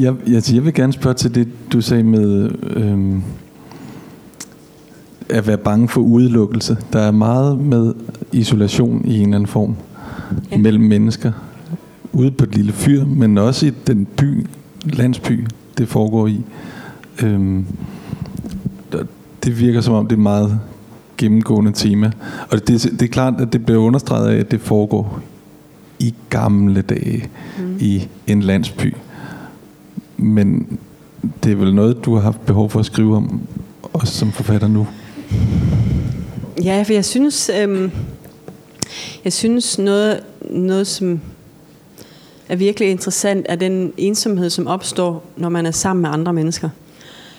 Jeg, 0.00 0.14
jeg, 0.26 0.42
jeg 0.54 0.64
vil 0.64 0.74
gerne 0.74 0.92
spørge 0.92 1.14
til 1.14 1.34
det, 1.34 1.48
du 1.72 1.80
sagde 1.80 2.02
med 2.02 2.50
øhm, 2.62 3.22
at 5.28 5.46
være 5.46 5.58
bange 5.58 5.88
for 5.88 6.00
udelukkelse. 6.00 6.76
Der 6.92 7.00
er 7.00 7.10
meget 7.10 7.58
med 7.58 7.94
isolation 8.32 9.04
i 9.04 9.16
en 9.16 9.22
eller 9.22 9.36
anden 9.36 9.46
form 9.46 9.76
ja. 10.50 10.58
mellem 10.58 10.84
mennesker. 10.84 11.32
Ude 12.12 12.30
på 12.30 12.44
et 12.44 12.54
lille 12.54 12.72
fyr, 12.72 13.04
men 13.04 13.38
også 13.38 13.66
i 13.66 13.72
den 13.86 14.06
by, 14.16 14.46
landsby, 14.84 15.46
det 15.78 15.88
foregår 15.88 16.26
i. 16.26 16.42
Øhm, 17.22 17.66
det 19.44 19.60
virker 19.60 19.80
som 19.80 19.94
om, 19.94 20.06
det 20.06 20.16
er 20.16 20.20
meget 20.20 20.60
gennemgående 21.18 21.72
tema. 21.72 22.12
Og 22.50 22.68
det, 22.68 22.82
det 22.82 23.02
er 23.02 23.12
klart, 23.12 23.34
at 23.40 23.52
det 23.52 23.66
bliver 23.66 23.80
understreget 23.80 24.28
af, 24.28 24.36
at 24.36 24.50
det 24.50 24.60
foregår 24.60 25.20
i 25.98 26.14
gamle 26.30 26.82
dage 26.82 27.28
mm. 27.58 27.76
i 27.80 28.08
en 28.26 28.42
landsby. 28.42 28.94
Men 30.24 30.78
det 31.44 31.52
er 31.52 31.56
vel 31.56 31.74
noget, 31.74 32.04
du 32.04 32.14
har 32.14 32.20
haft 32.20 32.46
behov 32.46 32.70
for 32.70 32.80
at 32.80 32.86
skrive 32.86 33.16
om, 33.16 33.40
også 33.82 34.14
som 34.14 34.32
forfatter 34.32 34.68
nu? 34.68 34.86
Ja, 36.64 36.82
for 36.82 36.92
jeg 36.92 37.04
synes, 37.04 37.50
øhm, 37.60 37.90
jeg 39.24 39.32
synes 39.32 39.78
noget, 39.78 40.20
noget, 40.50 40.86
som 40.86 41.20
er 42.48 42.56
virkelig 42.56 42.90
interessant, 42.90 43.46
er 43.48 43.56
den 43.56 43.92
ensomhed, 43.96 44.50
som 44.50 44.66
opstår, 44.66 45.24
når 45.36 45.48
man 45.48 45.66
er 45.66 45.70
sammen 45.70 46.02
med 46.02 46.10
andre 46.10 46.32
mennesker. 46.32 46.68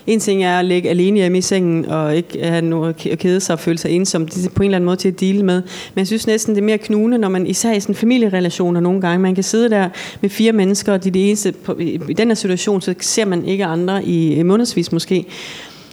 En 0.07 0.19
ting 0.19 0.43
er 0.43 0.59
at 0.59 0.65
ligge 0.65 0.89
alene 0.89 1.17
hjemme 1.17 1.37
i 1.37 1.41
sengen 1.41 1.85
og 1.85 2.15
ikke 2.15 2.43
have 2.43 2.61
noget 2.61 3.05
at 3.05 3.19
kede 3.19 3.39
sig 3.39 3.53
og 3.53 3.59
føle 3.59 3.77
sig 3.77 3.91
ensom. 3.91 4.27
Det 4.27 4.45
er 4.45 4.49
på 4.49 4.63
en 4.63 4.67
eller 4.67 4.77
anden 4.77 4.85
måde 4.85 4.97
til 4.97 5.07
at 5.07 5.19
dele 5.19 5.43
med. 5.43 5.61
Men 5.93 5.99
jeg 5.99 6.07
synes 6.07 6.27
næsten, 6.27 6.55
det 6.55 6.61
er 6.61 6.65
mere 6.65 6.77
knugende, 6.77 7.17
når 7.17 7.29
man 7.29 7.47
især 7.47 7.73
i 7.73 7.79
sådan 7.79 7.95
familierelationer 7.95 8.79
nogle 8.79 9.01
gange, 9.01 9.19
man 9.19 9.35
kan 9.35 9.43
sidde 9.43 9.69
der 9.69 9.89
med 10.21 10.29
fire 10.29 10.51
mennesker, 10.51 10.93
og 10.93 11.03
de 11.03 11.09
er 11.09 11.13
det 11.13 11.27
eneste, 11.27 11.51
på, 11.51 11.77
i 11.79 12.13
den 12.17 12.27
her 12.27 12.35
situation, 12.35 12.81
så 12.81 12.95
ser 12.99 13.25
man 13.25 13.45
ikke 13.45 13.65
andre 13.65 14.05
i 14.05 14.43
månedsvis 14.43 14.91
måske. 14.91 15.25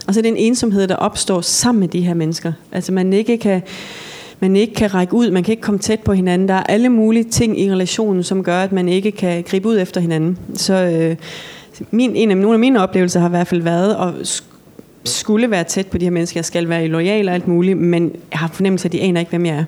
Og 0.06 0.14
så 0.14 0.20
er 0.20 0.22
det 0.22 0.28
en 0.28 0.36
ensomhed, 0.36 0.88
der 0.88 0.96
opstår 0.96 1.40
sammen 1.40 1.80
med 1.80 1.88
de 1.88 2.00
her 2.00 2.14
mennesker. 2.14 2.52
Altså 2.72 2.92
man 2.92 3.12
ikke 3.12 3.38
kan 3.38 3.62
man 4.40 4.56
ikke 4.56 4.74
kan 4.74 4.94
række 4.94 5.14
ud, 5.14 5.30
man 5.30 5.42
kan 5.42 5.52
ikke 5.52 5.62
komme 5.62 5.80
tæt 5.80 6.00
på 6.00 6.12
hinanden. 6.12 6.48
Der 6.48 6.54
er 6.54 6.62
alle 6.62 6.88
mulige 6.88 7.24
ting 7.24 7.60
i 7.60 7.70
relationen, 7.72 8.22
som 8.22 8.44
gør, 8.44 8.62
at 8.62 8.72
man 8.72 8.88
ikke 8.88 9.12
kan 9.12 9.42
gribe 9.42 9.68
ud 9.68 9.78
efter 9.78 10.00
hinanden. 10.00 10.38
Så 10.54 10.74
øh, 10.74 11.16
min, 11.90 12.16
en 12.16 12.30
af, 12.30 12.36
nogle 12.36 12.54
af 12.54 12.60
mine 12.60 12.82
oplevelser 12.82 13.20
har 13.20 13.28
i 13.28 13.30
hvert 13.30 13.46
fald 13.46 13.62
været 13.62 13.94
at 13.94 14.42
skulle 15.04 15.50
være 15.50 15.64
tæt 15.64 15.86
på 15.86 15.98
de 15.98 16.04
her 16.04 16.10
mennesker. 16.10 16.38
Jeg 16.38 16.44
skal 16.44 16.68
være 16.68 16.86
lojal 16.86 17.28
og 17.28 17.34
alt 17.34 17.48
muligt, 17.48 17.78
men 17.78 18.12
jeg 18.30 18.38
har 18.38 18.48
fornemmelse 18.48 18.86
af, 18.86 18.88
at 18.88 18.92
de 18.92 19.00
aner 19.00 19.20
ikke, 19.20 19.30
hvem 19.30 19.46
jeg 19.46 19.56
er. 19.56 19.64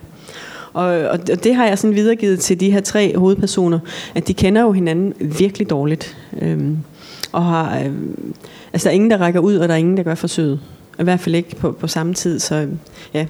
Og, 0.72 0.84
og, 0.84 1.18
og 1.32 1.44
det 1.44 1.54
har 1.54 1.66
jeg 1.66 1.78
sådan 1.78 1.94
videregivet 1.94 2.40
til 2.40 2.60
de 2.60 2.70
her 2.70 2.80
tre 2.80 3.18
hovedpersoner, 3.18 3.78
at 4.14 4.28
de 4.28 4.34
kender 4.34 4.62
jo 4.62 4.72
hinanden 4.72 5.14
virkelig 5.38 5.70
dårligt. 5.70 6.16
Øhm, 6.42 6.78
og 7.32 7.44
har, 7.44 7.78
øh, 7.78 7.92
altså 8.72 8.84
der 8.84 8.90
er 8.90 8.94
ingen, 8.94 9.10
der 9.10 9.18
rækker 9.18 9.40
ud, 9.40 9.56
og 9.56 9.68
der 9.68 9.74
er 9.74 9.78
ingen, 9.78 9.96
der 9.96 10.02
gør 10.02 10.14
forsøget. 10.14 10.60
I 11.00 11.02
hvert 11.02 11.20
fald 11.20 11.34
ikke 11.34 11.56
på, 11.56 11.72
på 11.72 11.86
samme 11.86 12.14
tid, 12.14 12.38
så 12.38 12.68
ja. 13.14 13.26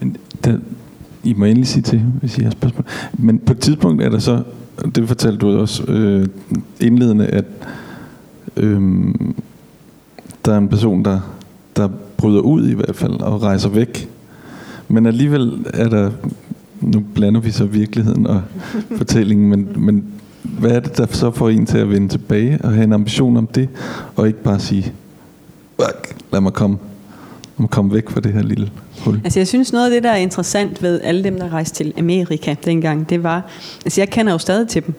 Men 0.00 0.16
der, 0.44 0.58
I 1.24 1.34
må 1.34 1.44
endelig 1.44 1.68
sige 1.68 1.82
til, 1.82 1.98
hvis 1.98 2.38
I 2.38 2.42
har 2.42 2.50
spørgsmål. 2.50 2.84
Men 3.12 3.38
på 3.38 3.52
et 3.52 3.58
tidspunkt 3.58 4.02
er 4.02 4.08
der 4.08 4.18
så 4.18 4.42
det 4.94 5.08
fortalte 5.08 5.38
du 5.38 5.58
også 5.58 5.82
øh, 5.82 6.26
indledende, 6.80 7.26
at 7.26 7.44
øh, 8.56 8.80
der 10.44 10.52
er 10.52 10.58
en 10.58 10.68
person, 10.68 11.04
der, 11.04 11.20
der 11.76 11.88
bryder 12.16 12.40
ud 12.40 12.68
i 12.68 12.74
hvert 12.74 12.96
fald 12.96 13.20
og 13.20 13.42
rejser 13.42 13.68
væk. 13.68 14.10
Men 14.88 15.06
alligevel 15.06 15.66
er 15.74 15.88
der, 15.88 16.10
nu 16.80 17.02
blander 17.14 17.40
vi 17.40 17.50
så 17.50 17.64
virkeligheden 17.64 18.26
og 18.26 18.42
fortællingen, 18.96 19.48
men, 19.48 19.68
men 19.76 20.04
hvad 20.42 20.70
er 20.70 20.80
det, 20.80 20.98
der 20.98 21.06
så 21.10 21.30
får 21.30 21.48
en 21.48 21.66
til 21.66 21.78
at 21.78 21.90
vende 21.90 22.08
tilbage 22.08 22.58
og 22.64 22.72
have 22.72 22.84
en 22.84 22.92
ambition 22.92 23.36
om 23.36 23.46
det, 23.46 23.68
og 24.16 24.26
ikke 24.26 24.42
bare 24.42 24.60
sige, 24.60 24.92
lad 26.32 26.40
mig 26.40 26.52
komme, 26.52 26.78
om 27.58 27.64
at 27.64 27.70
komme 27.70 27.94
væk 27.94 28.10
fra 28.10 28.20
det 28.20 28.32
her 28.32 28.42
lille 28.42 28.70
hul. 29.00 29.20
Altså 29.24 29.40
jeg 29.40 29.48
synes 29.48 29.72
noget 29.72 29.84
af 29.84 29.90
det, 29.90 30.02
der 30.02 30.10
er 30.10 30.16
interessant 30.16 30.82
ved 30.82 31.00
alle 31.04 31.24
dem, 31.24 31.38
der 31.38 31.52
rejste 31.52 31.76
til 31.76 31.92
Amerika 31.98 32.54
dengang, 32.64 33.10
det 33.10 33.22
var, 33.22 33.50
altså 33.84 34.00
jeg 34.00 34.10
kender 34.10 34.32
jo 34.32 34.38
stadig 34.38 34.68
til 34.68 34.86
dem. 34.86 34.94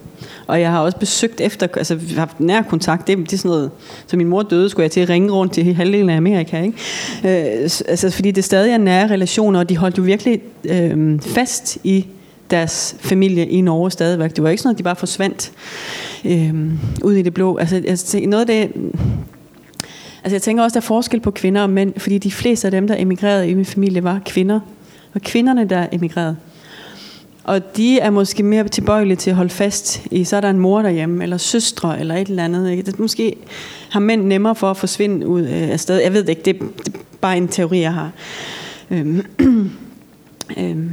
Og 0.47 0.61
jeg 0.61 0.71
har 0.71 0.79
også 0.79 0.97
besøgt 0.97 1.41
efter, 1.41 1.67
altså 1.77 1.99
haft 2.17 2.39
nær 2.39 2.61
kontakt, 2.61 3.07
det, 3.07 3.17
det 3.17 3.33
er 3.33 3.37
sådan 3.37 3.49
noget, 3.49 3.71
så 4.07 4.17
min 4.17 4.27
mor 4.27 4.43
døde, 4.43 4.69
skulle 4.69 4.83
jeg 4.83 4.91
til 4.91 4.99
at 4.99 5.09
ringe 5.09 5.31
rundt 5.31 5.53
til 5.53 5.73
halvdelen 5.73 6.09
af 6.09 6.17
Amerika, 6.17 6.61
ikke? 6.61 6.77
Øh, 7.23 7.69
altså 7.87 8.09
fordi 8.09 8.31
det 8.31 8.43
stadig 8.43 8.71
er 8.71 8.77
nære 8.77 9.07
relationer, 9.07 9.59
og 9.59 9.69
de 9.69 9.77
holdt 9.77 9.97
jo 9.97 10.03
virkelig 10.03 10.41
øh, 10.65 11.21
fast 11.21 11.77
i 11.83 12.07
deres 12.51 12.95
familie 12.99 13.47
i 13.47 13.61
Norge 13.61 13.91
stadigvæk. 13.91 14.35
Det 14.35 14.43
var 14.43 14.49
ikke 14.49 14.61
sådan, 14.61 14.73
at 14.73 14.77
de 14.77 14.83
bare 14.83 14.95
forsvandt 14.95 15.51
øh, 16.25 16.53
ud 17.03 17.13
i 17.13 17.21
det 17.21 17.33
blå. 17.33 17.57
Altså, 17.57 17.81
altså 17.87 18.19
noget 18.19 18.49
af 18.49 18.69
det, 18.69 18.91
Altså 20.29 20.35
jeg 20.35 20.41
tænker 20.41 20.63
også, 20.63 20.73
der 20.73 20.79
er 20.79 20.87
forskel 20.87 21.19
på 21.19 21.31
kvinder 21.31 21.61
og 21.61 21.69
mænd, 21.69 21.93
fordi 21.97 22.17
de 22.17 22.31
fleste 22.31 22.67
af 22.67 22.71
dem, 22.71 22.87
der 22.87 22.95
emigrerede 22.97 23.49
i 23.49 23.53
min 23.53 23.65
familie, 23.65 24.03
var 24.03 24.19
kvinder. 24.25 24.59
Og 25.13 25.21
kvinderne, 25.21 25.65
der 25.65 25.87
emigrerede. 25.91 26.37
Og 27.43 27.77
de 27.77 27.99
er 27.99 28.09
måske 28.09 28.43
mere 28.43 28.67
tilbøjelige 28.67 29.17
til 29.17 29.29
at 29.29 29.35
holde 29.35 29.49
fast 29.49 30.01
i, 30.11 30.23
så 30.23 30.37
er 30.37 30.41
der 30.41 30.49
en 30.49 30.59
mor 30.59 30.81
derhjemme, 30.81 31.23
eller 31.23 31.37
søstre, 31.37 31.99
eller 31.99 32.15
et 32.15 32.27
eller 32.27 32.43
andet. 32.43 32.71
Ikke? 32.71 32.83
Det, 32.83 32.99
måske 32.99 33.35
har 33.89 33.99
mænd 33.99 34.25
nemmere 34.25 34.55
for 34.55 34.71
at 34.71 34.77
forsvinde 34.77 35.27
ud 35.27 35.41
øh, 35.41 35.69
af 35.69 35.79
sted. 35.79 36.01
Jeg 36.01 36.13
ved 36.13 36.21
det 36.21 36.29
ikke, 36.29 36.41
det, 36.45 36.59
det 36.85 36.95
er 36.95 36.99
bare 37.21 37.37
en 37.37 37.47
teori, 37.47 37.79
jeg 37.79 37.93
har. 37.93 38.11
Øhm. 38.91 39.25
øhm. 40.59 40.91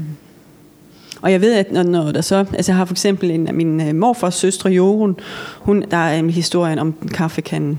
Og 1.23 1.33
jeg 1.33 1.41
ved, 1.41 1.55
at 1.55 1.73
når, 1.73 1.83
når 1.83 2.13
der 2.13 2.21
så, 2.21 2.37
altså 2.37 2.73
jeg 2.73 2.77
har 2.77 2.85
for 2.85 2.95
eksempel 2.95 3.31
en 3.31 3.49
af 3.49 3.55
mine 3.55 3.89
øh, 3.89 3.95
morfars 3.95 4.35
søstre, 4.35 4.71
Jorun, 4.71 5.17
hun, 5.59 5.85
der 5.91 5.97
er 5.97 6.19
en 6.19 6.31
historien 6.31 6.79
om 6.79 6.95
kaffekanden 7.15 7.79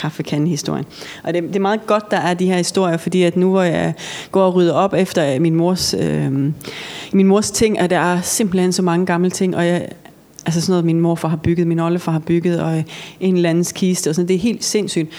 kaffekandehistorien. 0.00 0.84
Og 1.24 1.34
det, 1.34 1.42
det 1.42 1.56
er 1.56 1.60
meget 1.60 1.86
godt, 1.86 2.10
der 2.10 2.16
er 2.16 2.34
de 2.34 2.46
her 2.46 2.56
historier, 2.56 2.96
fordi 2.96 3.22
at 3.22 3.36
nu 3.36 3.50
hvor 3.50 3.62
jeg 3.62 3.94
går 4.32 4.42
og 4.42 4.54
rydder 4.54 4.72
op 4.72 4.94
efter 4.94 5.34
øh, 5.34 5.40
min 5.40 5.54
mors, 5.54 5.94
øh, 5.94 6.32
min 7.12 7.26
mors 7.26 7.50
ting, 7.50 7.78
at 7.78 7.90
der 7.90 7.98
er 7.98 8.20
simpelthen 8.20 8.72
så 8.72 8.82
mange 8.82 9.06
gamle 9.06 9.30
ting, 9.30 9.56
og 9.56 9.66
jeg, 9.66 9.88
altså 10.46 10.60
sådan 10.60 10.72
noget, 10.72 10.84
min 10.84 11.00
morfar 11.00 11.28
har 11.28 11.36
bygget, 11.36 11.66
min 11.66 11.80
oldefar 11.80 12.12
har 12.12 12.18
bygget, 12.18 12.60
og 12.60 12.84
en 13.20 13.36
eller 13.36 13.50
andens 13.50 13.72
kiste, 13.72 14.10
og 14.10 14.14
sådan, 14.14 14.28
det 14.28 14.34
er 14.34 14.40
helt 14.40 14.64
sindssygt. 14.64 15.10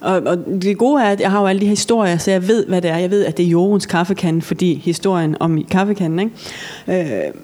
Og, 0.00 0.22
og 0.26 0.38
det 0.62 0.78
gode 0.78 1.02
er, 1.02 1.06
at 1.06 1.20
jeg 1.20 1.30
har 1.30 1.40
jo 1.40 1.46
alle 1.46 1.60
de 1.60 1.66
her 1.66 1.70
historier, 1.70 2.18
så 2.18 2.30
jeg 2.30 2.48
ved, 2.48 2.66
hvad 2.66 2.82
det 2.82 2.90
er. 2.90 2.96
Jeg 2.96 3.10
ved, 3.10 3.24
at 3.24 3.36
det 3.36 3.46
er 3.46 3.48
Jorens 3.48 3.86
kaffekande, 3.86 4.42
fordi 4.42 4.80
historien 4.84 5.36
om 5.40 5.64
kaffekanden, 5.70 6.32
ikke? 6.88 7.26
Øh, 7.26 7.34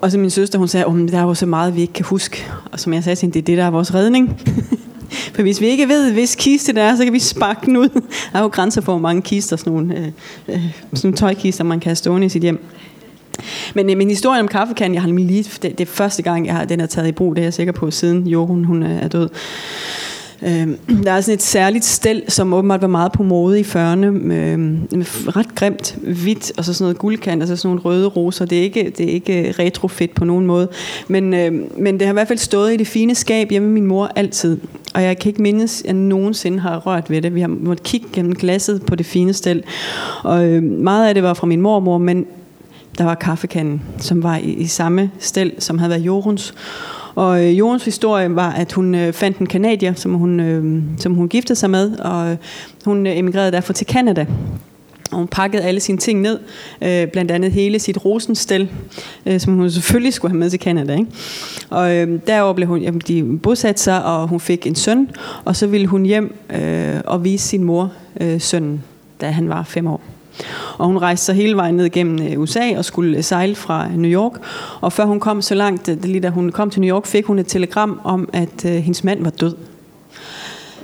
og 0.00 0.10
så 0.10 0.18
min 0.18 0.30
søster, 0.30 0.58
hun 0.58 0.68
sagde, 0.68 0.86
at 0.86 1.12
der 1.12 1.18
er 1.18 1.22
jo 1.22 1.34
så 1.34 1.46
meget, 1.46 1.76
vi 1.76 1.80
ikke 1.80 1.92
kan 1.92 2.04
huske. 2.04 2.46
Og 2.72 2.80
som 2.80 2.92
jeg 2.92 3.04
sagde 3.04 3.16
til 3.16 3.26
hende, 3.26 3.34
det 3.34 3.40
er 3.40 3.44
det, 3.44 3.58
der 3.58 3.64
er 3.64 3.70
vores 3.70 3.94
redning. 3.94 4.28
For 5.10 5.42
hvis 5.42 5.60
vi 5.60 5.66
ikke 5.66 5.88
ved, 5.88 6.12
hvis 6.12 6.34
kiste 6.34 6.72
det 6.72 6.82
er, 6.82 6.96
så 6.96 7.04
kan 7.04 7.12
vi 7.12 7.18
sparke 7.18 7.66
den 7.66 7.76
ud. 7.76 7.88
Der 8.32 8.38
er 8.38 8.42
jo 8.42 8.48
grænser 8.48 8.80
for, 8.80 8.92
hvor 8.92 9.00
mange 9.00 9.22
kister, 9.22 9.56
sådan 9.56 9.72
nogle, 9.72 9.98
øh, 9.98 10.06
øh, 10.48 10.62
sådan 10.94 10.98
nogle 11.02 11.16
tøjkister, 11.16 11.64
man 11.64 11.80
kan 11.80 11.88
have 11.88 11.96
stående 11.96 12.26
i 12.26 12.28
sit 12.28 12.42
hjem. 12.42 12.64
Men 13.74 13.90
øh, 13.90 13.96
min 13.96 14.08
historie 14.08 14.40
om 14.40 14.48
kaffekanden, 14.48 14.94
jeg 14.94 15.02
har 15.02 15.08
lige, 15.08 15.42
det, 15.42 15.62
det 15.62 15.80
er 15.80 15.86
første 15.86 16.22
gang, 16.22 16.46
jeg 16.46 16.54
har 16.54 16.64
den 16.64 16.80
er 16.80 16.86
taget 16.86 17.08
i 17.08 17.12
brug, 17.12 17.36
det 17.36 17.42
er 17.42 17.46
jeg 17.46 17.54
sikker 17.54 17.72
på, 17.72 17.90
siden 17.90 18.26
Jorun 18.26 18.64
hun 18.64 18.82
øh, 18.82 19.02
er 19.02 19.08
død. 19.08 19.28
Øh, 20.42 20.68
der 21.04 21.12
er 21.12 21.20
sådan 21.20 21.34
et 21.34 21.42
særligt 21.42 21.84
stel, 21.84 22.22
som 22.28 22.54
åbenbart 22.54 22.82
var 22.82 22.88
meget 22.88 23.12
på 23.12 23.22
mode 23.22 23.60
i 23.60 23.62
40'erne, 23.62 23.76
øhm, 23.76 24.14
med, 24.14 24.56
med 24.90 25.36
ret 25.36 25.54
grimt 25.54 25.98
hvidt, 26.02 26.52
og 26.58 26.64
så 26.64 26.74
sådan 26.74 26.84
noget 26.84 26.98
guldkant, 26.98 27.42
og 27.42 27.48
så 27.48 27.56
sådan 27.56 27.68
nogle 27.68 27.80
røde 27.80 28.06
roser. 28.06 28.44
Det 28.44 28.58
er 28.58 28.62
ikke, 28.62 28.92
det 28.98 29.08
er 29.08 29.12
ikke 29.12 29.48
øh, 29.48 29.54
retrofit 29.58 30.10
på 30.10 30.24
nogen 30.24 30.46
måde. 30.46 30.68
Men, 31.08 31.34
øh, 31.34 31.52
men 31.78 31.98
det 31.98 32.06
har 32.06 32.12
i 32.12 32.18
hvert 32.18 32.28
fald 32.28 32.38
stået 32.38 32.72
i 32.74 32.76
det 32.76 32.86
fine 32.86 33.14
skab 33.14 33.50
hjemme 33.50 33.68
med 33.68 33.74
min 33.74 33.86
mor 33.86 34.10
altid. 34.16 34.58
Og 34.94 35.02
jeg 35.02 35.18
kan 35.18 35.28
ikke 35.28 35.42
mindes, 35.42 35.80
at 35.80 35.86
jeg 35.86 35.94
nogensinde 35.94 36.58
har 36.58 36.78
rørt 36.78 37.10
ved 37.10 37.22
det. 37.22 37.34
Vi 37.34 37.40
har 37.40 37.48
måttet 37.48 37.82
kigge 37.82 38.06
gennem 38.12 38.34
glasset 38.34 38.82
på 38.86 38.94
det 38.94 39.06
fine 39.06 39.32
stel. 39.32 39.62
Og 40.22 40.44
øh, 40.44 40.62
meget 40.62 41.08
af 41.08 41.14
det 41.14 41.22
var 41.22 41.34
fra 41.34 41.46
min 41.46 41.60
mormor, 41.60 41.98
men 41.98 42.26
der 42.98 43.04
var 43.04 43.14
kaffekanden, 43.14 43.82
som 43.98 44.22
var 44.22 44.36
i, 44.36 44.52
i 44.52 44.66
samme 44.66 45.10
stel, 45.18 45.52
som 45.58 45.78
havde 45.78 45.90
været 45.90 46.02
Joruns. 46.02 46.54
Og 47.20 47.44
øh, 47.44 47.58
Jorens 47.58 47.84
historie 47.84 48.34
var, 48.34 48.50
at 48.50 48.72
hun 48.72 48.94
øh, 48.94 49.12
fandt 49.12 49.38
en 49.38 49.46
kanadier, 49.46 49.94
som 49.94 50.14
hun, 50.14 50.40
øh, 50.40 50.82
som 50.98 51.14
hun 51.14 51.28
giftede 51.28 51.58
sig 51.58 51.70
med, 51.70 51.98
og 51.98 52.30
øh, 52.30 52.36
hun 52.84 53.06
øh, 53.06 53.18
emigrerede 53.18 53.52
derfor 53.52 53.72
til 53.72 53.86
Kanada. 53.86 54.26
Og 55.10 55.18
hun 55.18 55.28
pakkede 55.28 55.62
alle 55.62 55.80
sine 55.80 55.98
ting 55.98 56.20
ned, 56.20 56.38
øh, 56.82 57.06
blandt 57.08 57.30
andet 57.30 57.52
hele 57.52 57.78
sit 57.78 58.04
rosenstel, 58.04 58.68
øh, 59.26 59.40
som 59.40 59.54
hun 59.54 59.70
selvfølgelig 59.70 60.12
skulle 60.12 60.32
have 60.32 60.38
med 60.38 60.50
til 60.50 60.60
Canada. 60.60 60.92
Ikke? 60.92 61.06
Og 61.70 61.96
øh, 61.96 62.20
derover 62.26 62.52
blev 62.52 62.68
hun, 62.68 62.80
jamen, 62.80 63.00
de 63.08 63.38
bosatte 63.38 63.82
sig, 63.82 64.04
og 64.04 64.28
hun 64.28 64.40
fik 64.40 64.66
en 64.66 64.74
søn, 64.74 65.10
og 65.44 65.56
så 65.56 65.66
ville 65.66 65.86
hun 65.86 66.04
hjem 66.04 66.34
øh, 66.54 67.00
og 67.04 67.24
vise 67.24 67.48
sin 67.48 67.64
mor 67.64 67.92
øh, 68.20 68.40
sønnen, 68.40 68.82
da 69.20 69.30
han 69.30 69.48
var 69.48 69.64
fem 69.64 69.86
år. 69.86 70.00
Og 70.78 70.86
hun 70.86 70.98
rejste 70.98 71.26
sig 71.26 71.34
hele 71.34 71.56
vejen 71.56 71.74
ned 71.74 71.90
gennem 71.90 72.26
øh, 72.26 72.40
USA 72.40 72.78
og 72.78 72.84
skulle 72.84 73.16
øh, 73.16 73.24
sejle 73.24 73.54
fra 73.54 73.86
øh, 73.86 73.96
New 73.96 74.10
York. 74.10 74.32
Og 74.80 74.92
før 74.92 75.04
hun 75.04 75.20
kom 75.20 75.42
så 75.42 75.54
langt, 75.54 76.04
lige 76.04 76.20
da 76.20 76.28
hun 76.28 76.52
kom 76.52 76.70
til 76.70 76.80
New 76.80 76.90
York, 76.96 77.06
fik 77.06 77.24
hun 77.24 77.38
et 77.38 77.46
telegram 77.46 78.00
om, 78.04 78.28
at 78.32 78.62
hendes 78.62 79.04
mand 79.04 79.22
var 79.22 79.30
død. 79.30 79.56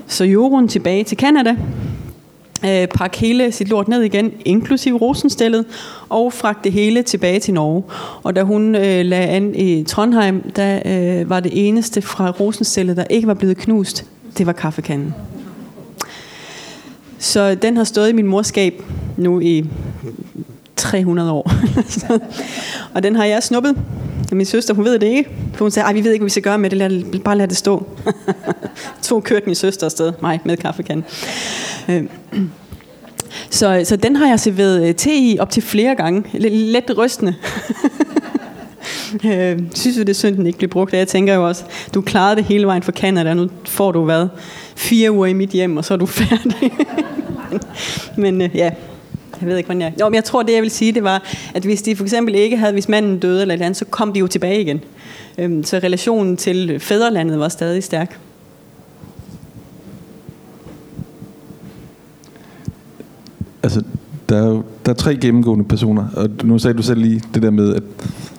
Så 0.07 0.25
Jorun 0.25 0.69
tilbage 0.69 1.05
til 1.05 1.19
Canada, 1.19 1.57
øh, 2.65 2.89
pakke 2.89 3.19
hele 3.19 3.53
sit 3.53 3.69
lort 3.69 3.89
ned 3.89 4.03
igen, 4.03 4.33
inklusive 4.45 4.99
rosenstillet, 4.99 5.65
og 6.09 6.33
fragte 6.33 6.65
det 6.65 6.73
hele 6.73 7.03
tilbage 7.03 7.41
til 7.41 7.55
Norge. 7.55 7.83
Og 8.23 8.37
da 8.37 8.43
hun 8.43 8.75
øh, 8.75 9.05
lagde 9.05 9.27
an 9.27 9.55
i 9.55 9.85
Trondheim, 9.85 10.51
der 10.57 10.81
øh, 10.85 11.31
var 11.31 11.41
det 11.41 11.69
eneste 11.69 12.03
fra 12.03 12.31
rosenstillet, 12.31 12.97
der 12.97 13.05
ikke 13.11 13.27
var 13.27 13.35
blevet 13.35 13.57
knust, 13.57 14.05
det 14.39 14.47
var 14.47 14.53
kaffekanden. 14.53 15.15
Så 17.19 17.55
den 17.55 17.77
har 17.77 17.85
stået 17.85 18.09
i 18.09 18.13
min 18.13 18.27
morskab 18.27 18.83
nu 19.17 19.41
i 19.41 19.65
300 20.77 21.33
år. 21.33 21.53
og 22.95 23.03
den 23.03 23.17
har 23.17 23.25
jeg 23.25 23.43
snuppet. 23.43 23.77
Min 24.33 24.47
søster, 24.47 24.75
hun 24.75 24.85
ved 24.85 24.99
det 24.99 25.07
ikke. 25.07 25.31
For 25.55 25.65
hun 25.65 25.71
sagde, 25.71 25.95
vi 25.95 26.05
ved 26.05 26.13
ikke, 26.13 26.23
hvad 26.23 26.27
vi 26.27 26.31
skal 26.31 26.43
gøre 26.43 26.59
med 26.59 26.71
det. 26.71 26.79
Lad, 26.79 27.21
bare 27.21 27.37
lad 27.37 27.49
det 27.49 27.57
stå. 27.57 27.87
to 29.03 29.21
kørte 29.21 29.47
min 29.47 29.55
søster 29.55 29.87
afsted. 29.87 30.13
Mig 30.23 30.41
med 30.45 30.57
kaffekanden. 30.57 31.05
Øh, 31.89 32.05
så, 33.51 33.83
så 33.85 33.97
den 33.97 34.17
har 34.17 34.27
jeg 34.27 34.41
serveret 34.41 34.89
øh, 34.89 34.95
te 34.95 35.15
i 35.15 35.39
op 35.39 35.51
til 35.51 35.63
flere 35.63 35.95
gange. 35.95 36.25
Let 36.39 36.99
rystende. 36.99 37.35
øh, 39.27 39.59
synes 39.75 39.97
du, 39.97 40.01
det 40.01 40.09
er 40.09 40.15
synd, 40.15 40.37
den 40.37 40.47
ikke 40.47 40.59
bliver 40.59 40.71
brugt? 40.71 40.93
Jeg 40.93 41.09
tænker 41.09 41.35
jo 41.35 41.49
også, 41.49 41.65
du 41.95 42.01
klarede 42.01 42.37
det 42.37 42.45
hele 42.45 42.67
vejen 42.67 42.83
fra 42.83 42.93
Canada. 42.93 43.35
Nu 43.35 43.49
får 43.65 43.93
du 43.93 44.05
hvad? 44.05 44.29
Fire 44.77 45.13
uger 45.13 45.27
i 45.27 45.33
mit 45.33 45.51
hjem, 45.51 45.77
og 45.77 45.85
så 45.85 45.95
er 45.95 45.99
du 45.99 46.07
færdig. 46.23 46.73
men 48.17 48.43
øh, 48.43 48.51
ja, 48.55 48.71
jeg 49.41 49.49
ved 49.49 49.57
ikke, 49.57 49.67
hvordan 49.67 49.81
jeg... 49.81 49.93
Jo, 50.01 50.09
men 50.09 50.15
jeg 50.15 50.25
tror, 50.25 50.43
det 50.43 50.53
jeg 50.53 50.63
vil 50.63 50.71
sige, 50.71 50.93
det 50.93 51.05
var, 51.05 51.23
at 51.55 51.63
hvis 51.63 51.83
de 51.83 51.97
for 51.97 52.05
eksempel 52.05 52.35
ikke 52.35 52.57
havde, 52.57 52.73
hvis 52.73 52.89
manden 52.89 53.19
døde 53.19 53.43
eller 53.43 53.55
andet, 53.55 53.77
så 53.77 53.85
kom 53.85 54.13
de 54.13 54.19
jo 54.19 54.27
tilbage 54.27 54.61
igen. 54.61 54.81
Øhm, 55.39 55.65
så 55.65 55.77
relationen 55.79 56.37
til 56.37 56.81
fædrelandet 56.81 57.39
var 57.39 57.49
stadig 57.49 57.85
stærk. 57.85 58.19
Altså, 63.63 63.83
der 64.29 64.37
er 64.37 64.47
jo 64.49 64.65
der 64.87 64.93
er 64.93 64.97
tre 64.97 65.17
gennemgående 65.17 65.65
personer, 65.65 66.05
og 66.17 66.31
nu 66.45 66.59
sagde 66.59 66.77
du 66.77 66.83
selv 66.83 67.01
lige 67.01 67.23
det 67.35 67.43
der 67.43 67.51
med, 67.51 67.75
at 67.75 67.83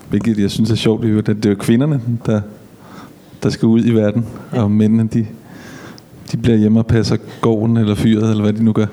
hvilket 0.09 0.39
jeg 0.39 0.51
synes 0.51 0.71
er 0.71 0.75
sjovt, 0.75 1.29
at 1.29 1.43
det 1.43 1.45
er 1.45 1.55
kvinderne, 1.55 2.01
der, 2.25 2.41
der 3.43 3.49
skal 3.49 3.65
ud 3.65 3.85
i 3.85 3.91
verden, 3.91 4.25
ja. 4.53 4.61
og 4.61 4.71
mændene, 4.71 5.09
de, 5.13 5.27
de 6.31 6.37
bliver 6.37 6.57
hjemme 6.57 6.79
og 6.79 6.87
passer 6.87 7.17
gården 7.41 7.77
eller 7.77 7.95
fyret, 7.95 8.29
eller 8.29 8.43
hvad 8.43 8.53
de 8.53 8.63
nu 8.63 8.71
gør. 8.71 8.85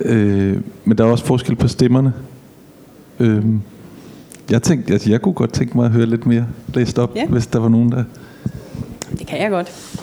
Øh, 0.00 0.56
men 0.84 0.98
der 0.98 1.04
er 1.04 1.08
også 1.08 1.24
forskel 1.24 1.56
på 1.56 1.68
stemmerne. 1.68 2.12
Øh, 3.20 3.44
jeg 4.50 4.62
tænkte, 4.62 4.92
altså 4.92 5.10
jeg 5.10 5.22
kunne 5.22 5.34
godt 5.34 5.52
tænke 5.52 5.76
mig 5.76 5.86
at 5.86 5.92
høre 5.92 6.06
lidt 6.06 6.26
mere 6.26 6.46
læst 6.74 6.98
op, 6.98 7.16
ja. 7.16 7.26
hvis 7.26 7.46
der 7.46 7.58
var 7.58 7.68
nogen, 7.68 7.92
der... 7.92 8.04
Det 9.18 9.26
kan 9.26 9.42
jeg 9.42 9.50
godt. 9.50 10.00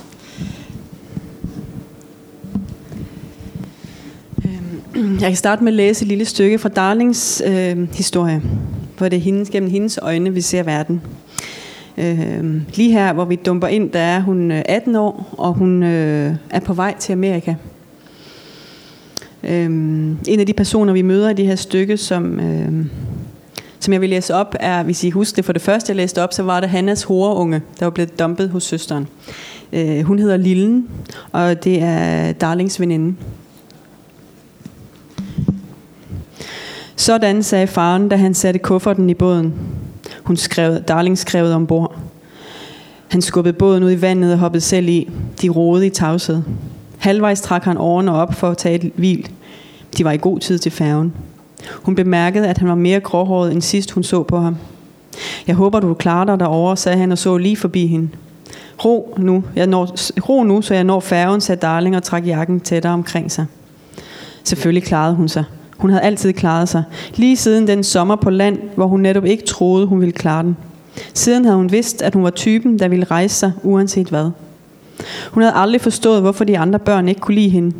Øhm, 4.46 5.14
jeg 5.14 5.30
kan 5.30 5.36
starte 5.36 5.64
med 5.64 5.72
at 5.72 5.76
læse 5.76 6.02
et 6.02 6.08
lille 6.08 6.26
stykke 6.26 6.60
fra 6.60 6.70
Darlings 6.70 7.42
øh, 7.48 7.88
historie, 7.94 8.42
hvor 8.98 9.10
det 9.10 9.18
er 9.18 9.22
hendes, 9.22 9.50
gennem 9.50 9.70
hendes 9.70 10.00
øjne, 10.02 10.34
vi 10.34 10.42
ser 10.42 10.64
verden. 10.64 11.02
Øh, 11.98 12.62
lige 12.76 12.92
her, 12.92 13.14
hvor 13.14 13.26
vi 13.26 13.36
dumper 13.36 13.68
ind, 13.68 13.92
der 13.92 14.00
er 14.00 14.20
hun 14.20 14.52
øh, 14.52 14.62
18 14.66 14.96
år, 14.96 15.36
og 15.38 15.54
hun 15.54 15.84
øh, 15.84 16.36
er 16.50 16.60
på 16.60 16.74
vej 16.74 16.96
til 17.00 17.14
Amerika. 17.14 17.56
Øh, 19.44 19.66
en 20.28 20.40
af 20.40 20.46
de 20.46 20.54
personer, 20.54 20.94
vi 20.94 21.02
møder 21.02 21.30
i 21.30 21.34
det 21.34 21.48
her 21.48 21.56
stykke, 21.56 21.98
som, 21.98 22.40
øh, 22.40 22.86
som 23.80 23.94
jeg 23.94 24.02
vil 24.02 24.10
læse 24.10 24.34
op, 24.34 24.56
er, 24.60 24.84
hvis 24.84 25.04
I 25.04 25.10
husker 25.10 25.36
det 25.36 25.46
for 25.46 25.54
det 25.54 25.62
første, 25.62 25.90
jeg 25.90 25.96
læste 25.96 26.24
op, 26.24 26.34
så 26.34 26.44
var 26.44 26.60
det 26.60 26.70
Hannas 26.70 27.04
horeunge, 27.04 27.62
der 27.80 27.86
var 27.86 27.90
blevet 27.90 28.20
dumpet 28.20 28.50
hos 28.50 28.64
søsteren. 28.64 29.08
Øh, 29.74 30.02
hun 30.02 30.20
hedder 30.20 30.38
Lillen, 30.38 30.88
og 31.32 31.64
det 31.64 31.82
er 31.82 32.32
Darlings 32.32 32.80
veninde. 32.80 33.16
Sådan 36.96 37.44
sagde 37.44 37.68
faren, 37.68 38.10
da 38.10 38.16
han 38.16 38.34
satte 38.34 38.60
kufferten 38.60 39.10
i 39.10 39.14
båden. 39.14 39.54
Hun 40.32 40.38
skrev, 40.38 40.82
Darling 40.82 41.18
skrev 41.18 41.56
ombord. 41.56 41.96
Han 43.08 43.22
skubbede 43.22 43.54
båden 43.54 43.84
ud 43.84 43.92
i 43.92 44.02
vandet 44.02 44.34
og 44.34 44.40
hoppede 44.40 44.62
selv 44.62 44.88
i. 44.90 45.10
De 45.42 45.50
roede 45.50 45.86
i 45.86 45.90
tavshed. 45.90 46.42
Halvvejs 46.98 47.42
trak 47.42 47.64
han 47.64 47.78
årene 47.78 48.14
op 48.14 48.34
for 48.34 48.50
at 48.50 48.58
tage 48.58 48.76
et 48.76 48.92
hvil. 48.96 49.30
De 49.98 50.06
var 50.06 50.12
i 50.12 50.18
god 50.18 50.40
tid 50.40 50.60
til 50.60 50.72
færgen. 50.72 51.14
Hun 51.74 51.96
bemærkede, 51.96 52.48
at 52.48 52.58
han 52.58 52.68
var 52.68 52.76
mere 52.76 53.00
gråhåret 53.00 53.52
end 53.52 53.62
sidst 53.62 53.92
hun 53.92 54.04
så 54.04 54.24
på 54.24 54.40
ham. 54.40 54.56
Jeg 55.48 55.56
håber, 55.56 55.80
du 55.80 55.94
klarer 55.94 56.26
dig 56.26 56.40
derovre, 56.40 56.78
sagde 56.78 56.98
han 56.98 57.12
og 57.12 57.18
så 57.18 57.38
lige 57.38 57.58
forbi 57.58 57.88
hende. 57.88 58.10
Ro 58.86 59.14
nu, 59.18 59.44
jeg 59.56 59.68
når, 59.68 59.86
ro 60.30 60.44
nu, 60.44 60.62
så 60.62 60.74
jeg 60.74 60.84
når 60.84 61.00
færgen, 61.00 61.42
sagde 61.42 61.62
Darling 61.62 61.96
og 61.96 62.04
trak 62.04 62.28
jakken 62.28 62.60
tættere 62.60 62.94
omkring 62.94 63.32
sig. 63.32 63.46
Selvfølgelig 64.44 64.84
klarede 64.84 65.16
hun 65.16 65.30
sig. 65.30 65.44
Hun 65.82 65.90
havde 65.90 66.04
altid 66.04 66.34
klaret 66.34 66.70
sig. 66.70 66.84
Lige 67.16 67.38
siden 67.38 67.68
den 67.68 67.84
sommer 67.84 68.16
på 68.16 68.30
land, 68.30 68.60
hvor 68.76 68.88
hun 68.88 69.00
netop 69.00 69.26
ikke 69.26 69.44
troede, 69.44 69.86
hun 69.86 70.00
ville 70.00 70.12
klare 70.12 70.44
den. 70.44 70.58
Siden 71.14 71.46
havde 71.46 71.58
hun 71.58 71.72
vidst, 71.72 72.02
at 72.02 72.14
hun 72.14 72.24
var 72.24 72.30
typen, 72.30 72.80
der 72.80 72.88
ville 72.88 73.06
rejse 73.06 73.36
sig, 73.36 73.52
uanset 73.64 74.08
hvad. 74.08 74.30
Hun 75.32 75.44
havde 75.44 75.56
aldrig 75.56 75.82
forstået, 75.82 76.22
hvorfor 76.22 76.44
de 76.44 76.58
andre 76.58 76.80
børn 76.80 77.08
ikke 77.08 77.22
kunne 77.22 77.36
lide 77.36 77.50
hende. 77.50 77.76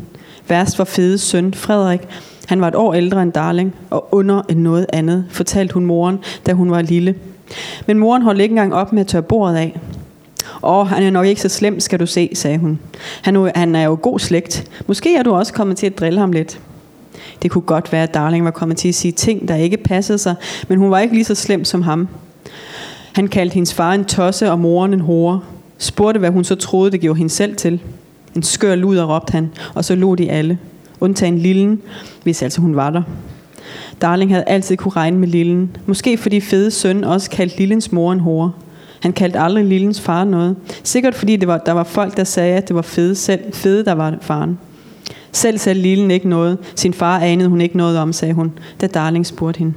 Værst 0.48 0.80
var 0.80 0.86
fede 0.86 1.18
søn, 1.18 1.54
Frederik. 1.54 2.02
Han 2.48 2.62
var 2.62 2.68
et 2.68 2.76
år 2.76 2.94
ældre 2.94 3.24
end 3.24 3.32
Darling, 3.32 3.76
og 3.90 4.08
under 4.12 4.42
end 4.50 4.60
noget 4.60 4.86
andet, 4.94 5.26
fortalte 5.30 5.74
hun 5.74 5.86
moren, 5.86 6.20
da 6.46 6.54
hun 6.54 6.72
var 6.72 6.82
lille. 6.82 7.16
Men 7.88 7.98
moren 7.98 8.22
holdt 8.22 8.42
ikke 8.42 8.54
engang 8.54 8.74
op 8.74 8.94
med 8.94 9.02
at 9.02 9.08
tørre 9.08 9.24
bordet 9.24 9.56
af. 9.56 9.80
Åh, 10.64 10.88
han 10.88 11.04
er 11.04 11.10
nok 11.10 11.26
ikke 11.26 11.42
så 11.42 11.50
slem, 11.50 11.80
skal 11.80 12.00
du 12.00 12.06
se, 12.06 12.30
sagde 12.34 12.58
hun. 12.58 12.80
Han, 13.22 13.52
han 13.56 13.76
er 13.76 13.84
jo 13.84 13.98
god 14.02 14.20
slægt. 14.20 14.72
Måske 14.88 15.16
er 15.16 15.24
du 15.24 15.34
også 15.34 15.54
kommet 15.54 15.78
til 15.78 15.86
at 15.86 16.00
drille 16.00 16.20
ham 16.20 16.32
lidt. 16.32 16.60
Det 17.42 17.52
kunne 17.52 17.62
godt 17.62 17.92
være, 17.92 18.04
at 18.04 18.14
Darling 18.14 18.46
var 18.46 18.52
kommet 18.52 18.78
til 18.78 18.88
at 18.88 18.96
sige 18.96 19.12
ting, 19.12 19.48
der 19.48 19.56
ikke 19.56 19.78
passede 19.78 20.18
sig, 20.18 20.36
men 20.68 20.78
hun 20.78 20.92
var 20.92 21.00
ikke 21.00 21.14
lige 21.14 21.26
så 21.26 21.36
slem 21.36 21.66
som 21.66 21.82
ham. 21.82 22.08
Han 23.14 23.28
kaldte 23.28 23.54
hendes 23.54 23.74
far 23.74 23.94
en 23.94 24.06
tosse 24.06 24.52
og 24.52 24.60
moren 24.60 24.94
en 24.94 25.00
hore. 25.00 25.40
Spurgte, 25.78 26.20
hvad 26.20 26.30
hun 26.30 26.44
så 26.44 26.56
troede, 26.56 26.92
det 26.92 27.02
gjorde 27.02 27.18
hende 27.18 27.34
selv 27.34 27.56
til. 27.56 27.80
En 28.36 28.44
skør 28.44 28.76
luder, 28.76 29.16
råbte 29.16 29.32
han, 29.32 29.50
og 29.76 29.86
så 29.86 29.96
lå 29.96 30.16
de 30.16 30.32
alle. 30.32 30.58
Undtagen 31.00 31.38
Lillen, 31.38 31.82
hvis 32.24 32.42
altså 32.42 32.62
hun 32.62 32.76
var 32.76 32.90
der. 32.90 33.02
Darling 34.02 34.32
havde 34.32 34.44
altid 34.48 34.78
kunne 34.78 34.92
regne 34.92 35.18
med 35.18 35.28
Lillen. 35.28 35.78
Måske 35.86 36.18
fordi 36.18 36.40
fede 36.40 36.72
søn 36.72 37.04
også 37.04 37.30
kaldte 37.30 37.58
Lillens 37.58 37.92
mor 37.92 38.14
en 38.14 38.20
hore. 38.20 38.52
Han 39.00 39.14
kaldte 39.14 39.40
aldrig 39.40 39.66
Lillens 39.66 40.02
far 40.02 40.24
noget. 40.24 40.56
Sikkert 40.84 41.16
fordi 41.16 41.36
det 41.36 41.48
var, 41.48 41.58
der 41.58 41.72
var 41.72 41.84
folk, 41.84 42.18
der 42.18 42.24
sagde, 42.24 42.58
at 42.58 42.68
det 42.68 42.76
var 42.76 42.82
fede, 42.82 43.16
selv, 43.16 43.54
fede 43.54 43.86
der 43.86 43.94
var 43.94 44.18
faren. 44.22 44.60
Selv 45.32 45.58
sagde 45.58 45.80
Lillen 45.80 46.12
ikke 46.12 46.30
noget. 46.30 46.58
Sin 46.76 46.94
far 46.94 47.20
anede 47.20 47.50
hun 47.50 47.62
ikke 47.62 47.78
noget 47.78 47.98
om, 47.98 48.14
sagde 48.14 48.34
hun, 48.34 48.52
da 48.82 48.88
Darling 48.88 49.26
spurgte 49.26 49.58
hende. 49.58 49.74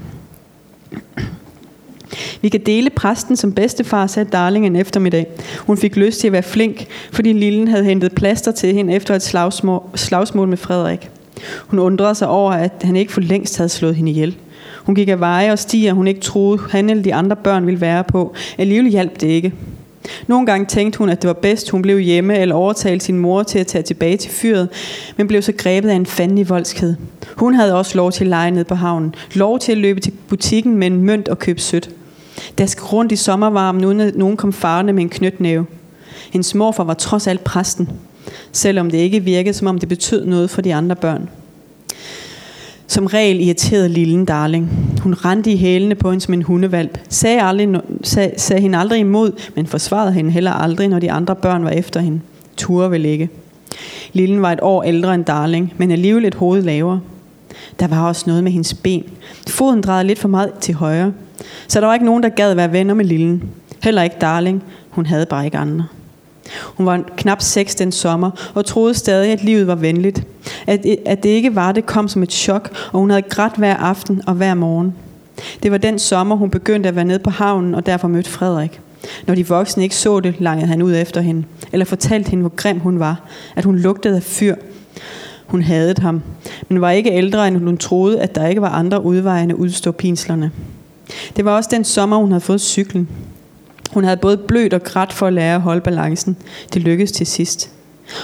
Vi 2.41 2.49
kan 2.49 2.61
dele 2.67 2.91
præsten 2.91 3.37
som 3.37 3.53
bedstefar, 3.53 4.07
sagde 4.07 4.31
Darling 4.31 4.67
en 4.67 4.77
eftermiddag. 4.77 5.27
Hun 5.61 5.77
fik 5.77 5.97
lyst 5.97 6.21
til 6.21 6.27
at 6.27 6.33
være 6.33 6.43
flink, 6.43 6.87
fordi 7.13 7.33
Lillen 7.33 7.69
havde 7.69 7.85
hentet 7.85 8.13
plaster 8.13 8.53
til 8.53 8.75
hende 8.75 8.95
efter 8.95 9.15
et 9.15 9.23
slagsmål, 9.23 9.83
slagsmål 9.95 10.49
med 10.49 10.57
Frederik. 10.57 11.11
Hun 11.67 11.79
undrede 11.79 12.15
sig 12.15 12.29
over, 12.29 12.53
at 12.53 12.73
han 12.83 12.97
ikke 12.97 13.13
for 13.13 13.21
længst 13.21 13.57
havde 13.57 13.69
slået 13.69 13.97
hende 13.97 14.11
ihjel. 14.11 14.37
Hun 14.83 14.95
gik 14.95 15.09
af 15.09 15.21
veje 15.21 15.53
og 15.53 15.59
stiger, 15.59 15.93
hun 15.93 16.07
ikke 16.07 16.21
troede, 16.21 16.63
han 16.71 16.91
eller 16.91 17.03
de 17.03 17.15
andre 17.15 17.37
børn 17.37 17.67
ville 17.67 17.81
være 17.81 18.05
på. 18.05 18.35
Alligevel 18.59 18.91
hjalp 18.91 19.21
det 19.21 19.29
ikke. 19.29 19.53
Nogle 20.27 20.47
gange 20.47 20.67
tænkte 20.67 20.99
hun, 20.99 21.09
at 21.09 21.23
det 21.23 21.29
var 21.29 21.35
bedst, 21.35 21.71
hun 21.71 21.83
blev 21.83 21.99
hjemme 21.99 22.39
eller 22.39 22.55
overtalte 22.55 23.05
sin 23.05 23.19
mor 23.19 23.43
til 23.43 23.59
at 23.59 23.67
tage 23.67 23.83
tilbage 23.83 24.17
til 24.17 24.31
fyret, 24.31 24.69
men 25.17 25.29
blev 25.29 25.43
så 25.43 25.53
grebet 25.53 25.89
af 25.89 25.95
en 25.95 26.07
fandelig 26.07 26.49
voldsked. 26.49 26.95
Hun 27.37 27.55
havde 27.55 27.75
også 27.75 27.97
lov 27.97 28.13
til 28.13 28.25
at 28.25 28.29
lege 28.29 28.51
ned 28.51 28.65
på 28.65 28.75
havnen. 28.75 29.15
Lov 29.35 29.59
til 29.59 29.73
at 29.73 29.79
løbe 29.79 30.01
til 30.01 30.13
butikken 30.29 30.77
med 30.77 30.87
en 30.87 31.03
mønt 31.03 31.29
og 31.29 31.39
købe 31.39 31.61
sødt. 31.61 31.91
Dask 32.59 32.93
rundt 32.93 33.13
i 33.13 33.17
sommervarmen, 33.17 33.85
uden 33.85 34.01
at 34.01 34.17
nogen 34.17 34.37
kom 34.37 34.53
farne 34.53 34.93
med 34.93 35.03
en 35.03 35.09
knytnæve. 35.09 35.67
Hendes 36.33 36.55
morfar 36.55 36.85
var 36.85 36.95
trods 36.95 37.27
alt 37.27 37.45
præsten, 37.45 37.89
selvom 38.53 38.91
det 38.91 38.99
ikke 38.99 39.21
virkede, 39.21 39.55
som 39.55 39.67
om 39.67 39.79
det 39.79 39.89
betød 39.89 40.27
noget 40.27 40.51
for 40.51 40.63
de 40.63 40.75
andre 40.75 40.97
børn. 40.97 41.29
Som 42.87 43.07
regel 43.07 43.41
irriterede 43.41 43.89
lille 43.89 44.25
darling. 44.25 44.71
Hun 45.03 45.15
rendte 45.15 45.53
i 45.53 45.57
hælene 45.57 45.95
på 45.95 46.11
hende 46.11 46.25
som 46.25 46.35
en 46.35 46.43
hundevalp. 46.43 46.99
Sagde, 47.09 47.43
aldrig, 47.43 47.69
sag, 48.03 48.35
sagde 48.37 48.63
hende 48.63 48.79
aldrig 48.79 49.01
imod, 49.01 49.33
men 49.55 49.67
forsvarede 49.67 50.13
hende 50.13 50.31
heller 50.31 50.53
aldrig, 50.53 50.89
når 50.89 50.99
de 50.99 51.13
andre 51.13 51.37
børn 51.37 51.65
var 51.65 51.71
efter 51.71 52.01
hende. 52.01 52.21
Ture 52.57 52.91
vel 52.91 53.05
ikke. 53.05 53.29
Lillen 54.13 54.43
var 54.43 54.53
et 54.53 54.59
år 54.63 54.83
ældre 54.83 55.15
end 55.15 55.25
Darling, 55.25 55.73
men 55.77 55.91
alligevel 55.91 56.25
et 56.25 56.35
hoved 56.35 56.63
lavere. 56.63 57.01
Der 57.81 57.87
var 57.87 58.09
også 58.09 58.25
noget 58.27 58.45
med 58.45 58.53
hendes 58.53 58.75
ben. 58.75 59.05
Foden 59.49 59.81
drejede 59.81 60.07
lidt 60.07 60.19
for 60.19 60.29
meget 60.29 60.51
til 60.61 60.75
højre. 60.75 61.13
Så 61.69 61.81
der 61.81 61.87
var 61.87 61.95
ikke 61.95 62.07
nogen, 62.07 62.23
der 62.23 62.29
gad 62.29 62.55
være 62.55 62.73
venner 62.73 62.95
med 62.95 63.05
Lillen. 63.05 63.43
Heller 63.83 64.03
ikke 64.03 64.17
Darling. 64.21 64.63
Hun 64.91 65.07
havde 65.07 65.27
bare 65.27 65.45
ikke 65.45 65.59
andre. 65.59 65.85
Hun 66.65 66.87
var 66.87 67.03
knap 67.17 67.43
seks 67.43 67.75
den 67.75 67.93
sommer, 67.93 68.31
og 68.55 68.65
troede 68.65 68.95
stadig, 68.95 69.33
at 69.33 69.45
livet 69.45 69.67
var 69.67 69.75
venligt. 69.75 70.27
At, 70.67 70.87
at 71.07 71.23
det 71.23 71.29
ikke 71.29 71.55
var 71.55 71.73
det, 71.73 71.87
kom 71.87 72.09
som 72.09 72.23
et 72.23 72.33
chok, 72.33 72.71
og 72.93 73.01
hun 73.01 73.11
havde 73.11 73.23
grædt 73.23 73.57
hver 73.57 73.77
aften 73.77 74.23
og 74.27 74.35
hver 74.35 74.55
morgen. 74.55 74.95
Det 75.63 75.71
var 75.71 75.79
den 75.79 75.99
sommer, 75.99 76.37
hun 76.37 76.51
begyndte 76.51 76.89
at 76.89 76.97
være 76.97 77.05
nede 77.05 77.19
på 77.19 77.31
havnen, 77.31 77.75
og 77.75 77.87
derfor 77.87 78.09
mødte 78.09 78.31
Frederik. 78.31 78.81
Når 79.27 79.35
de 79.35 79.49
voksne 79.49 79.83
ikke 79.83 79.97
så 79.97 80.21
det, 80.21 80.35
langede 80.39 80.67
han 80.67 80.83
ud 80.83 80.95
efter 80.95 81.21
hende, 81.21 81.45
eller 81.73 81.85
fortalte 81.85 82.31
hende, 82.31 82.43
hvor 82.43 82.53
grim 82.57 82.79
hun 82.79 82.99
var, 82.99 83.21
at 83.57 83.65
hun 83.65 83.79
lugtede 83.79 84.17
af 84.17 84.23
fyr. 84.23 84.55
Hun 85.47 85.63
hadede 85.63 86.03
ham, 86.03 86.23
men 86.69 86.81
var 86.81 86.91
ikke 86.91 87.13
ældre, 87.13 87.49
end 87.49 87.57
hun 87.57 87.79
troede, 87.79 88.21
at 88.21 88.35
der 88.35 88.47
ikke 88.47 88.61
var 88.61 88.69
andre 88.69 89.05
udveje 89.05 89.43
end 89.43 89.53
at 89.53 89.59
udstå 89.59 89.93
pinslerne. 89.93 90.51
Det 91.37 91.45
var 91.45 91.57
også 91.57 91.69
den 91.73 91.85
sommer, 91.85 92.17
hun 92.17 92.31
havde 92.31 92.41
fået 92.41 92.61
cyklen. 92.61 93.09
Hun 93.95 94.05
havde 94.05 94.17
både 94.17 94.37
blødt 94.37 94.75
og 94.75 94.83
grædt 94.83 95.13
for 95.13 95.27
at 95.27 95.33
lære 95.33 95.55
at 95.55 95.61
holde 95.61 95.81
balancen. 95.81 96.37
Det 96.75 96.83
lykkedes 96.83 97.13
til 97.13 97.27
sidst. 97.27 97.71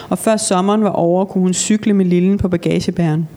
Og 0.09 0.19
før 0.19 0.37
sommeren 0.37 0.85
var 0.85 0.91
over, 0.91 1.25
kunne 1.25 1.43
hun 1.43 1.55
cykle 1.55 1.93
med 1.93 2.05
lillen 2.05 2.39
på 2.39 2.49
bagagebæren. 2.49 3.29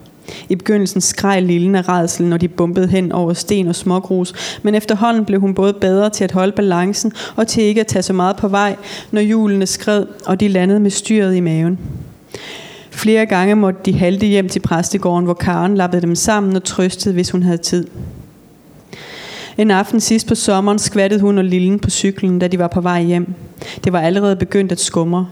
I 0.50 0.56
begyndelsen 0.56 1.02
skreg 1.02 1.42
lillen 1.42 1.76
af 1.76 1.90
redsel, 1.90 2.26
når 2.26 2.38
de 2.38 2.48
bumpede 2.48 2.88
hen 2.88 3.12
over 3.12 3.34
sten 3.34 3.68
og 3.68 3.76
smågrus, 3.76 4.60
men 4.64 4.76
efterhånden 4.76 5.26
blev 5.26 5.40
hun 5.40 5.54
både 5.54 5.74
bedre 5.74 6.10
til 6.10 6.24
at 6.24 6.32
holde 6.32 6.52
balancen 6.52 7.14
og 7.36 7.48
til 7.48 7.64
ikke 7.64 7.82
at 7.82 7.88
tage 7.88 8.04
så 8.04 8.14
meget 8.14 8.36
på 8.36 8.48
vej, 8.48 8.76
når 9.12 9.22
hjulene 9.22 9.66
skred, 9.66 10.06
og 10.26 10.40
de 10.40 10.48
landede 10.48 10.80
med 10.80 10.92
styret 10.92 11.36
i 11.36 11.40
maven. 11.40 11.80
Flere 12.92 13.26
gange 13.26 13.56
måtte 13.56 13.80
de 13.86 13.94
halte 13.94 14.26
hjem 14.26 14.50
til 14.50 14.60
præstegården, 14.60 15.26
hvor 15.26 15.34
Karen 15.34 15.76
lappede 15.76 16.02
dem 16.02 16.16
sammen 16.16 16.56
og 16.56 16.64
trøstede, 16.64 17.14
hvis 17.14 17.32
hun 17.32 17.44
havde 17.44 17.58
tid. 17.58 17.88
En 19.58 19.72
aften 19.72 20.00
sidst 20.00 20.28
på 20.28 20.36
sommeren 20.36 20.80
skvattede 20.80 21.22
hun 21.22 21.38
og 21.38 21.44
Lillen 21.44 21.80
på 21.80 21.90
cyklen, 21.90 22.40
da 22.40 22.48
de 22.48 22.60
var 22.60 22.68
på 22.68 22.82
vej 22.82 23.04
hjem. 23.04 23.34
Det 23.84 23.94
var 23.94 24.02
allerede 24.02 24.36
begyndt 24.36 24.72
at 24.72 24.80
skumre. 24.80 25.28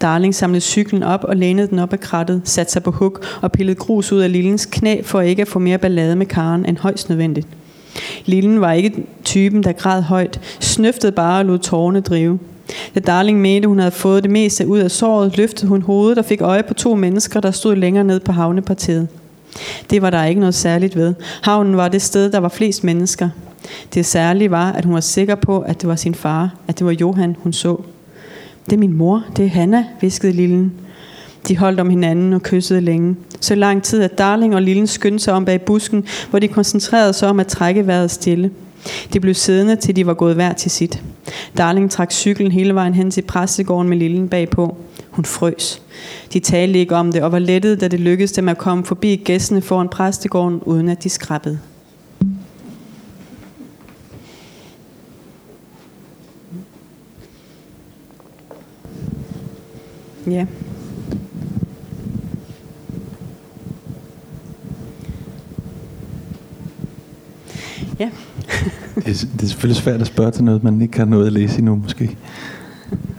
Darling 0.00 0.34
samlede 0.34 0.60
cyklen 0.60 1.02
op 1.02 1.24
og 1.24 1.36
lænede 1.36 1.68
den 1.68 1.78
op 1.78 1.92
ad 1.92 1.98
krattet, 1.98 2.40
satte 2.44 2.72
sig 2.72 2.82
på 2.82 2.90
huk 2.90 3.26
og 3.42 3.52
pillede 3.52 3.76
grus 3.76 4.12
ud 4.12 4.20
af 4.20 4.32
Lillens 4.32 4.66
knæ 4.66 5.02
for 5.02 5.20
ikke 5.20 5.42
at 5.42 5.48
få 5.48 5.58
mere 5.58 5.78
ballade 5.78 6.16
med 6.16 6.26
Karen 6.26 6.66
end 6.66 6.78
højst 6.78 7.08
nødvendigt. 7.08 7.46
Lillen 8.26 8.60
var 8.60 8.72
ikke 8.72 9.06
typen, 9.24 9.62
der 9.62 9.72
græd 9.72 10.02
højt, 10.02 10.40
snøftede 10.60 11.12
bare 11.12 11.38
og 11.38 11.44
lod 11.44 11.58
tårerne 11.58 12.00
drive. 12.00 12.38
Da 12.94 13.00
Darling 13.00 13.40
mente, 13.40 13.68
hun 13.68 13.78
havde 13.78 13.90
fået 13.90 14.22
det 14.22 14.30
meste 14.30 14.66
ud 14.66 14.78
af 14.78 14.90
såret, 14.90 15.36
løftede 15.36 15.68
hun 15.68 15.82
hovedet 15.82 16.18
og 16.18 16.24
fik 16.24 16.40
øje 16.40 16.62
på 16.62 16.74
to 16.74 16.94
mennesker, 16.94 17.40
der 17.40 17.50
stod 17.50 17.76
længere 17.76 18.04
ned 18.04 18.20
på 18.20 18.32
havnepartiet. 18.32 19.08
Det 19.90 20.02
var 20.02 20.10
der 20.10 20.24
ikke 20.24 20.40
noget 20.40 20.54
særligt 20.54 20.96
ved. 20.96 21.14
Havnen 21.42 21.76
var 21.76 21.88
det 21.88 22.02
sted, 22.02 22.32
der 22.32 22.38
var 22.38 22.48
flest 22.48 22.84
mennesker. 22.84 23.28
Det 23.94 24.06
særlige 24.06 24.50
var, 24.50 24.72
at 24.72 24.84
hun 24.84 24.94
var 24.94 25.00
sikker 25.00 25.34
på, 25.34 25.60
at 25.60 25.80
det 25.80 25.88
var 25.88 25.96
sin 25.96 26.14
far, 26.14 26.54
at 26.68 26.78
det 26.78 26.86
var 26.86 26.92
Johan, 26.92 27.36
hun 27.38 27.52
så. 27.52 27.76
Det 28.66 28.72
er 28.72 28.78
min 28.78 28.92
mor, 28.92 29.24
det 29.36 29.44
er 29.44 29.48
Hanna, 29.48 29.84
viskede 30.00 30.32
Lillen. 30.32 30.72
De 31.48 31.58
holdt 31.58 31.80
om 31.80 31.90
hinanden 31.90 32.32
og 32.32 32.42
kyssede 32.42 32.80
længe. 32.80 33.16
Så 33.40 33.54
lang 33.54 33.82
tid, 33.82 34.02
at 34.02 34.18
Darling 34.18 34.54
og 34.54 34.62
Lillen 34.62 34.86
skyndte 34.86 35.24
sig 35.24 35.34
om 35.34 35.44
bag 35.44 35.60
busken, 35.62 36.04
hvor 36.30 36.38
de 36.38 36.48
koncentrerede 36.48 37.12
sig 37.12 37.28
om 37.28 37.40
at 37.40 37.46
trække 37.46 37.86
vejret 37.86 38.10
stille. 38.10 38.50
De 39.12 39.20
blev 39.20 39.34
siddende, 39.34 39.76
til 39.76 39.96
de 39.96 40.06
var 40.06 40.14
gået 40.14 40.34
hver 40.34 40.52
til 40.52 40.70
sit. 40.70 41.02
Darling 41.58 41.90
trak 41.90 42.12
cyklen 42.12 42.52
hele 42.52 42.74
vejen 42.74 42.94
hen 42.94 43.10
til 43.10 43.22
præstegården 43.22 43.88
med 43.88 43.96
Lillen 43.96 44.28
bagpå. 44.28 44.76
Hun 45.10 45.24
frøs. 45.24 45.82
De 46.32 46.40
talte 46.40 46.78
ikke 46.78 46.96
om 46.96 47.12
det 47.12 47.22
og 47.22 47.32
var 47.32 47.38
lettet, 47.38 47.80
da 47.80 47.88
det 47.88 48.00
lykkedes 48.00 48.32
dem 48.32 48.48
at 48.48 48.58
komme 48.58 48.84
forbi 48.84 49.16
gæstene 49.16 49.62
foran 49.62 49.88
præstegården, 49.88 50.60
uden 50.64 50.88
at 50.88 51.04
de 51.04 51.08
skrabbede. 51.08 51.58
Ja. 60.26 60.46
Ja. 68.00 68.10
det, 68.94 69.06
er, 69.06 69.26
det 69.32 69.42
er 69.42 69.46
selvfølgelig 69.46 69.82
svært 69.82 70.00
at 70.00 70.06
spørge 70.06 70.30
til 70.30 70.44
noget, 70.44 70.64
man 70.64 70.80
ikke 70.82 70.98
har 70.98 71.04
noget 71.04 71.26
at 71.26 71.32
læse 71.32 71.58
endnu, 71.58 71.74
måske. 71.74 72.16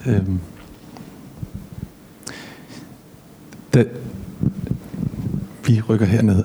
øhm. 0.08 0.40
Da, 3.74 3.84
vi 5.68 5.82
rykker 5.90 6.06
herned. 6.06 6.44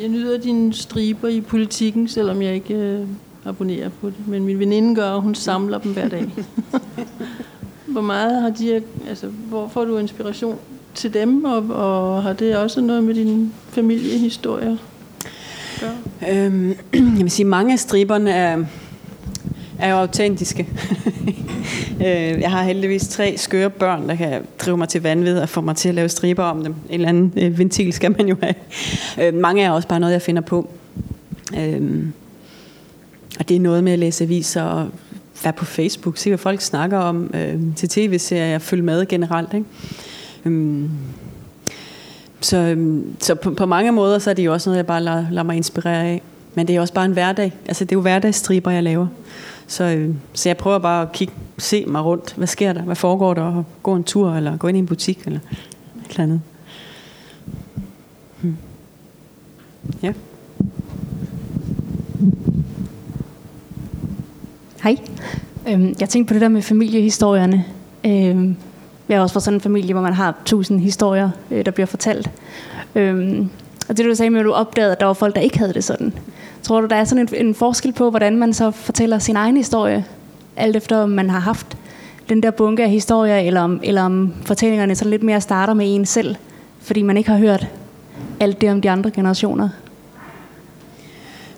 Jeg 0.00 0.08
nyder 0.08 0.40
dine 0.40 0.72
striber 0.72 1.28
i 1.28 1.40
politikken, 1.40 2.08
selvom 2.08 2.42
jeg 2.42 2.54
ikke 2.54 2.74
øh, 2.74 3.06
abonnerer 3.44 3.88
på 3.88 4.06
det. 4.06 4.28
Men 4.28 4.44
min 4.44 4.58
veninde 4.58 4.94
gør, 4.94 5.10
og 5.10 5.22
hun 5.22 5.34
samler 5.34 5.78
dem 5.78 5.92
hver 5.92 6.08
dag. 6.08 6.26
hvor 7.92 8.00
meget 8.00 8.42
har 8.42 8.50
de, 8.50 8.82
altså, 9.08 9.26
hvor 9.26 9.68
får 9.68 9.84
du 9.84 9.98
inspiration 9.98 10.58
til 10.94 11.14
dem, 11.14 11.44
og, 11.44 11.66
og 11.70 12.22
har 12.22 12.32
det 12.32 12.56
også 12.56 12.80
noget 12.80 13.04
med 13.04 13.14
din 13.14 13.52
familiehistorie 13.68 14.78
Øhm, 16.30 16.74
jeg 16.94 17.22
vil 17.22 17.30
sige, 17.30 17.46
mange 17.46 17.72
af 17.72 17.78
striberne 17.78 18.30
er, 18.30 18.64
er 19.78 19.90
jo 19.90 19.96
autentiske. 19.96 20.68
Øh, 21.92 22.40
jeg 22.40 22.50
har 22.50 22.62
heldigvis 22.62 23.08
tre 23.08 23.34
skøre 23.36 23.70
børn, 23.70 24.08
der 24.08 24.14
kan 24.14 24.42
drive 24.58 24.76
mig 24.76 24.88
til 24.88 25.02
vanvid 25.02 25.38
og 25.38 25.48
få 25.48 25.60
mig 25.60 25.76
til 25.76 25.88
at 25.88 25.94
lave 25.94 26.08
striber 26.08 26.42
om 26.42 26.64
dem. 26.64 26.74
En 26.88 26.94
eller 26.94 27.08
anden 27.08 27.32
øh, 27.36 27.58
ventil 27.58 27.92
skal 27.92 28.14
man 28.18 28.28
jo 28.28 28.36
have. 28.42 28.54
Øh, 29.20 29.34
mange 29.34 29.62
er 29.62 29.70
også 29.70 29.88
bare 29.88 30.00
noget, 30.00 30.12
jeg 30.12 30.22
finder 30.22 30.42
på. 30.42 30.70
Øh, 31.58 32.04
og 33.38 33.48
det 33.48 33.56
er 33.56 33.60
noget 33.60 33.84
med 33.84 33.92
at 33.92 33.98
læse 33.98 34.24
aviser 34.24 34.62
og 34.62 34.88
være 35.44 35.52
på 35.52 35.64
Facebook, 35.64 36.16
se 36.16 36.30
hvad 36.30 36.38
folk 36.38 36.60
snakker 36.60 36.98
om, 36.98 37.30
øh, 37.34 37.60
til 37.76 37.88
tv-serier, 37.88 38.58
følge 38.58 38.82
med 38.82 39.06
generelt. 39.06 39.54
Ikke? 39.54 39.66
Øhm, 40.44 40.90
så 42.40 42.56
øhm, 42.56 43.16
så 43.20 43.34
på, 43.34 43.50
på 43.50 43.66
mange 43.66 43.92
måder, 43.92 44.18
så 44.18 44.30
er 44.30 44.34
det 44.34 44.44
jo 44.44 44.52
også 44.52 44.70
noget, 44.70 44.76
jeg 44.76 44.86
bare 44.86 45.02
lader, 45.02 45.26
lader 45.30 45.42
mig 45.42 45.56
inspirere 45.56 46.04
af. 46.04 46.22
Men 46.54 46.66
det 46.66 46.72
er 46.72 46.76
jo 46.76 46.80
også 46.80 46.94
bare 46.94 47.04
en 47.04 47.12
hverdag. 47.12 47.52
Altså, 47.66 47.84
det 47.84 47.92
er 47.92 47.96
jo 47.96 48.00
hverdagsstriber, 48.00 48.70
jeg 48.70 48.82
laver. 48.82 49.06
Så, 49.66 49.84
øh, 49.84 50.14
så 50.32 50.48
jeg 50.48 50.56
prøver 50.56 50.78
bare 50.78 51.02
at 51.02 51.12
kigge, 51.12 51.34
se 51.58 51.84
mig 51.86 52.04
rundt. 52.04 52.34
Hvad 52.36 52.46
sker 52.46 52.72
der? 52.72 52.82
Hvad 52.82 52.96
foregår 52.96 53.34
der? 53.34 53.42
Og 53.42 53.64
gå 53.82 53.94
en 53.94 54.04
tur, 54.04 54.34
eller 54.34 54.56
gå 54.56 54.68
ind 54.68 54.76
i 54.76 54.80
en 54.80 54.86
butik, 54.86 55.22
eller 55.26 55.40
et 56.04 56.10
eller 56.10 56.22
andet. 56.22 56.40
Hmm. 58.40 58.56
Ja. 60.02 60.12
Hej. 64.82 64.96
Øhm, 65.68 65.94
jeg 66.00 66.08
tænkte 66.08 66.28
på 66.28 66.34
det 66.34 66.40
der 66.40 66.48
med 66.48 66.62
familiehistorierne. 66.62 67.64
Øhm, 68.06 68.56
jeg 69.08 69.16
er 69.16 69.20
også 69.20 69.32
fra 69.32 69.40
sådan 69.40 69.56
en 69.56 69.60
familie, 69.60 69.92
hvor 69.92 70.02
man 70.02 70.12
har 70.12 70.34
tusind 70.44 70.80
historier, 70.80 71.30
øh, 71.50 71.64
der 71.64 71.70
bliver 71.70 71.86
fortalt. 71.86 72.30
Øhm, 72.94 73.50
og 73.88 73.96
det 73.96 74.06
du 74.06 74.14
sagde 74.14 74.30
med, 74.30 74.40
at 74.40 74.46
du 74.46 74.52
opdagede, 74.52 74.92
at 74.92 75.00
der 75.00 75.06
var 75.06 75.12
folk, 75.12 75.34
der 75.34 75.40
ikke 75.40 75.58
havde 75.58 75.72
det 75.72 75.84
sådan. 75.84 76.12
Tror 76.62 76.80
du, 76.80 76.86
der 76.86 76.96
er 76.96 77.04
sådan 77.04 77.28
en, 77.32 77.46
en 77.46 77.54
forskel 77.54 77.92
på, 77.92 78.10
hvordan 78.10 78.36
man 78.36 78.52
så 78.52 78.70
fortæller 78.70 79.18
sin 79.18 79.36
egen 79.36 79.56
historie, 79.56 80.04
alt 80.56 80.76
efter 80.76 80.96
om 80.96 81.10
man 81.10 81.30
har 81.30 81.40
haft 81.40 81.76
den 82.28 82.42
der 82.42 82.50
bunke 82.50 82.82
af 82.82 82.90
historier, 82.90 83.38
eller 83.38 83.60
om, 83.60 83.80
eller 83.82 84.02
om 84.02 84.34
fortællingerne 84.44 84.94
sådan 84.94 85.10
lidt 85.10 85.22
mere 85.22 85.40
starter 85.40 85.74
med 85.74 85.94
en 85.94 86.06
selv, 86.06 86.36
fordi 86.80 87.02
man 87.02 87.16
ikke 87.16 87.30
har 87.30 87.38
hørt 87.38 87.66
alt 88.40 88.60
det 88.60 88.70
om 88.70 88.80
de 88.80 88.90
andre 88.90 89.10
generationer? 89.10 89.68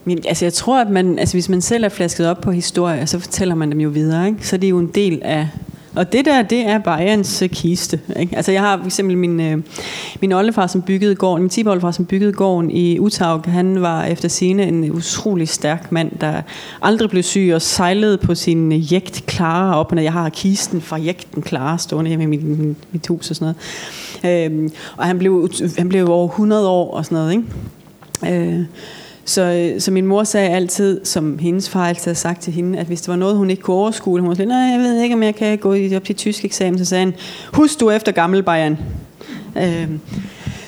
Men, 0.05 0.19
altså 0.29 0.45
jeg 0.45 0.53
tror, 0.53 0.81
at 0.81 0.91
man, 0.91 1.19
altså 1.19 1.35
hvis 1.35 1.49
man 1.49 1.61
selv 1.61 1.85
er 1.85 1.89
flasket 1.89 2.29
op 2.29 2.41
på 2.41 2.51
historie, 2.51 3.07
så 3.07 3.19
fortæller 3.19 3.55
man 3.55 3.71
dem 3.71 3.81
jo 3.81 3.89
videre. 3.89 4.27
Ikke? 4.27 4.47
Så 4.47 4.57
det 4.57 4.65
er 4.65 4.71
jo 4.71 4.79
en 4.79 4.91
del 4.95 5.21
af... 5.25 5.49
Og 5.97 6.13
det 6.13 6.25
der, 6.25 6.43
det 6.43 6.61
er 6.61 6.79
Bayerns 6.79 7.43
øh, 7.43 7.49
kiste. 7.49 8.01
Ikke? 8.17 8.37
Altså 8.37 8.53
jeg 8.53 8.61
har 8.61 8.79
for 8.79 8.85
eksempel 8.85 9.19
min, 9.19 9.41
øh, 9.41 9.59
min 10.21 10.33
oldefar, 10.33 10.67
som 10.67 10.83
byggede 10.83 11.15
gården, 11.15 11.43
min 11.43 11.51
tiboldefar, 11.51 11.91
som 11.91 12.07
byggede 12.07 12.33
gården 12.33 12.71
i 12.71 12.99
Utaug. 12.99 13.43
Han 13.45 13.83
var 13.83 14.05
efter 14.05 14.29
sine 14.29 14.63
en 14.63 14.93
utrolig 14.93 15.49
stærk 15.49 15.93
mand, 15.93 16.11
der 16.21 16.43
aldrig 16.83 17.11
blev 17.11 17.23
syg 17.23 17.51
og 17.55 17.63
sejlede 17.63 18.19
på 18.19 18.35
sin 18.35 18.73
øh, 18.73 18.93
jægt 18.93 19.27
klare 19.27 19.77
op. 19.77 19.93
Når 19.93 20.03
jeg 20.03 20.13
har 20.13 20.29
kisten 20.29 20.81
fra 20.81 20.99
jægten 20.99 21.43
klare 21.43 21.79
stående 21.79 22.09
hjemme 22.09 22.25
i 22.25 22.27
mit, 22.27 22.45
mit, 22.45 22.77
mit 22.93 23.07
hus 23.07 23.31
og 23.31 23.37
sådan 23.37 23.55
noget. 24.23 24.47
Øhm, 24.47 24.73
og 24.97 25.05
han 25.05 25.19
blev, 25.19 25.51
han 25.79 25.89
blev 25.89 26.09
over 26.11 26.29
100 26.29 26.69
år 26.69 26.95
og 26.95 27.05
sådan 27.05 27.17
noget. 27.17 27.33
Ikke? 27.33 28.51
Øh, 28.59 28.65
så, 29.25 29.43
øh, 29.43 29.81
så 29.81 29.91
min 29.91 30.07
mor 30.07 30.25
sagde 30.25 30.49
altid, 30.49 31.05
som 31.05 31.39
hendes 31.39 31.69
far 31.69 31.89
altid 31.89 32.05
havde 32.05 32.19
sagt 32.19 32.43
til 32.43 32.53
hende, 32.53 32.79
at 32.79 32.87
hvis 32.87 33.01
der 33.01 33.13
var 33.13 33.17
noget, 33.17 33.37
hun 33.37 33.51
ikke 33.51 33.63
kunne 33.63 33.77
overskue, 33.77 34.21
hun 34.21 34.29
var 34.29 34.35
sådan, 34.35 34.49
nej, 34.49 34.59
jeg 34.59 34.79
ved 34.79 35.01
ikke, 35.01 35.15
om 35.15 35.23
jeg 35.23 35.35
kan 35.35 35.59
gå 35.59 35.77
op 35.97 36.05
til 36.05 36.15
tysk 36.15 36.45
eksamen, 36.45 36.79
så 36.79 36.85
sagde 36.85 37.05
han, 37.05 37.15
husk 37.53 37.81
du 37.81 37.91
efter 37.91 38.13
gammel 38.13 38.43
Bayern. 38.43 38.79
Øh, 39.57 39.89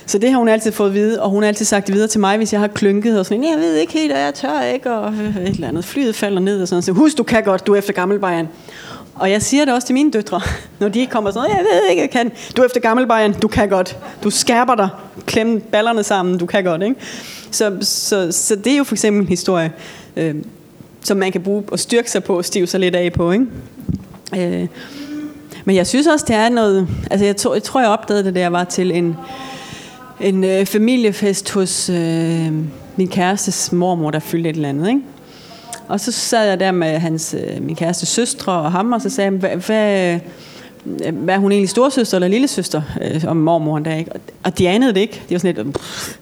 så 0.06 0.18
det 0.18 0.30
har 0.30 0.38
hun 0.38 0.48
altid 0.48 0.72
fået 0.72 0.88
at 0.88 0.94
vide, 0.94 1.22
og 1.22 1.30
hun 1.30 1.42
har 1.42 1.48
altid 1.48 1.64
sagt 1.66 1.86
det 1.86 1.94
videre 1.94 2.08
til 2.08 2.20
mig, 2.20 2.36
hvis 2.36 2.52
jeg 2.52 2.60
har 2.60 2.68
klynket 2.68 3.18
og 3.18 3.26
sådan, 3.26 3.44
jeg 3.44 3.58
ved 3.58 3.74
ikke 3.74 3.92
helt, 3.92 4.12
og 4.12 4.18
jeg 4.18 4.34
tør 4.34 4.62
ikke, 4.62 4.92
og 4.92 5.12
et 5.12 5.46
eller 5.46 5.68
andet. 5.68 5.84
Flyet 5.84 6.14
falder 6.14 6.40
ned 6.40 6.62
og 6.62 6.68
sådan, 6.68 6.82
så 6.82 6.92
husk 6.92 7.18
du 7.18 7.22
kan 7.22 7.42
godt, 7.42 7.66
du 7.66 7.72
er 7.72 7.78
efter 7.78 7.92
gammel 7.92 8.18
Bayern. 8.18 8.48
Og 9.18 9.30
jeg 9.30 9.42
siger 9.42 9.64
det 9.64 9.74
også 9.74 9.86
til 9.86 9.94
mine 9.94 10.10
døtre, 10.10 10.40
når 10.80 10.88
de 10.88 11.06
kommer 11.06 11.30
sådan, 11.30 11.50
jeg 11.50 11.64
ved 11.72 11.90
ikke, 11.90 12.02
jeg 12.02 12.10
kan. 12.10 12.32
Du 12.56 12.62
er 12.62 12.66
efter 12.66 12.80
gammel 12.80 13.06
Bayern, 13.06 13.32
du 13.32 13.48
kan 13.48 13.68
godt. 13.68 13.98
Du 14.24 14.30
skærper 14.30 14.74
dig, 14.74 14.88
klem 15.26 15.60
ballerne 15.60 16.02
sammen, 16.02 16.38
du 16.38 16.46
kan 16.46 16.64
godt. 16.64 16.82
Ikke? 16.82 16.96
Så, 17.50 17.76
så, 17.80 18.32
så 18.32 18.56
det 18.56 18.72
er 18.72 18.76
jo 18.76 18.84
for 18.84 18.94
eksempel 18.94 19.22
en 19.22 19.28
historie, 19.28 19.72
øh, 20.16 20.34
som 21.02 21.16
man 21.16 21.32
kan 21.32 21.42
bruge 21.42 21.64
og 21.72 21.78
styrke 21.78 22.10
sig 22.10 22.24
på 22.24 22.36
og 22.36 22.44
stive 22.44 22.66
sig 22.66 22.80
lidt 22.80 22.94
af 22.94 23.12
på. 23.12 23.32
Ikke? 23.32 23.46
Øh, 24.36 24.68
men 25.64 25.76
jeg 25.76 25.86
synes 25.86 26.06
også, 26.06 26.24
det 26.28 26.36
er 26.36 26.48
noget... 26.48 26.88
Altså 27.10 27.26
jeg, 27.26 27.36
to, 27.36 27.54
jeg 27.54 27.62
tror, 27.62 27.80
jeg 27.80 27.88
opdagede 27.88 28.24
det, 28.24 28.34
da 28.34 28.40
jeg 28.40 28.52
var 28.52 28.64
til 28.64 28.90
en, 28.90 29.16
en 30.20 30.44
øh, 30.44 30.66
familiefest 30.66 31.50
hos 31.50 31.90
øh, 31.90 32.52
min 32.96 33.08
kærestes 33.08 33.72
mormor, 33.72 34.10
der 34.10 34.18
fyldte 34.18 34.50
et 34.50 34.56
eller 34.56 34.68
andet. 34.68 34.88
Ikke? 34.88 35.00
Og 35.88 36.00
så 36.00 36.12
sad 36.12 36.48
jeg 36.48 36.60
der 36.60 36.72
med 36.72 36.98
hans, 36.98 37.34
øh, 37.38 37.62
min 37.62 37.76
kæreste 37.76 38.06
søstre 38.06 38.52
og 38.52 38.72
ham, 38.72 38.92
og 38.92 39.02
så 39.02 39.10
sagde 39.10 39.30
jeg, 39.30 39.38
hvad, 39.38 39.50
hvad, 39.50 40.18
hvad 40.84 41.34
øh, 41.34 41.34
er 41.34 41.38
hun 41.38 41.52
egentlig 41.52 41.68
storsøster 41.68 42.16
eller 42.16 42.28
lillesøster 42.28 42.82
øh, 43.02 43.24
om 43.26 43.36
mormoren 43.36 43.84
der, 43.84 43.94
ikke? 43.94 44.10
Og 44.42 44.58
de 44.58 44.68
anede 44.68 44.94
det 44.94 45.00
ikke. 45.00 45.22
De 45.28 45.34
var 45.34 45.38
sådan 45.38 45.64
lidt, 45.64 45.74
pff. 45.76 46.16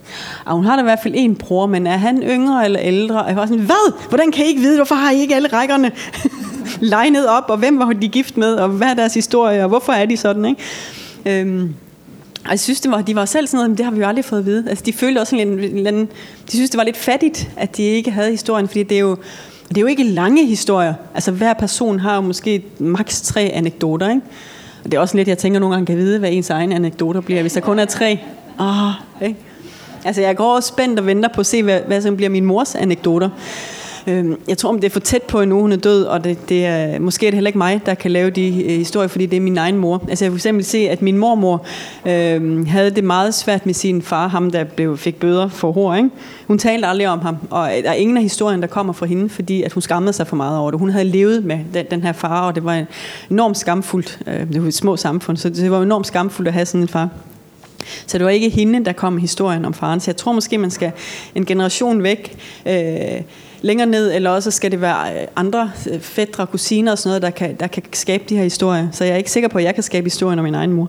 og 0.44 0.54
hun 0.54 0.64
har 0.64 0.76
da 0.76 0.82
i 0.82 0.84
hvert 0.84 0.98
fald 1.02 1.14
en 1.16 1.36
bror, 1.36 1.66
men 1.66 1.86
er 1.86 1.96
han 1.96 2.22
yngre 2.22 2.64
eller 2.64 2.80
ældre? 2.80 3.22
Og 3.22 3.28
jeg 3.28 3.36
var 3.36 3.46
sådan, 3.46 3.64
hvad? 3.64 4.08
Hvordan 4.08 4.32
kan 4.32 4.44
I 4.44 4.48
ikke 4.48 4.60
vide? 4.60 4.76
Hvorfor 4.76 4.94
har 4.94 5.10
I 5.10 5.20
ikke 5.20 5.34
alle 5.34 5.48
rækkerne 5.48 5.92
legnet 6.94 7.28
op? 7.28 7.44
Og 7.48 7.56
hvem 7.56 7.78
var 7.78 7.92
de 7.92 8.08
gift 8.08 8.36
med? 8.36 8.54
Og 8.54 8.68
hvad 8.68 8.88
er 8.88 8.94
deres 8.94 9.14
historie? 9.14 9.62
Og 9.62 9.68
hvorfor 9.68 9.92
er 9.92 10.06
de 10.06 10.16
sådan, 10.16 10.44
ikke? 10.44 11.40
Øhm, 11.40 11.74
og 12.44 12.50
jeg 12.50 12.60
synes, 12.60 12.80
det 12.80 12.90
var, 12.90 13.02
de 13.02 13.14
var 13.14 13.24
selv 13.24 13.46
sådan 13.46 13.56
noget, 13.56 13.70
men 13.70 13.78
det 13.78 13.84
har 13.84 13.92
vi 13.92 14.00
jo 14.00 14.06
aldrig 14.06 14.24
fået 14.24 14.40
at 14.40 14.46
vide. 14.46 14.64
Altså, 14.68 14.84
de 14.84 14.92
følte 14.92 15.18
også 15.18 15.30
sådan 15.30 15.48
en, 15.48 15.86
en, 15.86 16.08
de 16.46 16.50
synes, 16.50 16.70
det 16.70 16.78
var 16.78 16.84
lidt 16.84 16.96
fattigt, 16.96 17.50
at 17.56 17.76
de 17.76 17.82
ikke 17.82 18.10
havde 18.10 18.30
historien, 18.30 18.68
fordi 18.68 18.82
det 18.82 18.94
er 18.94 19.00
jo, 19.00 19.16
det 19.74 19.80
er 19.80 19.80
jo 19.80 19.86
ikke 19.86 20.04
lange 20.04 20.46
historier. 20.46 20.94
Altså 21.14 21.30
hver 21.30 21.54
person 21.54 22.00
har 22.00 22.14
jo 22.14 22.20
måske 22.20 22.64
maks 22.78 23.22
tre 23.22 23.50
anekdoter, 23.54 24.08
ikke? 24.08 24.22
Og 24.84 24.90
det 24.90 24.96
er 24.96 25.00
også 25.00 25.16
lidt, 25.16 25.28
jeg 25.28 25.38
tænker 25.38 25.60
nogle 25.60 25.74
gange 25.74 25.86
kan 25.86 25.96
vide, 25.96 26.18
hvad 26.18 26.32
ens 26.32 26.50
egne 26.50 26.74
anekdoter 26.74 27.20
bliver, 27.20 27.40
hvis 27.40 27.52
der 27.52 27.60
kun 27.60 27.78
er 27.78 27.84
tre. 27.84 28.18
Oh, 28.58 28.90
ikke? 29.22 29.36
Altså 30.04 30.20
jeg 30.20 30.36
går 30.36 30.54
også 30.54 30.68
spændt 30.68 30.98
og 30.98 31.06
venter 31.06 31.28
på 31.34 31.40
at 31.40 31.46
se, 31.46 31.62
hvad, 31.62 31.80
hvad 31.86 32.02
som 32.02 32.16
bliver 32.16 32.30
min 32.30 32.44
mors 32.44 32.74
anekdoter. 32.74 33.30
Øh, 34.06 34.24
jeg 34.48 34.58
tror, 34.58 34.68
om 34.68 34.80
det 34.80 34.84
er 34.84 34.90
for 34.90 35.00
tæt 35.00 35.22
på 35.22 35.40
endnu, 35.40 35.60
hun 35.60 35.72
er 35.72 35.76
død, 35.76 36.04
og 36.04 36.24
det, 36.24 36.48
det 36.48 36.66
er, 36.66 36.98
måske 36.98 37.26
er 37.26 37.30
det 37.30 37.36
heller 37.36 37.48
ikke 37.48 37.58
mig, 37.58 37.80
der 37.86 37.94
kan 37.94 38.10
lave 38.10 38.30
de 38.30 38.64
øh, 38.64 38.78
historier, 38.78 39.08
fordi 39.08 39.26
det 39.26 39.36
er 39.36 39.40
min 39.40 39.58
egen 39.58 39.76
mor. 39.76 40.02
Altså 40.08 40.24
jeg 40.24 40.30
kan 40.30 40.36
eksempel 40.36 40.64
se, 40.64 40.78
at 40.78 41.02
min 41.02 41.18
mormor 41.18 41.66
øh, 42.06 42.68
havde 42.68 42.90
det 42.90 43.04
meget 43.04 43.34
svært 43.34 43.66
med 43.66 43.74
sin 43.74 44.02
far, 44.02 44.28
ham 44.28 44.50
der 44.50 44.64
blev, 44.64 44.98
fik 44.98 45.20
bøder 45.20 45.48
for 45.48 45.72
hår. 45.72 45.94
Ikke? 45.94 46.10
Hun 46.46 46.58
talte 46.58 46.86
aldrig 46.86 47.08
om 47.08 47.18
ham, 47.18 47.36
og 47.50 47.76
øh, 47.76 47.82
der 47.82 47.90
er 47.90 47.94
ingen 47.94 48.16
af 48.16 48.22
historien, 48.22 48.60
der 48.60 48.68
kommer 48.68 48.92
fra 48.92 49.06
hende, 49.06 49.28
fordi 49.28 49.62
at 49.62 49.72
hun 49.72 49.82
skammede 49.82 50.12
sig 50.12 50.26
for 50.26 50.36
meget 50.36 50.58
over 50.58 50.70
det. 50.70 50.80
Hun 50.80 50.90
havde 50.90 51.04
levet 51.04 51.44
med 51.44 51.58
den, 51.74 51.86
den 51.90 52.02
her 52.02 52.12
far, 52.12 52.46
og 52.46 52.54
det 52.54 52.64
var 52.64 52.84
enormt 53.30 53.58
skamfuldt. 53.58 54.18
Øh, 54.26 54.52
det 54.52 54.62
var 54.62 54.68
et 54.68 54.74
små 54.74 54.96
samfund, 54.96 55.36
så 55.36 55.48
det 55.48 55.70
var 55.70 55.82
enormt 55.82 56.06
skamfuldt 56.06 56.48
at 56.48 56.54
have 56.54 56.66
sådan 56.66 56.80
en 56.80 56.88
far. 56.88 57.08
Så 58.06 58.18
det 58.18 58.24
var 58.24 58.30
ikke 58.30 58.48
hende, 58.48 58.84
der 58.84 58.92
kom 58.92 59.18
historien 59.18 59.64
om 59.64 59.74
faren. 59.74 60.00
Så 60.00 60.10
jeg 60.10 60.16
tror 60.16 60.32
måske, 60.32 60.58
man 60.58 60.70
skal 60.70 60.92
en 61.34 61.44
generation 61.44 62.02
væk, 62.02 62.36
øh, 62.66 63.22
længere 63.64 63.86
ned, 63.86 64.12
eller 64.14 64.30
også 64.30 64.50
skal 64.50 64.70
det 64.70 64.80
være 64.80 65.22
øh, 65.22 65.26
andre 65.36 65.70
øh, 65.90 66.00
fædre, 66.00 66.46
kusiner 66.46 66.92
og 66.92 66.98
sådan 66.98 67.08
noget, 67.08 67.22
der 67.22 67.30
kan, 67.30 67.56
der 67.60 67.66
kan 67.66 67.82
skabe 67.92 68.24
de 68.28 68.36
her 68.36 68.42
historier. 68.42 68.88
Så 68.92 69.04
jeg 69.04 69.12
er 69.12 69.16
ikke 69.16 69.30
sikker 69.30 69.48
på, 69.48 69.58
at 69.58 69.64
jeg 69.64 69.74
kan 69.74 69.82
skabe 69.82 70.04
historien 70.04 70.38
om 70.38 70.42
min 70.42 70.54
egen 70.54 70.72
mor. 70.72 70.86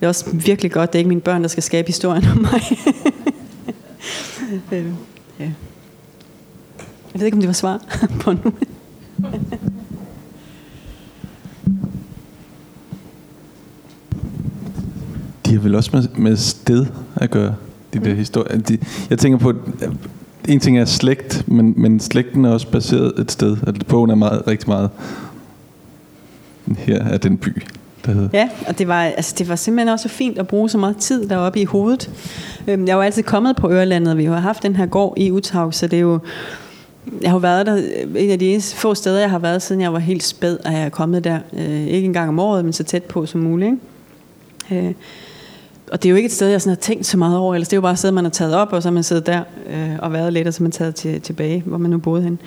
Det 0.00 0.04
er 0.04 0.08
også 0.08 0.30
virkelig 0.32 0.72
godt, 0.72 0.92
det 0.92 0.98
er 0.98 1.00
ikke 1.00 1.08
mine 1.08 1.20
børn, 1.20 1.42
der 1.42 1.48
skal 1.48 1.62
skabe 1.62 1.86
historien 1.86 2.24
om 2.24 2.38
mig. 2.38 2.62
øh, 4.72 4.86
ja. 5.40 5.50
Jeg 7.12 7.20
ved 7.20 7.26
ikke, 7.26 7.34
om 7.34 7.40
det 7.40 7.48
var 7.48 7.52
svar 7.52 7.80
på 8.20 8.32
nu. 8.32 8.52
de 15.46 15.54
har 15.54 15.60
vel 15.60 15.74
også 15.74 15.90
med, 15.92 16.08
med 16.16 16.36
sted 16.36 16.86
at 17.16 17.30
gøre, 17.30 17.54
de 17.94 17.98
der 17.98 18.10
mm. 18.10 18.16
historier. 18.16 18.58
De, 18.58 18.78
jeg 19.10 19.18
tænker 19.18 19.38
på, 19.38 19.54
en 20.48 20.60
ting 20.60 20.78
er 20.78 20.84
slægt, 20.84 21.48
men, 21.48 21.74
men 21.76 22.00
slægten 22.00 22.44
er 22.44 22.50
også 22.50 22.70
baseret 22.70 23.12
et 23.18 23.32
sted. 23.32 23.56
Altså, 23.66 23.84
bogen 23.88 24.10
er 24.10 24.14
meget, 24.14 24.46
rigtig 24.46 24.68
meget 24.68 24.90
her 26.76 27.04
er 27.04 27.18
den 27.18 27.38
by, 27.38 27.62
der 28.06 28.12
hedder. 28.12 28.28
Ja, 28.32 28.48
og 28.66 28.78
det 28.78 28.88
var, 28.88 29.02
altså, 29.02 29.34
det 29.38 29.48
var 29.48 29.56
simpelthen 29.56 29.88
også 29.88 30.08
fint 30.08 30.38
at 30.38 30.48
bruge 30.48 30.68
så 30.68 30.78
meget 30.78 30.96
tid 30.96 31.28
deroppe 31.28 31.60
i 31.60 31.64
hovedet. 31.64 32.10
Øhm, 32.66 32.86
jeg 32.86 32.98
var 32.98 33.04
altid 33.04 33.22
kommet 33.22 33.56
på 33.56 33.70
Ørelandet, 33.70 34.16
vi 34.16 34.24
har 34.24 34.40
haft 34.40 34.62
den 34.62 34.76
her 34.76 34.86
gård 34.86 35.14
i 35.16 35.30
Uthaug, 35.30 35.74
så 35.74 35.86
det 35.86 35.96
er 35.96 36.00
jo 36.00 36.18
jeg 37.22 37.30
har 37.30 37.38
været 37.38 37.66
der, 37.66 37.76
øh, 37.76 38.24
en 38.24 38.30
af 38.30 38.38
de 38.38 38.52
eneste 38.52 38.76
få 38.76 38.94
steder, 38.94 39.20
jeg 39.20 39.30
har 39.30 39.38
været, 39.38 39.62
siden 39.62 39.80
jeg 39.80 39.92
var 39.92 39.98
helt 39.98 40.22
spæd, 40.22 40.58
og 40.64 40.72
jeg 40.72 40.82
er 40.82 40.88
kommet 40.88 41.24
der. 41.24 41.38
Øh, 41.52 41.86
ikke 41.86 42.06
engang 42.06 42.28
om 42.28 42.38
året, 42.38 42.64
men 42.64 42.72
så 42.72 42.84
tæt 42.84 43.02
på 43.04 43.26
som 43.26 43.40
muligt. 43.40 43.74
Ikke? 44.70 44.86
Øh, 44.88 44.94
og 45.92 46.02
det 46.02 46.08
er 46.08 46.10
jo 46.10 46.16
ikke 46.16 46.26
et 46.26 46.32
sted, 46.32 46.48
jeg 46.48 46.60
sådan 46.60 46.76
har 46.76 46.80
tænkt 46.80 47.06
så 47.06 47.16
meget 47.16 47.38
over, 47.38 47.54
ellers 47.54 47.68
det 47.68 47.72
er 47.72 47.76
jo 47.76 47.82
bare 47.82 47.92
et 47.92 47.98
sted, 47.98 48.10
man 48.10 48.24
har 48.24 48.30
taget 48.30 48.54
op, 48.54 48.72
og 48.72 48.82
så 48.82 48.88
har 48.88 48.94
man 48.94 49.02
siddet 49.02 49.26
der 49.26 49.42
øh, 49.70 49.96
og 49.98 50.12
været 50.12 50.32
lidt, 50.32 50.48
og 50.48 50.54
så 50.54 50.60
har 50.60 50.64
man 50.64 50.72
taget 50.72 50.94
til, 50.94 51.20
tilbage, 51.20 51.62
hvor 51.66 51.78
man 51.78 51.90
nu 51.90 51.98
boede 51.98 52.22
hen. 52.22 52.38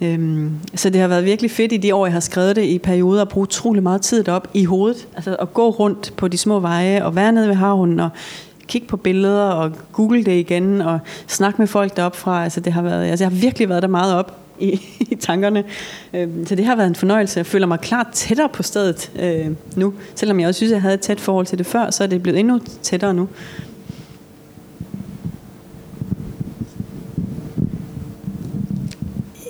Øhm, 0.00 0.50
så 0.74 0.90
det 0.90 1.00
har 1.00 1.08
været 1.08 1.24
virkelig 1.24 1.50
fedt 1.50 1.72
i 1.72 1.76
de 1.76 1.94
år, 1.94 2.06
jeg 2.06 2.12
har 2.12 2.20
skrevet 2.20 2.56
det 2.56 2.64
i 2.64 2.78
perioder, 2.78 3.22
at 3.22 3.28
bruge 3.28 3.42
utrolig 3.42 3.82
meget 3.82 4.02
tid 4.02 4.24
derop 4.24 4.48
i 4.54 4.64
hovedet. 4.64 5.08
Altså 5.16 5.36
at 5.36 5.54
gå 5.54 5.70
rundt 5.70 6.12
på 6.16 6.28
de 6.28 6.38
små 6.38 6.60
veje, 6.60 7.04
og 7.04 7.16
være 7.16 7.32
nede 7.32 7.48
ved 7.48 7.54
havnen, 7.54 8.00
og 8.00 8.10
kigge 8.66 8.86
på 8.86 8.96
billeder, 8.96 9.42
og 9.42 9.72
google 9.92 10.24
det 10.24 10.32
igen, 10.32 10.80
og 10.80 10.98
snakke 11.26 11.58
med 11.58 11.66
folk 11.66 11.96
deroppe 11.96 12.18
fra. 12.18 12.44
Altså 12.44 12.60
det 12.60 12.72
har 12.72 12.82
været, 12.82 13.06
altså 13.06 13.24
jeg 13.24 13.30
har 13.30 13.40
virkelig 13.40 13.68
været 13.68 13.82
der 13.82 13.88
meget 13.88 14.14
op 14.14 14.47
i, 14.60 14.80
i 15.00 15.14
tankerne. 15.14 15.64
Øh, 16.14 16.28
så 16.46 16.54
det 16.54 16.64
har 16.64 16.76
været 16.76 16.88
en 16.88 16.94
fornøjelse. 16.94 17.38
Jeg 17.38 17.46
føler 17.46 17.66
mig 17.66 17.80
klart 17.80 18.06
tættere 18.12 18.48
på 18.48 18.62
stedet 18.62 19.12
øh, 19.18 19.46
nu. 19.76 19.94
Selvom 20.14 20.40
jeg 20.40 20.48
også 20.48 20.58
synes, 20.58 20.72
jeg 20.72 20.82
havde 20.82 20.94
et 20.94 21.00
tæt 21.00 21.20
forhold 21.20 21.46
til 21.46 21.58
det 21.58 21.66
før, 21.66 21.90
så 21.90 22.02
er 22.02 22.06
det 22.08 22.22
blevet 22.22 22.38
endnu 22.38 22.60
tættere 22.82 23.14
nu. 23.14 23.28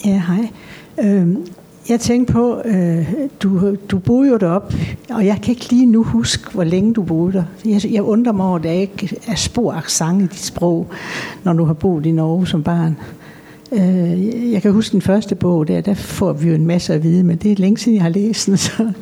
Ja, 0.04 0.22
hej. 0.26 0.48
Øh, 1.00 1.36
jeg 1.88 2.00
tænkte 2.00 2.32
på, 2.32 2.62
øh, 2.64 3.08
du, 3.42 3.76
du 3.90 3.98
boede 3.98 4.30
jo 4.30 4.36
derop, 4.36 4.74
og 5.10 5.26
jeg 5.26 5.38
kan 5.42 5.52
ikke 5.54 5.68
lige 5.70 5.86
nu 5.86 6.02
huske, 6.02 6.52
hvor 6.52 6.64
længe 6.64 6.94
du 6.94 7.02
boede 7.02 7.32
der. 7.32 7.44
Jeg, 7.64 7.92
jeg 7.92 8.02
undrer 8.02 8.32
mig 8.32 8.46
over, 8.46 8.56
at 8.56 8.62
der 8.62 8.70
ikke 8.70 9.16
er 9.26 9.34
spor 9.34 9.72
accent 9.72 10.22
i 10.22 10.26
dit 10.26 10.44
sprog, 10.44 10.86
når 11.44 11.52
du 11.52 11.64
har 11.64 11.74
boet 11.74 12.06
i 12.06 12.10
Norge 12.10 12.46
som 12.46 12.62
barn. 12.62 12.96
Øh, 13.72 14.52
jeg 14.52 14.62
kan 14.62 14.72
huske 14.72 14.92
den 14.92 15.02
første 15.02 15.34
bog, 15.34 15.68
der, 15.68 15.80
der 15.80 15.94
får 15.94 16.32
vi 16.32 16.48
jo 16.48 16.54
en 16.54 16.66
masse 16.66 16.94
at 16.94 17.02
vide, 17.02 17.24
men 17.24 17.36
det 17.36 17.52
er 17.52 17.56
længe 17.56 17.78
siden, 17.78 17.96
jeg 17.96 18.02
har 18.02 18.10
læst 18.10 18.46
den, 18.46 18.56
så 18.66 18.92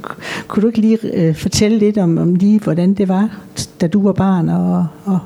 kunne 0.49 0.63
du 0.63 0.67
ikke 0.67 0.81
lige 0.81 0.99
øh, 1.15 1.35
fortælle 1.35 1.79
lidt 1.79 1.99
om, 1.99 2.19
om 2.19 2.35
lige, 2.35 2.61
hvordan 2.61 2.95
det 2.95 3.09
var, 3.09 3.39
da 3.81 3.87
du 3.87 4.03
var 4.03 4.13
barn, 4.13 4.49
og, 4.49 4.87
og 5.05 5.19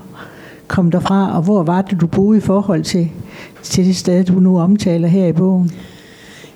kom 0.69 0.91
derfra, 0.91 1.37
og 1.37 1.43
hvor 1.43 1.63
var 1.63 1.83
det, 1.83 2.01
du 2.01 2.07
boede 2.07 2.39
i 2.39 2.41
forhold 2.41 2.85
til, 2.85 3.11
til 3.63 3.87
det 3.87 3.97
sted, 3.97 4.25
du 4.25 4.41
nu 4.41 4.59
omtaler 4.59 5.09
her 5.09 5.27
i 5.27 5.33
bogen? 5.33 5.71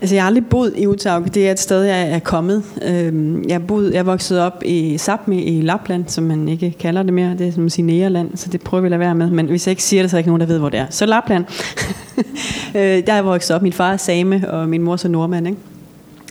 Altså, 0.04 0.14
jeg 0.14 0.22
har 0.22 0.26
aldrig 0.26 0.46
boet 0.46 0.74
i 0.76 0.86
Utaug. 0.86 1.34
Det 1.34 1.48
er 1.48 1.52
et 1.52 1.58
sted, 1.58 1.82
jeg 1.82 2.10
er 2.10 2.18
kommet. 2.18 2.62
Øhm, 2.82 3.44
jeg, 3.48 3.66
boet, 3.66 3.92
jeg 3.92 3.98
er 3.98 4.02
vokset 4.02 4.40
op 4.40 4.62
i 4.64 4.98
Sapmi 4.98 5.42
i 5.42 5.60
Lapland, 5.60 6.04
som 6.08 6.24
man 6.24 6.48
ikke 6.48 6.74
kalder 6.78 7.02
det 7.02 7.12
mere. 7.12 7.34
Det 7.38 7.48
er 7.48 7.52
som 7.52 7.66
at 7.66 7.72
sige 7.72 8.28
så 8.34 8.48
det 8.48 8.62
prøver 8.62 8.80
vi 8.80 8.86
at 8.86 8.90
lade 8.90 9.00
være 9.00 9.14
med. 9.14 9.30
Men 9.30 9.46
hvis 9.46 9.66
jeg 9.66 9.70
ikke 9.72 9.82
siger 9.82 10.02
det, 10.02 10.10
så 10.10 10.16
er 10.16 10.18
der 10.18 10.20
ikke 10.20 10.28
nogen, 10.28 10.40
der 10.40 10.46
ved, 10.46 10.58
hvor 10.58 10.68
det 10.68 10.80
er. 10.80 10.86
Så 10.90 11.06
Lapland. 11.06 11.44
øh, 12.76 12.82
der 12.82 13.12
er 13.12 13.14
jeg 13.14 13.24
vokset 13.24 13.56
op. 13.56 13.62
Min 13.62 13.72
far 13.72 13.92
er 13.92 13.96
same, 13.96 14.50
og 14.50 14.68
min 14.68 14.82
mor 14.82 15.04
er 15.04 15.08
nordmand. 15.08 15.46
Ikke? 15.46 15.58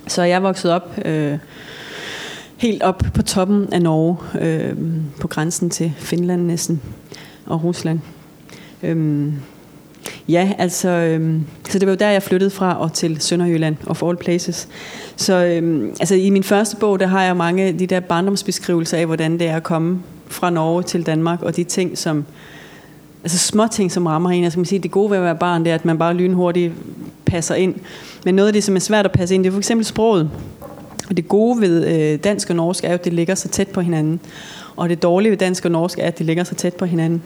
Så 0.07 0.24
jeg 0.24 0.36
er 0.36 0.39
vokset 0.39 0.71
op 0.71 0.99
øh, 1.05 1.38
helt 2.57 2.84
op 2.84 3.03
på 3.13 3.21
toppen 3.21 3.74
af 3.74 3.82
Norge, 3.82 4.17
øh, 4.41 4.76
på 5.21 5.28
grænsen 5.28 5.69
til 5.69 5.93
Finland 5.97 6.41
næsten, 6.41 6.82
og 7.45 7.63
Rusland. 7.63 7.99
Øh, 8.84 9.34
Ja, 10.27 10.51
altså, 10.57 10.89
øhm, 10.89 11.43
så 11.69 11.79
det 11.79 11.87
var 11.87 11.93
jo 11.93 11.97
der, 11.97 12.09
jeg 12.09 12.23
flyttede 12.23 12.49
fra 12.49 12.79
og 12.79 12.93
til 12.93 13.21
Sønderjylland, 13.21 13.75
of 13.87 14.03
all 14.03 14.17
places. 14.17 14.67
Så 15.15 15.45
øhm, 15.45 15.89
altså, 15.99 16.15
i 16.15 16.29
min 16.29 16.43
første 16.43 16.75
bog, 16.75 16.99
der 16.99 17.07
har 17.07 17.23
jeg 17.23 17.37
mange 17.37 17.63
af 17.63 17.77
de 17.77 17.87
der 17.87 17.99
barndomsbeskrivelser 17.99 18.97
af, 18.97 19.05
hvordan 19.05 19.39
det 19.39 19.47
er 19.47 19.55
at 19.55 19.63
komme 19.63 19.99
fra 20.27 20.49
Norge 20.49 20.83
til 20.83 21.05
Danmark, 21.05 21.41
og 21.41 21.55
de 21.55 21.63
ting, 21.63 21.97
som, 21.97 22.25
altså 23.23 23.37
små 23.37 23.67
ting, 23.71 23.91
som 23.91 24.05
rammer 24.05 24.29
en. 24.29 24.43
Altså, 24.43 24.59
man 24.59 24.65
sige, 24.65 24.79
det 24.79 24.91
gode 24.91 25.11
ved 25.11 25.17
at 25.17 25.23
være 25.23 25.35
barn, 25.35 25.63
det 25.63 25.71
er, 25.71 25.75
at 25.75 25.85
man 25.85 25.97
bare 25.97 26.13
lynhurtigt 26.13 26.73
passer 27.25 27.55
ind. 27.55 27.75
Men 28.25 28.35
noget 28.35 28.47
af 28.47 28.53
det, 28.53 28.63
som 28.63 28.75
er 28.75 28.79
svært 28.79 29.05
at 29.05 29.11
passe 29.11 29.35
ind, 29.35 29.43
det 29.43 29.47
er 29.49 29.51
for 29.51 29.59
eksempel 29.59 29.85
sproget. 29.85 30.29
Og 31.09 31.17
det 31.17 31.27
gode 31.27 31.61
ved 31.61 31.87
øh, 31.87 32.19
dansk 32.23 32.49
og 32.49 32.55
norsk 32.55 32.83
er 32.83 32.87
jo, 32.87 32.93
at 32.93 33.05
det 33.05 33.13
ligger 33.13 33.35
så 33.35 33.47
tæt 33.47 33.67
på 33.67 33.81
hinanden. 33.81 34.19
Og 34.76 34.89
det 34.89 35.03
dårlige 35.03 35.32
ved 35.32 35.38
dansk 35.38 35.65
og 35.65 35.71
norsk 35.71 35.99
er, 35.99 36.03
at 36.03 36.19
de 36.19 36.24
ligger 36.24 36.43
så 36.43 36.55
tæt 36.55 36.74
på 36.74 36.86
hinanden. 36.86 37.21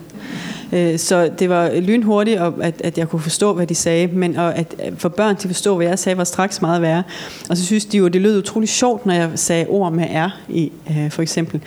Øh, 0.72 0.98
så 0.98 1.30
det 1.38 1.48
var 1.48 1.80
lynhurtigt, 1.80 2.40
at, 2.60 2.74
at 2.84 2.98
jeg 2.98 3.08
kunne 3.08 3.20
forstå, 3.20 3.52
hvad 3.52 3.66
de 3.66 3.74
sagde, 3.74 4.06
men 4.06 4.36
at 4.36 4.74
for 4.96 5.08
børn 5.08 5.36
til 5.36 5.48
at 5.48 5.54
forstå, 5.54 5.76
hvad 5.76 5.86
jeg 5.86 5.98
sagde, 5.98 6.18
var 6.18 6.24
straks 6.24 6.60
meget 6.60 6.82
værre. 6.82 7.02
Og 7.50 7.56
så 7.56 7.64
synes 7.64 7.84
de 7.84 7.98
jo, 7.98 8.08
det 8.08 8.20
lød 8.20 8.38
utrolig 8.38 8.68
sjovt, 8.68 9.06
når 9.06 9.14
jeg 9.14 9.30
sagde 9.34 9.66
ord 9.68 9.92
med 9.92 10.04
R 10.04 10.38
i, 10.48 10.72
øh, 10.90 11.10
for 11.10 11.22
eksempel. 11.22 11.60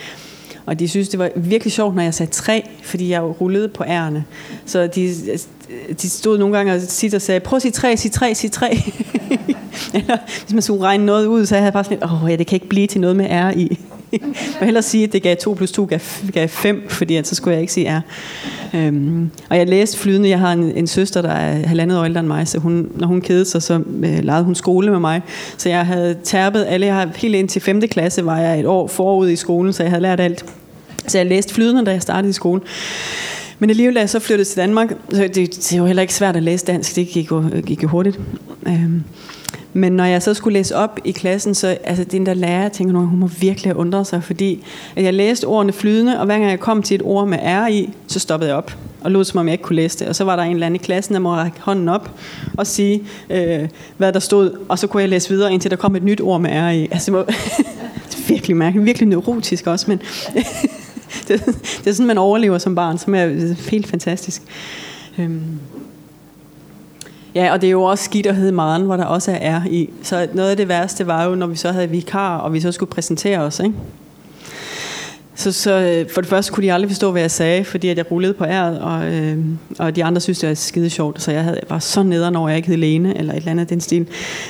Og 0.65 0.79
de 0.79 0.87
synes, 0.87 1.09
det 1.09 1.19
var 1.19 1.29
virkelig 1.35 1.73
sjovt, 1.73 1.95
når 1.95 2.03
jeg 2.03 2.13
sagde 2.13 2.31
tre, 2.31 2.69
fordi 2.83 3.09
jeg 3.09 3.21
rullede 3.41 3.67
på 3.67 3.83
ærerne. 3.83 4.25
Så 4.65 4.87
de, 4.87 5.15
de 6.01 6.09
stod 6.09 6.37
nogle 6.37 6.57
gange 6.57 6.73
og 6.73 6.81
sit 6.81 7.13
og 7.13 7.21
sagde, 7.21 7.39
prøv 7.39 7.55
at 7.55 7.61
sige 7.61 7.71
tre, 7.71 7.97
sig 7.97 8.11
tre, 8.11 8.35
sig 8.35 8.51
tre. 8.51 8.69
Eller 9.93 10.17
hvis 10.43 10.53
man 10.53 10.61
skulle 10.61 10.83
regne 10.83 11.05
noget 11.05 11.25
ud, 11.25 11.45
så 11.45 11.55
havde 11.55 11.65
jeg 11.65 11.73
bare 11.73 11.83
sådan 11.83 11.97
lidt, 11.97 12.11
åh 12.11 12.31
ja, 12.31 12.35
det 12.35 12.47
kan 12.47 12.55
ikke 12.55 12.69
blive 12.69 12.87
til 12.87 13.01
noget 13.01 13.15
med 13.15 13.25
R 13.29 13.51
i 13.51 13.79
vil 14.11 14.35
hellere 14.61 14.83
sige, 14.83 15.03
at 15.03 15.13
det 15.13 15.23
gav 15.23 15.35
2 15.35 15.53
plus 15.53 15.71
2 15.71 15.85
gav, 15.85 15.99
gav 16.33 16.47
5, 16.47 16.89
fordi 16.89 17.15
at, 17.15 17.27
så 17.27 17.35
skulle 17.35 17.53
jeg 17.53 17.61
ikke 17.61 17.73
sige 17.73 17.89
R. 17.97 18.01
Øhm, 18.75 19.29
og 19.49 19.57
jeg 19.57 19.67
læste 19.67 19.97
flydende, 19.97 20.29
jeg 20.29 20.39
har 20.39 20.53
en, 20.53 20.63
en 20.63 20.87
søster, 20.87 21.21
der 21.21 21.29
er 21.29 21.67
halvandet 21.67 21.99
år 21.99 22.05
ældre 22.05 22.19
end 22.19 22.27
mig, 22.27 22.47
så 22.47 22.59
hun, 22.59 22.91
når 22.95 23.07
hun 23.07 23.21
kedede 23.21 23.45
sig, 23.45 23.61
så 23.61 23.73
øh, 24.03 24.19
legede 24.23 24.43
hun 24.43 24.55
skole 24.55 24.91
med 24.91 24.99
mig. 24.99 25.21
Så 25.57 25.69
jeg 25.69 25.85
havde 25.85 26.17
tærpet 26.23 26.65
alle, 26.69 26.85
jeg 26.85 26.95
har, 26.95 27.09
helt 27.15 27.35
ind 27.35 27.49
til 27.49 27.61
5. 27.61 27.81
klasse 27.81 28.25
var 28.25 28.39
jeg 28.39 28.59
et 28.59 28.65
år 28.65 28.87
forud 28.87 29.29
i 29.29 29.35
skolen, 29.35 29.73
så 29.73 29.83
jeg 29.83 29.91
havde 29.91 30.01
lært 30.01 30.19
alt. 30.19 30.45
Så 31.07 31.17
jeg 31.17 31.27
læste 31.27 31.53
flydende, 31.53 31.85
da 31.85 31.91
jeg 31.91 32.01
startede 32.01 32.29
i 32.29 32.33
skolen. 32.33 32.63
Men 33.59 33.69
alligevel, 33.69 33.95
da 33.95 33.99
jeg 33.99 34.09
så 34.09 34.19
flyttede 34.19 34.49
til 34.49 34.57
Danmark, 34.57 34.93
så 35.11 35.21
det, 35.21 35.35
det 35.35 35.73
er 35.73 35.77
jo 35.77 35.85
heller 35.85 36.01
ikke 36.01 36.13
svært 36.13 36.35
at 36.35 36.43
læse 36.43 36.65
dansk, 36.65 36.95
det 36.95 37.07
gik 37.07 37.31
jo, 37.31 37.43
gik 37.65 37.83
jo 37.83 37.87
hurtigt. 37.87 38.19
Øhm, 38.67 39.03
men 39.73 39.91
når 39.93 40.03
jeg 40.03 40.23
så 40.23 40.33
skulle 40.33 40.53
læse 40.53 40.75
op 40.75 40.99
i 41.05 41.11
klassen, 41.11 41.55
så 41.55 41.77
altså, 41.83 42.03
den 42.03 42.25
der 42.25 42.33
lærer, 42.33 42.61
jeg 42.61 42.71
tænker, 42.71 42.99
hun 42.99 43.19
må 43.19 43.27
virkelig 43.27 43.71
have 43.71 43.77
undret 43.77 44.07
sig, 44.07 44.23
fordi 44.23 44.63
jeg 44.95 45.13
læste 45.13 45.45
ordene 45.45 45.73
flydende, 45.73 46.19
og 46.19 46.25
hver 46.25 46.37
gang 46.37 46.51
jeg 46.51 46.59
kom 46.59 46.83
til 46.83 46.95
et 46.95 47.01
ord 47.03 47.27
med 47.27 47.37
R 47.37 47.67
i, 47.67 47.89
så 48.07 48.19
stoppede 48.19 48.49
jeg 48.49 48.57
op 48.57 48.77
og 49.01 49.11
lod 49.11 49.23
som 49.23 49.39
om 49.39 49.47
jeg 49.47 49.53
ikke 49.53 49.63
kunne 49.63 49.75
læse 49.75 49.99
det. 49.99 50.07
Og 50.07 50.15
så 50.15 50.23
var 50.23 50.35
der 50.35 50.43
en 50.43 50.53
eller 50.53 50.65
anden 50.65 50.81
i 50.81 50.83
klassen, 50.83 51.13
der 51.13 51.19
må 51.19 51.29
række 51.29 51.57
hånden 51.59 51.89
op 51.89 52.11
og 52.57 52.67
sige, 52.67 53.03
øh, 53.29 53.69
hvad 53.97 54.13
der 54.13 54.19
stod, 54.19 54.57
og 54.69 54.79
så 54.79 54.87
kunne 54.87 55.01
jeg 55.01 55.09
læse 55.09 55.29
videre, 55.29 55.53
indtil 55.53 55.71
der 55.71 55.77
kom 55.77 55.95
et 55.95 56.03
nyt 56.03 56.21
ord 56.21 56.41
med 56.41 56.49
R 56.49 56.69
i. 56.69 56.87
Altså, 56.91 57.11
det, 57.11 57.17
var, 57.17 57.23
det 58.09 58.17
er 58.17 58.27
virkelig 58.27 58.57
mærkeligt, 58.57 58.85
virkelig 58.85 59.07
neurotisk 59.07 59.67
også, 59.67 59.85
men 59.87 60.01
det, 61.27 61.45
det 61.83 61.87
er 61.87 61.91
sådan, 61.91 62.07
man 62.07 62.17
overlever 62.17 62.57
som 62.57 62.75
barn, 62.75 62.97
som 62.97 63.15
er 63.15 63.55
helt 63.69 63.87
fantastisk. 63.87 64.41
Øhm. 65.17 65.59
Ja, 67.35 67.53
og 67.53 67.61
det 67.61 67.67
er 67.67 67.71
jo 67.71 67.83
også 67.83 68.03
skidt 68.03 68.25
at 68.25 68.35
hedde 68.35 68.51
Maren, 68.51 68.81
hvor 68.81 68.97
der 68.97 69.05
også 69.05 69.37
er 69.41 69.59
R 69.59 69.65
i. 69.65 69.89
Så 70.03 70.27
noget 70.33 70.49
af 70.49 70.57
det 70.57 70.67
værste 70.67 71.07
var 71.07 71.23
jo, 71.23 71.35
når 71.35 71.47
vi 71.47 71.55
så 71.55 71.71
havde 71.71 71.89
vikar, 71.89 72.37
og 72.37 72.53
vi 72.53 72.59
så 72.59 72.71
skulle 72.71 72.89
præsentere 72.89 73.39
os, 73.39 73.59
ikke? 73.59 73.75
Så, 75.35 75.51
så 75.51 75.71
øh, 75.71 76.09
for 76.13 76.21
det 76.21 76.29
første 76.29 76.51
kunne 76.51 76.63
de 76.63 76.73
aldrig 76.73 76.89
forstå, 76.89 77.11
hvad 77.11 77.21
jeg 77.21 77.31
sagde, 77.31 77.63
fordi 77.63 77.89
at 77.89 77.97
jeg 77.97 78.11
rullede 78.11 78.33
på 78.33 78.45
æret, 78.45 78.79
og, 78.79 79.13
øh, 79.13 79.37
og 79.79 79.95
de 79.95 80.03
andre 80.03 80.21
synes, 80.21 80.39
det 80.39 80.49
var 80.49 80.55
skide 80.55 80.89
sjovt. 80.89 81.21
Så 81.21 81.31
jeg 81.31 81.43
havde, 81.43 81.59
var 81.69 81.79
så 81.79 82.03
nederen 82.03 82.35
over, 82.35 82.49
jeg 82.49 82.57
ikke 82.57 82.67
hed 82.67 82.77
Lene, 82.77 83.17
eller 83.17 83.33
et 83.33 83.37
eller 83.37 83.51
andet 83.51 83.69
den 83.69 83.81
stil. 83.81 84.07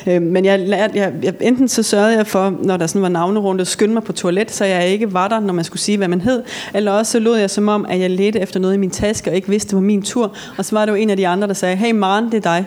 Øh, 0.08 0.22
men 0.22 0.46
jeg, 0.46 0.60
lærte, 0.60 0.98
jeg, 0.98 1.14
jeg, 1.24 1.34
enten 1.42 1.68
så 1.68 1.84
sørgede 1.84 2.18
jeg 2.18 2.28
for, 2.28 2.54
når 2.64 2.78
der 2.78 2.88
sådan 2.88 3.02
var 3.02 3.10
navnerunde, 3.10 3.62
at 3.62 3.68
skynde 3.68 3.94
mig 3.94 4.04
på 4.04 4.14
toilet, 4.14 4.52
så 4.52 4.66
jeg 4.66 4.88
ikke 4.88 5.14
var 5.14 5.28
der, 5.28 5.40
når 5.40 5.54
man 5.54 5.66
skulle 5.66 5.82
sige, 5.82 5.98
hvad 5.98 6.08
man 6.08 6.22
hed. 6.22 6.44
Eller 6.74 6.92
også 6.92 7.12
så 7.12 7.20
lod 7.20 7.38
jeg 7.38 7.50
som 7.50 7.68
om, 7.68 7.86
at 7.90 8.00
jeg 8.00 8.10
ledte 8.10 8.40
efter 8.40 8.60
noget 8.60 8.74
i 8.74 8.78
min 8.78 8.90
taske, 8.90 9.30
og 9.30 9.36
ikke 9.36 9.50
vidste, 9.50 9.70
det 9.70 9.76
var 9.76 9.82
min 9.82 10.02
tur. 10.02 10.36
Og 10.58 10.66
så 10.66 10.76
var 10.76 10.86
det 10.86 10.92
jo 10.92 10.96
en 10.98 11.10
af 11.10 11.18
de 11.18 11.28
andre, 11.28 11.48
der 11.48 11.54
sagde, 11.54 11.76
hey 11.76 11.92
Maren, 11.92 12.26
det 12.26 12.34
er 12.34 12.42
dig. 12.42 12.66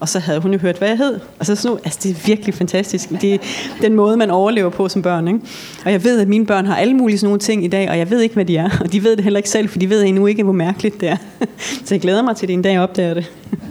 Og 0.00 0.08
så 0.08 0.18
havde 0.18 0.40
hun 0.40 0.52
jo 0.52 0.58
hørt, 0.58 0.78
hvad 0.78 0.88
jeg 0.88 0.96
hed. 0.96 1.20
Og 1.38 1.46
så 1.46 1.54
sådan 1.54 1.68
noget, 1.68 1.80
altså 1.84 2.00
det 2.02 2.10
er 2.10 2.26
virkelig 2.26 2.54
fantastisk. 2.54 3.10
Det 3.20 3.34
er 3.34 3.38
den 3.82 3.94
måde, 3.94 4.16
man 4.16 4.30
overlever 4.30 4.70
på 4.70 4.88
som 4.88 5.02
børn. 5.02 5.28
Ikke? 5.28 5.40
Og 5.84 5.92
jeg 5.92 6.04
ved, 6.04 6.20
at 6.20 6.28
mine 6.28 6.46
børn 6.46 6.66
har 6.66 6.76
alle 6.76 6.94
mulige 6.94 7.18
sådan 7.18 7.26
nogle 7.26 7.40
ting 7.40 7.64
i 7.64 7.68
dag, 7.68 7.90
og 7.90 7.98
jeg 7.98 8.10
ved 8.10 8.20
ikke, 8.20 8.34
hvad 8.34 8.44
de 8.44 8.56
er. 8.56 8.70
Og 8.80 8.92
de 8.92 9.04
ved 9.04 9.16
det 9.16 9.24
heller 9.24 9.38
ikke 9.38 9.50
selv, 9.50 9.68
for 9.68 9.78
de 9.78 9.90
ved 9.90 10.04
endnu 10.04 10.26
ikke, 10.26 10.42
hvor 10.42 10.52
mærkeligt 10.52 11.00
det 11.00 11.08
er. 11.08 11.16
Så 11.84 11.94
jeg 11.94 12.00
glæder 12.00 12.22
mig 12.22 12.36
til, 12.36 12.46
at 12.46 12.50
en 12.50 12.62
dag 12.62 12.80
opdager 12.80 13.14
det. 13.14 13.32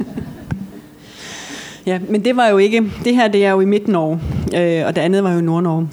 Ja, 1.86 2.00
men 2.10 2.26
det 2.26 2.36
var 2.36 2.48
jo 2.48 2.58
ikke, 2.58 2.92
det 3.04 3.16
her 3.16 3.28
det 3.28 3.46
er 3.46 3.52
jo 3.52 3.62
i 3.62 3.66
Midt-Norge, 3.66 4.20
øh, 4.58 4.88
og 4.88 4.96
det 4.96 5.02
andet 5.02 5.24
var 5.24 5.32
jo 5.34 5.40
i 5.40 5.42
Nord-Norge. 5.42 5.88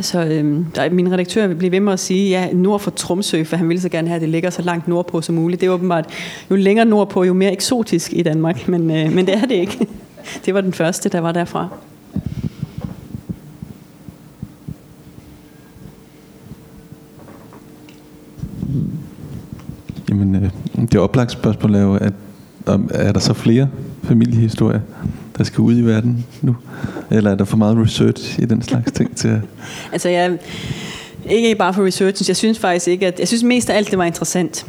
Så 0.00 0.24
øh, 0.24 0.64
der, 0.74 0.90
min 0.90 1.12
redaktør 1.12 1.46
vil 1.46 1.54
blive 1.54 1.72
ved 1.72 1.80
med 1.80 1.92
at 1.92 2.00
sige, 2.00 2.28
ja, 2.28 2.52
nord 2.52 2.80
for 2.80 2.90
Tromsø, 2.90 3.44
for 3.44 3.56
han 3.56 3.68
ville 3.68 3.80
så 3.80 3.88
gerne 3.88 4.08
have, 4.08 4.16
at 4.16 4.20
det 4.20 4.28
ligger 4.28 4.50
så 4.50 4.62
langt 4.62 4.88
nordpå 4.88 5.20
som 5.20 5.34
muligt. 5.34 5.60
Det 5.60 5.66
er 5.66 5.70
åbenbart, 5.70 6.06
jo 6.50 6.56
længere 6.56 6.86
nordpå, 6.86 7.24
jo 7.24 7.32
mere 7.32 7.52
eksotisk 7.52 8.12
i 8.12 8.22
Danmark, 8.22 8.68
men, 8.68 8.90
øh, 8.90 9.12
men 9.12 9.26
det 9.26 9.34
er 9.34 9.40
det 9.40 9.54
ikke. 9.54 9.86
Det 10.44 10.54
var 10.54 10.60
den 10.60 10.72
første, 10.72 11.08
der 11.08 11.20
var 11.20 11.32
derfra. 11.32 11.68
Jamen, 20.08 20.34
øh, 20.34 20.50
det 20.92 21.00
oplagt 21.00 21.30
spørgsmål 21.30 21.74
er 21.74 21.82
jo, 21.82 21.94
at 21.94 22.12
er 22.90 23.12
der 23.12 23.20
så 23.20 23.34
flere 23.34 23.68
familiehistorier, 24.02 24.80
der 25.40 25.44
skal 25.44 25.60
ud 25.60 25.78
i 25.78 25.80
verden 25.80 26.26
nu? 26.42 26.56
Eller 27.10 27.30
er 27.30 27.34
der 27.34 27.44
for 27.44 27.56
meget 27.56 27.78
research 27.78 28.38
i 28.38 28.44
den 28.44 28.62
slags 28.62 28.92
ting 28.92 29.16
til 29.16 29.28
at... 29.28 29.40
Altså, 29.92 30.08
jeg, 30.08 30.38
ikke 31.28 31.54
bare 31.54 31.74
for 31.74 31.86
researchen. 31.86 32.28
Jeg 32.28 32.36
synes 32.36 32.58
faktisk 32.58 32.88
ikke, 32.88 33.06
at... 33.06 33.18
Jeg 33.18 33.28
synes 33.28 33.42
mest 33.42 33.70
af 33.70 33.76
alt, 33.76 33.90
det 33.90 33.98
var 33.98 34.04
interessant 34.04 34.66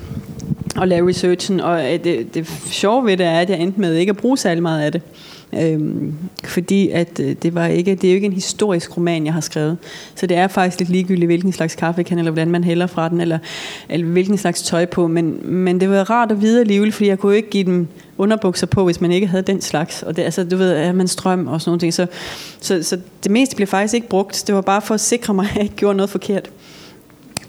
at 0.81 0.87
lave 0.87 1.09
researchen. 1.09 1.59
Og 1.59 1.93
øh, 1.93 2.03
det, 2.03 2.33
det 2.33 2.47
sjove 2.65 3.05
ved 3.05 3.17
det 3.17 3.25
er, 3.25 3.39
at 3.39 3.49
jeg 3.49 3.59
endte 3.59 3.81
med 3.81 3.95
ikke 3.95 4.09
at 4.09 4.17
bruge 4.17 4.37
særlig 4.37 4.61
meget 4.61 4.81
af 4.81 4.91
det. 4.91 5.01
Øhm, 5.53 6.13
fordi 6.43 6.89
at 6.89 7.19
øh, 7.19 7.35
det 7.41 7.55
var 7.55 7.67
ikke 7.67 7.95
det 7.95 8.03
er 8.03 8.11
jo 8.11 8.15
ikke 8.15 8.27
en 8.27 8.33
historisk 8.33 8.97
roman 8.97 9.25
jeg 9.25 9.33
har 9.33 9.41
skrevet. 9.41 9.77
Så 10.15 10.27
det 10.27 10.37
er 10.37 10.47
faktisk 10.47 10.79
lidt 10.79 10.89
ligegyldigt 10.89 11.27
hvilken 11.27 11.51
slags 11.51 11.75
kaffe 11.75 12.03
kan 12.03 12.17
eller 12.17 12.31
hvordan 12.31 12.51
man 12.51 12.63
hælder 12.63 12.87
fra 12.87 13.09
den 13.09 13.21
eller, 13.21 13.39
eller 13.89 14.07
hvilken 14.07 14.37
slags 14.37 14.61
tøj 14.61 14.85
på. 14.85 15.07
Men, 15.07 15.39
men 15.43 15.79
det 15.79 15.89
var 15.89 16.09
rart 16.09 16.31
at 16.31 16.41
vide 16.41 16.59
alligevel 16.59 16.91
fordi 16.91 17.09
jeg 17.09 17.19
kunne 17.19 17.35
ikke 17.35 17.49
give 17.49 17.63
dem 17.63 17.87
underbukser 18.17 18.67
på 18.67 18.85
hvis 18.85 19.01
man 19.01 19.11
ikke 19.11 19.27
havde 19.27 19.43
den 19.43 19.61
slags. 19.61 20.03
Og 20.03 20.15
det 20.15 20.23
altså 20.23 20.43
du 20.43 20.57
ved 20.57 20.71
er 20.71 20.91
man 20.91 21.07
strøm 21.07 21.47
og 21.47 21.61
sådan 21.61 21.69
nogle 21.69 21.79
ting. 21.79 21.93
Så, 21.93 22.07
så, 22.59 22.83
så 22.83 22.97
det 23.23 23.31
meste 23.31 23.55
blev 23.55 23.67
faktisk 23.67 23.93
ikke 23.93 24.09
brugt. 24.09 24.43
Det 24.47 24.55
var 24.55 24.61
bare 24.61 24.81
for 24.81 24.93
at 24.93 25.01
sikre 25.01 25.33
mig 25.33 25.47
at 25.49 25.55
jeg 25.55 25.63
ikke 25.63 25.75
gjorde 25.75 25.97
noget 25.97 26.09
forkert. 26.09 26.49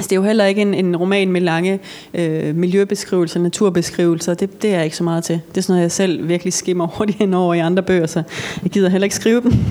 Altså, 0.03 0.09
det 0.09 0.17
er 0.17 0.21
jo 0.21 0.27
heller 0.27 0.45
ikke 0.45 0.63
en, 0.63 0.75
en 0.75 0.97
roman 0.97 1.33
med 1.33 1.41
lange 1.41 1.81
øh, 2.15 2.57
miljøbeskrivelser, 2.57 3.41
naturbeskrivelser. 3.41 4.35
Det, 4.35 4.63
det 4.63 4.71
er 4.71 4.75
jeg 4.75 4.85
ikke 4.85 4.97
så 4.97 5.05
meget 5.05 5.25
til. 5.25 5.41
Det 5.49 5.57
er 5.57 5.61
sådan 5.61 5.73
noget, 5.73 5.83
jeg 5.83 5.93
selv 5.93 6.29
virkelig 6.29 6.53
skimmer 6.53 6.87
hurtigt 6.97 7.19
hen 7.19 7.35
over 7.35 7.55
i 7.55 7.59
andre 7.59 7.83
bøger, 7.83 8.07
så 8.07 8.23
jeg 8.63 8.71
gider 8.71 8.89
heller 8.89 9.05
ikke 9.05 9.17
skrive 9.17 9.41
dem. 9.41 9.53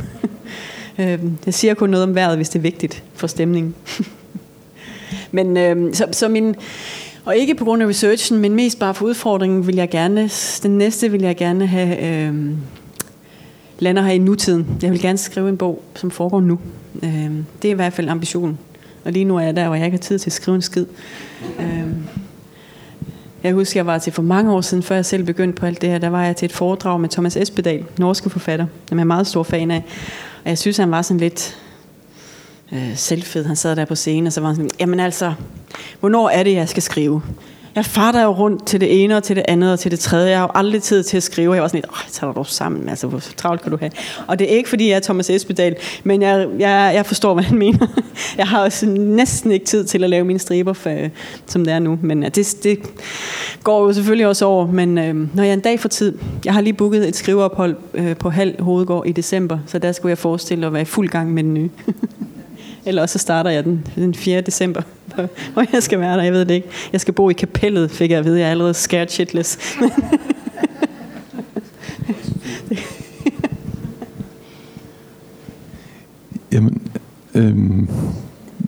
Øhm, 1.00 1.38
jeg 1.46 1.54
siger 1.54 1.74
kun 1.74 1.90
noget 1.90 2.04
om 2.04 2.16
vejret, 2.16 2.36
hvis 2.36 2.50
det 2.50 2.60
er 2.60 2.64
vigtigt 2.64 3.04
for 3.14 3.28
stemningen. 3.28 3.76
men 5.32 5.58
øh, 5.58 5.94
så, 5.94 6.06
så 6.12 6.28
min... 6.28 6.56
Og 7.26 7.36
ikke 7.36 7.56
på 7.56 7.66
grund 7.66 7.84
af 7.84 7.88
researchen, 7.88 8.40
men 8.40 8.56
mest 8.56 8.80
bare 8.80 8.94
for 8.94 9.06
udfordringen, 9.06 9.68
vil 9.68 9.76
jeg 9.76 9.90
gerne... 9.90 10.30
Den 10.64 10.78
næste 10.78 11.12
vil 11.12 11.22
jeg 11.22 11.38
gerne 11.38 11.68
have... 11.68 12.04
Øh, 12.06 12.52
lander 13.80 14.02
her 14.02 14.12
i 14.12 14.18
nutiden. 14.18 14.68
Jeg 14.82 14.92
vil 14.92 15.02
gerne 15.02 15.18
skrive 15.18 15.50
en 15.50 15.58
bog, 15.58 15.84
som 15.96 16.12
foregår 16.12 16.42
nu. 16.42 16.60
Øh, 17.04 17.32
det 17.62 17.68
er 17.68 17.72
i 17.72 17.76
hvert 17.76 17.94
fald 17.94 18.10
ambitionen. 18.10 18.58
Og 19.06 19.12
lige 19.12 19.26
nu 19.26 19.38
er 19.38 19.42
jeg 19.42 19.56
der, 19.56 19.68
hvor 19.68 19.76
jeg 19.76 19.86
ikke 19.86 19.98
har 19.98 20.02
tid 20.02 20.20
til 20.20 20.30
at 20.30 20.34
skrive 20.34 20.56
en 20.56 20.62
skid. 20.62 20.86
Øhm, 21.60 22.08
jeg 23.44 23.54
husker, 23.54 23.80
jeg 23.80 23.86
var 23.86 23.98
til 23.98 24.14
for 24.14 24.22
mange 24.22 24.52
år 24.52 24.62
siden, 24.62 24.84
før 24.84 24.96
jeg 24.96 25.06
selv 25.06 25.24
begyndte 25.24 25.60
på 25.60 25.66
alt 25.66 25.82
det 25.82 25.90
her, 25.90 25.98
der 25.98 26.10
var 26.10 26.26
jeg 26.26 26.36
til 26.36 26.46
et 26.46 26.52
foredrag 26.52 27.02
med 27.02 27.10
Thomas 27.10 27.38
Espedal, 27.38 27.86
norske 27.98 28.30
forfatter, 28.30 28.66
som 28.90 28.98
jeg 28.98 29.04
er 29.04 29.08
meget 29.08 29.28
stor 29.28 29.44
fan 29.44 29.72
af. 29.72 29.84
Og 30.44 30.50
jeg 30.50 30.58
synes, 30.58 30.78
han 30.78 30.92
var 30.92 31.02
sådan 31.02 31.20
lidt 31.20 31.58
øh, 32.72 32.96
selvfed. 32.98 33.46
Han 33.46 33.56
sad 33.56 33.76
der 33.76 33.86
på 33.86 33.96
scenen, 33.96 34.28
og 34.28 34.34
så 34.34 34.42
var 34.42 34.48
han 34.48 34.56
sådan, 34.56 34.72
jamen 34.80 35.00
altså, 35.00 35.34
hvornår 36.00 36.30
er 36.30 36.44
det, 36.44 36.54
jeg 36.54 36.70
skal 36.70 36.84
skrive? 36.84 37.22
Jeg 37.76 37.86
farter 37.86 38.24
jo 38.24 38.30
rundt 38.30 38.66
til 38.66 38.82
det 38.82 39.04
ene 39.04 39.18
og 39.18 39.24
til 39.24 39.36
det 39.36 39.46
andet 39.48 39.74
og 39.74 39.80
til 39.80 39.92
det 39.92 40.00
tredje. 40.00 40.30
Jeg 40.30 40.40
har 40.40 40.44
jo 40.44 40.52
aldrig 40.56 40.84
tid 40.84 41.04
til 41.04 41.18
at 41.18 41.24
skrive. 41.24 41.54
Jeg 41.54 41.62
var 41.62 41.68
sådan 41.68 41.78
lidt, 41.78 41.92
åh, 41.92 42.12
tager 42.12 42.34
du 42.34 42.44
sammen. 42.44 42.90
Altså, 42.90 43.08
hvor 43.08 43.20
travlt 43.20 43.62
kan 43.62 43.72
du 43.72 43.78
have? 43.78 43.92
Og 44.28 44.40
det 44.40 44.54
er 44.54 44.58
ikke, 44.58 44.70
fordi 44.70 44.90
jeg 44.90 44.96
er 44.96 45.00
Thomas 45.00 45.30
Espedal, 45.30 45.76
men 46.04 46.22
jeg, 46.22 46.48
jeg, 46.60 46.92
jeg 46.96 47.06
forstår, 47.06 47.34
hvad 47.42 47.44
han 47.44 47.58
mener. 47.58 47.88
Jeg 48.38 48.48
har 48.48 48.64
også 48.64 48.86
næsten 48.86 49.52
ikke 49.52 49.66
tid 49.66 49.86
til 49.86 50.04
at 50.04 50.10
lave 50.10 50.26
mine 50.26 50.40
striber, 50.40 50.74
for, 50.74 50.90
øh, 50.90 51.10
som 51.46 51.66
det 51.66 51.74
er 51.74 51.80
nu. 51.80 52.00
Men 52.02 52.24
øh, 52.24 52.30
det, 52.36 52.58
det 52.64 52.80
går 53.64 53.86
jo 53.86 53.94
selvfølgelig 53.94 54.28
også 54.28 54.46
over. 54.46 54.68
Men 54.68 54.98
øh, 54.98 55.36
når 55.36 55.44
jeg 55.44 55.54
en 55.54 55.60
dag 55.60 55.80
får 55.80 55.90
tid, 55.90 56.18
jeg 56.46 56.54
har 56.54 56.62
lige 56.62 56.74
booket 56.74 57.08
et 57.08 57.16
skriveophold 57.16 57.76
øh, 57.94 58.18
på 58.18 58.30
halv 58.30 58.62
hovedgård 58.62 59.08
i 59.08 59.12
december, 59.12 59.60
så 59.66 59.80
der 59.80 59.92
skulle 59.92 60.10
jeg 60.10 60.18
forestille 60.18 60.66
at 60.66 60.74
være 60.74 60.82
i 60.82 60.86
fuld 60.86 61.10
gang 61.10 61.34
med 61.34 61.44
den 61.44 61.54
nye. 61.54 61.70
Eller 62.86 63.06
så 63.06 63.20
starter 63.20 63.50
jeg 63.50 63.64
den, 63.64 63.88
den 63.96 64.14
4. 64.14 64.42
december, 64.42 64.82
hvor 65.54 65.66
jeg 65.74 65.84
skal 65.84 66.00
være 66.00 66.18
der, 66.18 66.24
jeg 66.24 66.34
ved 66.34 66.46
det 66.46 66.54
ikke. 66.54 66.68
Jeg 66.94 67.02
skal 67.02 67.14
bo 67.14 67.30
i 67.30 67.34
kapellet, 67.34 67.92
fik 67.92 68.12
jeg 68.12 68.20
at 68.20 68.26
vide, 68.26 68.40
jeg 68.40 68.48
er 68.48 68.52
allerede 68.52 68.74
scared 68.74 69.08
shitless. 69.08 69.58
Jamen, 76.52 76.82
øhm, 77.36 77.90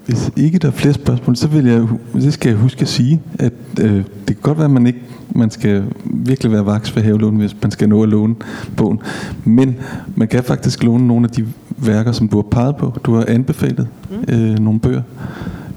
hvis 0.06 0.32
ikke 0.36 0.58
der 0.60 0.68
er 0.68 0.72
flere 0.72 0.94
spørgsmål, 0.94 1.36
så 1.36 1.48
vil 1.48 1.66
jeg, 1.66 1.88
det 2.14 2.34
skal 2.34 2.50
jeg 2.50 2.58
huske 2.58 2.82
at 2.82 2.88
sige, 2.88 3.22
at 3.40 3.54
øh, 3.82 3.96
det 3.96 4.06
kan 4.28 4.36
godt 4.42 4.58
være, 4.58 4.66
at 4.66 4.72
man 4.72 4.88
ikke 4.88 5.00
man 5.36 5.52
skal 5.52 5.84
virkelig 6.04 6.52
være 6.52 6.66
vaks 6.66 6.92
for 6.92 7.00
havelån, 7.00 7.36
hvis 7.36 7.56
man 7.62 7.72
skal 7.72 7.90
nå 7.90 8.04
at 8.04 8.10
låne 8.10 8.36
bogen. 8.78 9.00
Men 9.44 9.76
man 10.16 10.28
kan 10.28 10.44
faktisk 10.44 10.84
låne 10.84 11.08
nogle 11.08 11.26
af 11.26 11.32
de 11.32 11.46
værker, 11.86 12.12
som 12.12 12.28
du 12.28 12.36
har 12.36 12.44
peget 12.52 12.76
på. 12.76 12.94
Du 13.04 13.16
har 13.16 13.26
anbefalet 13.28 13.88
mm. 14.10 14.34
øh, 14.34 14.60
nogle 14.60 14.80
bøger. 14.80 15.02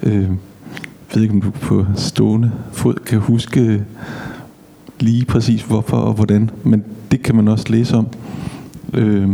Øh, 0.03 0.23
jeg 0.23 1.15
ved 1.15 1.23
ikke, 1.23 1.35
om 1.35 1.41
du 1.41 1.51
på 1.51 1.87
stående 1.97 2.53
fod 2.73 2.95
kan 2.95 3.19
huske 3.19 3.85
lige 5.01 5.25
præcis 5.25 5.63
hvorfor 5.63 5.97
og 5.97 6.13
hvordan, 6.13 6.51
men 6.63 6.85
det 7.11 7.23
kan 7.23 7.35
man 7.35 7.49
også 7.49 7.65
læse 7.69 7.97
om. 7.97 8.07
Øh, 8.95 9.29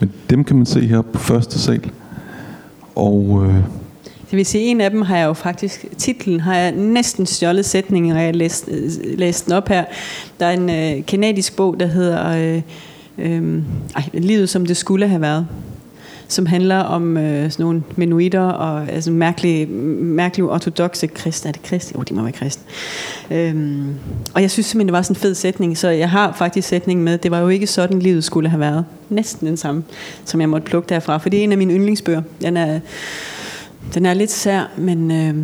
men 0.00 0.12
dem 0.30 0.44
kan 0.44 0.56
man 0.56 0.66
se 0.66 0.86
her 0.86 1.02
på 1.02 1.18
første 1.18 1.58
sal. 1.58 1.90
Og 2.94 3.44
øh, 3.46 3.54
det 4.30 4.36
vil 4.36 4.46
sige, 4.46 4.64
en 4.64 4.80
af 4.80 4.90
dem 4.90 5.02
har 5.02 5.16
jeg 5.16 5.26
jo 5.26 5.32
faktisk, 5.32 5.84
titlen 5.98 6.40
har 6.40 6.54
jeg 6.56 6.72
næsten 6.72 7.26
stjålet 7.26 7.64
sætningen, 7.64 8.12
og 8.12 8.22
jeg 8.22 8.36
læst, 8.36 8.68
læst 9.16 9.46
den 9.46 9.52
op 9.52 9.68
her. 9.68 9.84
Der 10.40 10.46
er 10.46 10.52
en 10.52 10.70
øh, 10.70 11.06
kanadisk 11.06 11.56
bog, 11.56 11.80
der 11.80 11.86
hedder 11.86 12.28
øh, 12.28 12.62
øh, 13.18 13.62
Livet 14.12 14.48
som 14.48 14.66
det 14.66 14.76
skulle 14.76 15.08
have 15.08 15.20
været 15.20 15.46
som 16.32 16.46
handler 16.46 16.78
om 16.78 17.16
øh, 17.16 17.50
sådan 17.50 17.64
nogle 17.64 17.82
menuitter 17.96 18.40
og 18.40 18.88
altså 18.88 19.10
mærkelige, 19.10 19.66
mærkelige 19.66 20.50
ortodoxe 20.50 21.06
kristne. 21.06 21.48
Er 21.48 21.52
det 21.52 21.62
kristne? 21.62 21.98
Oh, 21.98 22.04
de 22.08 22.14
må 22.14 22.22
være 22.22 22.32
kristne. 22.32 22.64
Øhm, 23.30 23.94
og 24.34 24.42
jeg 24.42 24.50
synes 24.50 24.66
simpelthen, 24.66 24.88
det 24.88 24.92
var 24.92 25.02
sådan 25.02 25.16
en 25.16 25.20
fed 25.20 25.34
sætning, 25.34 25.78
så 25.78 25.88
jeg 25.88 26.10
har 26.10 26.32
faktisk 26.32 26.68
sætningen 26.68 27.04
med, 27.04 27.18
det 27.18 27.30
var 27.30 27.38
jo 27.38 27.48
ikke 27.48 27.66
sådan, 27.66 27.98
livet 27.98 28.24
skulle 28.24 28.48
have 28.48 28.60
været. 28.60 28.84
Næsten 29.08 29.46
den 29.46 29.56
samme, 29.56 29.84
som 30.24 30.40
jeg 30.40 30.48
måtte 30.48 30.66
plukke 30.66 30.88
derfra, 30.88 31.18
for 31.18 31.28
det 31.28 31.40
er 31.40 31.44
en 31.44 31.52
af 31.52 31.58
mine 31.58 31.74
yndlingsbøger. 31.74 32.22
Den 32.42 32.56
er 32.56 32.80
den 33.94 34.06
er 34.06 34.14
lidt 34.14 34.30
sær, 34.30 34.70
men 34.76 35.10
øh, 35.10 35.34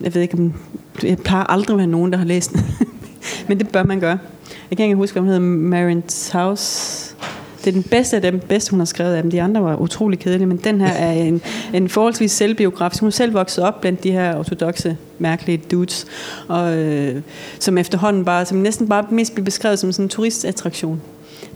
jeg 0.00 0.14
ved 0.14 0.22
ikke, 0.22 0.38
om, 0.38 0.52
jeg 1.02 1.18
plejer 1.18 1.44
aldrig 1.44 1.74
at 1.74 1.78
være 1.78 1.86
nogen, 1.86 2.12
der 2.12 2.18
har 2.18 2.24
læst 2.24 2.52
den. 2.52 2.60
men 3.48 3.58
det 3.58 3.68
bør 3.68 3.82
man 3.82 4.00
gøre. 4.00 4.18
Jeg 4.70 4.76
kan 4.76 4.86
ikke 4.86 4.96
huske, 4.96 5.18
om 5.18 5.24
den 5.24 5.34
hedder 5.34 5.46
Marins 5.46 6.28
House. 6.28 7.03
Det 7.64 7.70
er 7.70 7.72
den 7.72 7.82
bedste 7.82 8.16
af 8.16 8.22
dem, 8.22 8.40
bedste 8.48 8.70
hun 8.70 8.80
har 8.80 8.84
skrevet 8.84 9.14
af 9.14 9.22
dem. 9.22 9.30
De 9.30 9.42
andre 9.42 9.62
var 9.62 9.76
utrolig 9.76 10.18
kedelige, 10.18 10.46
men 10.46 10.56
den 10.56 10.80
her 10.80 10.92
er 10.92 11.12
en, 11.12 11.42
en 11.72 11.88
forholdsvis 11.88 12.32
selvbiografisk. 12.32 13.00
Hun 13.00 13.06
er 13.06 13.10
selv 13.10 13.34
vokset 13.34 13.64
op 13.64 13.80
blandt 13.80 14.04
de 14.04 14.12
her 14.12 14.38
ortodoxe, 14.38 14.96
mærkelige 15.18 15.62
dudes, 15.70 16.06
og, 16.48 16.76
øh, 16.76 17.22
som 17.58 17.78
efterhånden 17.78 18.24
bare, 18.24 18.46
som 18.46 18.58
næsten 18.58 18.88
bare 18.88 19.06
mest 19.10 19.34
bliver 19.34 19.44
beskrevet 19.44 19.78
som 19.78 19.92
sådan 19.92 20.04
en 20.04 20.08
turistattraktion 20.08 21.00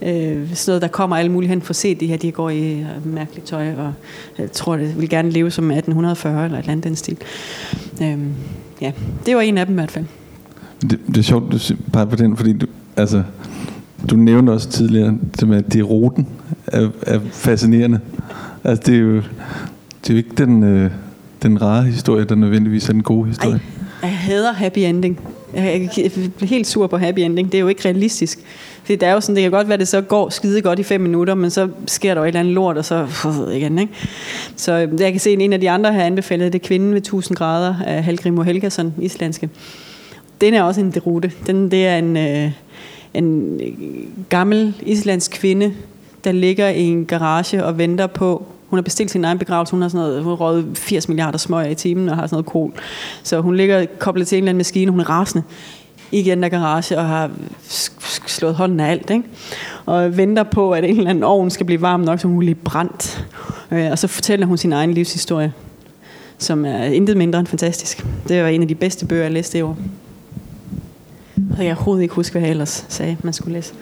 øh, 0.03 0.55
sådan 0.55 0.71
noget, 0.71 0.83
der 0.83 0.89
kommer 0.89 1.17
alle 1.17 1.33
mulige 1.33 1.49
hen 1.49 1.63
for 1.63 1.71
at 1.71 1.77
se 1.77 1.95
de 1.95 2.07
her, 2.07 2.17
de 2.17 2.33
går 2.33 2.51
i 2.51 2.81
øh, 2.81 3.07
mærkeligt 3.07 3.47
tøj, 3.47 3.73
og 3.75 3.93
jeg 4.39 4.53
tror, 4.53 4.77
det 4.77 5.01
vil 5.01 5.09
gerne 5.09 5.31
leve 5.31 5.51
som 5.51 5.71
1840 5.71 6.45
eller 6.45 6.59
et 6.59 6.63
eller 6.63 6.73
andet 6.73 6.85
den 6.85 6.97
stil. 6.97 7.17
Øh, 8.03 8.19
ja, 8.81 8.93
det 9.27 9.37
var 9.37 9.43
en 9.43 9.59
af 9.59 9.67
dem 9.67 9.75
i 9.75 9.79
hvert 9.79 9.91
fald. 9.91 10.05
Det, 10.81 11.01
det 11.07 11.17
er 11.17 11.23
sjovt, 11.23 11.53
du 11.53 11.59
bare 11.93 12.07
på 12.07 12.17
den, 12.17 12.37
fordi 12.37 12.53
du, 12.53 12.67
altså, 12.97 13.23
du 14.11 14.17
nævnte 14.17 14.51
også 14.51 14.69
tidligere, 14.69 15.19
at 15.53 15.73
det 15.73 15.79
er 15.79 15.83
ruten 15.83 16.27
er, 16.67 16.89
er 17.03 17.21
fascinerende. 17.33 18.01
Altså, 18.65 18.83
det 18.87 18.95
er 18.95 19.01
jo, 19.01 19.17
det 19.17 20.11
er 20.11 20.15
jo 20.15 20.17
ikke 20.17 20.35
den, 20.39 20.63
øh, 20.63 20.91
den 21.43 21.63
rare 21.63 21.83
historie, 21.83 22.25
der 22.25 22.35
nødvendigvis 22.35 22.89
er 22.89 22.93
den 22.93 23.03
gode 23.03 23.29
historie. 23.29 23.61
Ej, 24.03 24.09
jeg 24.09 24.19
hader 24.19 24.53
happy 24.53 24.79
ending. 24.79 25.21
Jeg 25.55 25.89
er 25.99 26.47
helt 26.47 26.67
sur 26.67 26.87
på 26.87 26.97
happy 26.99 27.19
ending. 27.19 27.53
Det 27.53 27.59
er 27.59 27.63
jo 27.63 27.69
ikke 27.69 27.85
realistisk. 27.85 28.39
Det, 28.89 29.03
er 29.03 29.13
jo 29.13 29.21
sådan, 29.21 29.35
det 29.35 29.43
kan 29.43 29.51
godt 29.51 29.69
være, 29.69 29.75
at 29.75 29.81
det 29.81 29.89
så 29.89 30.01
går 30.01 30.31
skide 30.31 30.63
godt 30.63 30.79
i 30.79 30.83
fem 30.83 31.01
minutter, 31.01 31.35
men 31.35 31.51
så 31.51 31.69
sker 31.87 32.15
der 32.15 32.21
jo 32.21 32.25
et 32.25 32.29
eller 32.29 32.41
andet 32.41 32.55
lort, 32.55 32.79
og 32.79 32.85
så 32.85 33.07
igen. 33.53 33.79
Ikke? 33.79 33.93
Så 34.57 34.73
øhm, 34.73 34.99
jeg 35.01 35.13
kan 35.13 35.21
se, 35.21 35.31
at 35.31 35.39
en 35.39 35.53
af 35.53 35.61
de 35.61 35.71
andre 35.71 35.93
har 35.93 36.03
anbefalet, 36.03 36.53
det 36.53 36.63
er 36.63 36.67
Kvinden 36.67 36.91
ved 36.91 36.99
1000 36.99 37.37
grader 37.37 37.75
af 37.87 38.05
Helgrimur 38.05 38.43
Helgason, 38.43 38.95
islandske. 39.01 39.49
Den 40.41 40.55
er 40.55 40.63
også 40.63 40.81
en 40.81 40.91
derute. 40.91 41.33
Den, 41.47 41.71
det 41.71 41.87
er 41.87 41.97
en, 41.97 42.17
øh, 42.17 42.51
en 43.15 43.61
øh, 43.61 43.73
gammel 44.29 44.75
islandsk 44.83 45.31
kvinde, 45.31 45.75
der 46.25 46.33
ligger 46.33 46.69
i 46.69 46.83
en 46.83 47.07
garage 47.07 47.65
og 47.65 47.79
venter 47.79 48.07
på, 48.07 48.47
hun 48.69 48.77
har 48.77 48.83
bestilt 48.83 49.11
sin 49.11 49.25
egen 49.25 49.39
begravelse. 49.39 49.71
Hun 49.71 49.83
har 49.83 49.89
sådan 49.89 50.07
noget, 50.07 50.23
hun 50.23 50.31
har 50.31 50.37
røget 50.37 50.67
80 50.75 51.09
milliarder 51.09 51.39
smøger 51.39 51.69
i 51.69 51.75
timen 51.75 52.09
og 52.09 52.17
har 52.17 52.27
sådan 52.27 52.35
noget 52.35 52.47
kol. 52.47 52.73
Så 53.23 53.41
hun 53.41 53.57
ligger 53.57 53.87
koblet 53.99 54.27
til 54.27 54.37
en 54.37 54.45
eller 54.45 54.51
anden 54.51 54.59
maskine. 54.59 54.91
Hun 54.91 55.01
er 55.01 55.11
rasende 55.11 55.45
i 56.13 56.23
den 56.23 56.43
der 56.43 56.49
garage 56.49 56.99
og 56.99 57.07
har 57.07 57.31
slået 58.27 58.55
hånden 58.55 58.81
af 58.81 58.91
alt. 58.91 59.11
Ikke? 59.11 59.25
Og 59.87 60.17
venter 60.17 60.43
på, 60.43 60.73
at 60.73 60.85
en 60.85 60.97
eller 60.97 61.11
anden 61.11 61.25
ovn 61.25 61.51
skal 61.51 61.67
blive 61.67 61.81
varm 61.81 62.01
nok, 62.01 62.21
så 62.21 62.29
hun 62.29 62.39
bliver 62.39 62.55
brændt. 62.65 63.27
Øh, 63.71 63.91
og 63.91 63.99
så 63.99 64.07
fortæller 64.07 64.47
hun 64.47 64.59
sin 64.59 64.73
egen 64.73 64.95
livshistorie, 64.95 65.53
som 66.39 66.65
er 66.65 66.85
intet 66.85 67.17
mindre 67.17 67.39
end 67.39 67.47
fantastisk. 67.47 68.07
Det 68.29 68.43
var 68.43 68.49
en 68.49 68.63
af 68.63 68.69
de 68.69 68.75
bedste 68.75 69.07
bøger, 69.07 69.23
jeg 69.23 69.33
læste 69.33 69.59
i 69.59 69.63
år. 69.63 69.77
Og 71.59 71.65
jeg 71.65 71.73
overhovedet 71.73 72.03
ikke 72.03 72.15
huske, 72.15 72.33
hvad 72.33 72.43
jeg 72.43 72.51
ellers 72.51 72.87
sagde, 72.89 73.17
man 73.23 73.33
skulle 73.33 73.53
læse. 73.53 73.75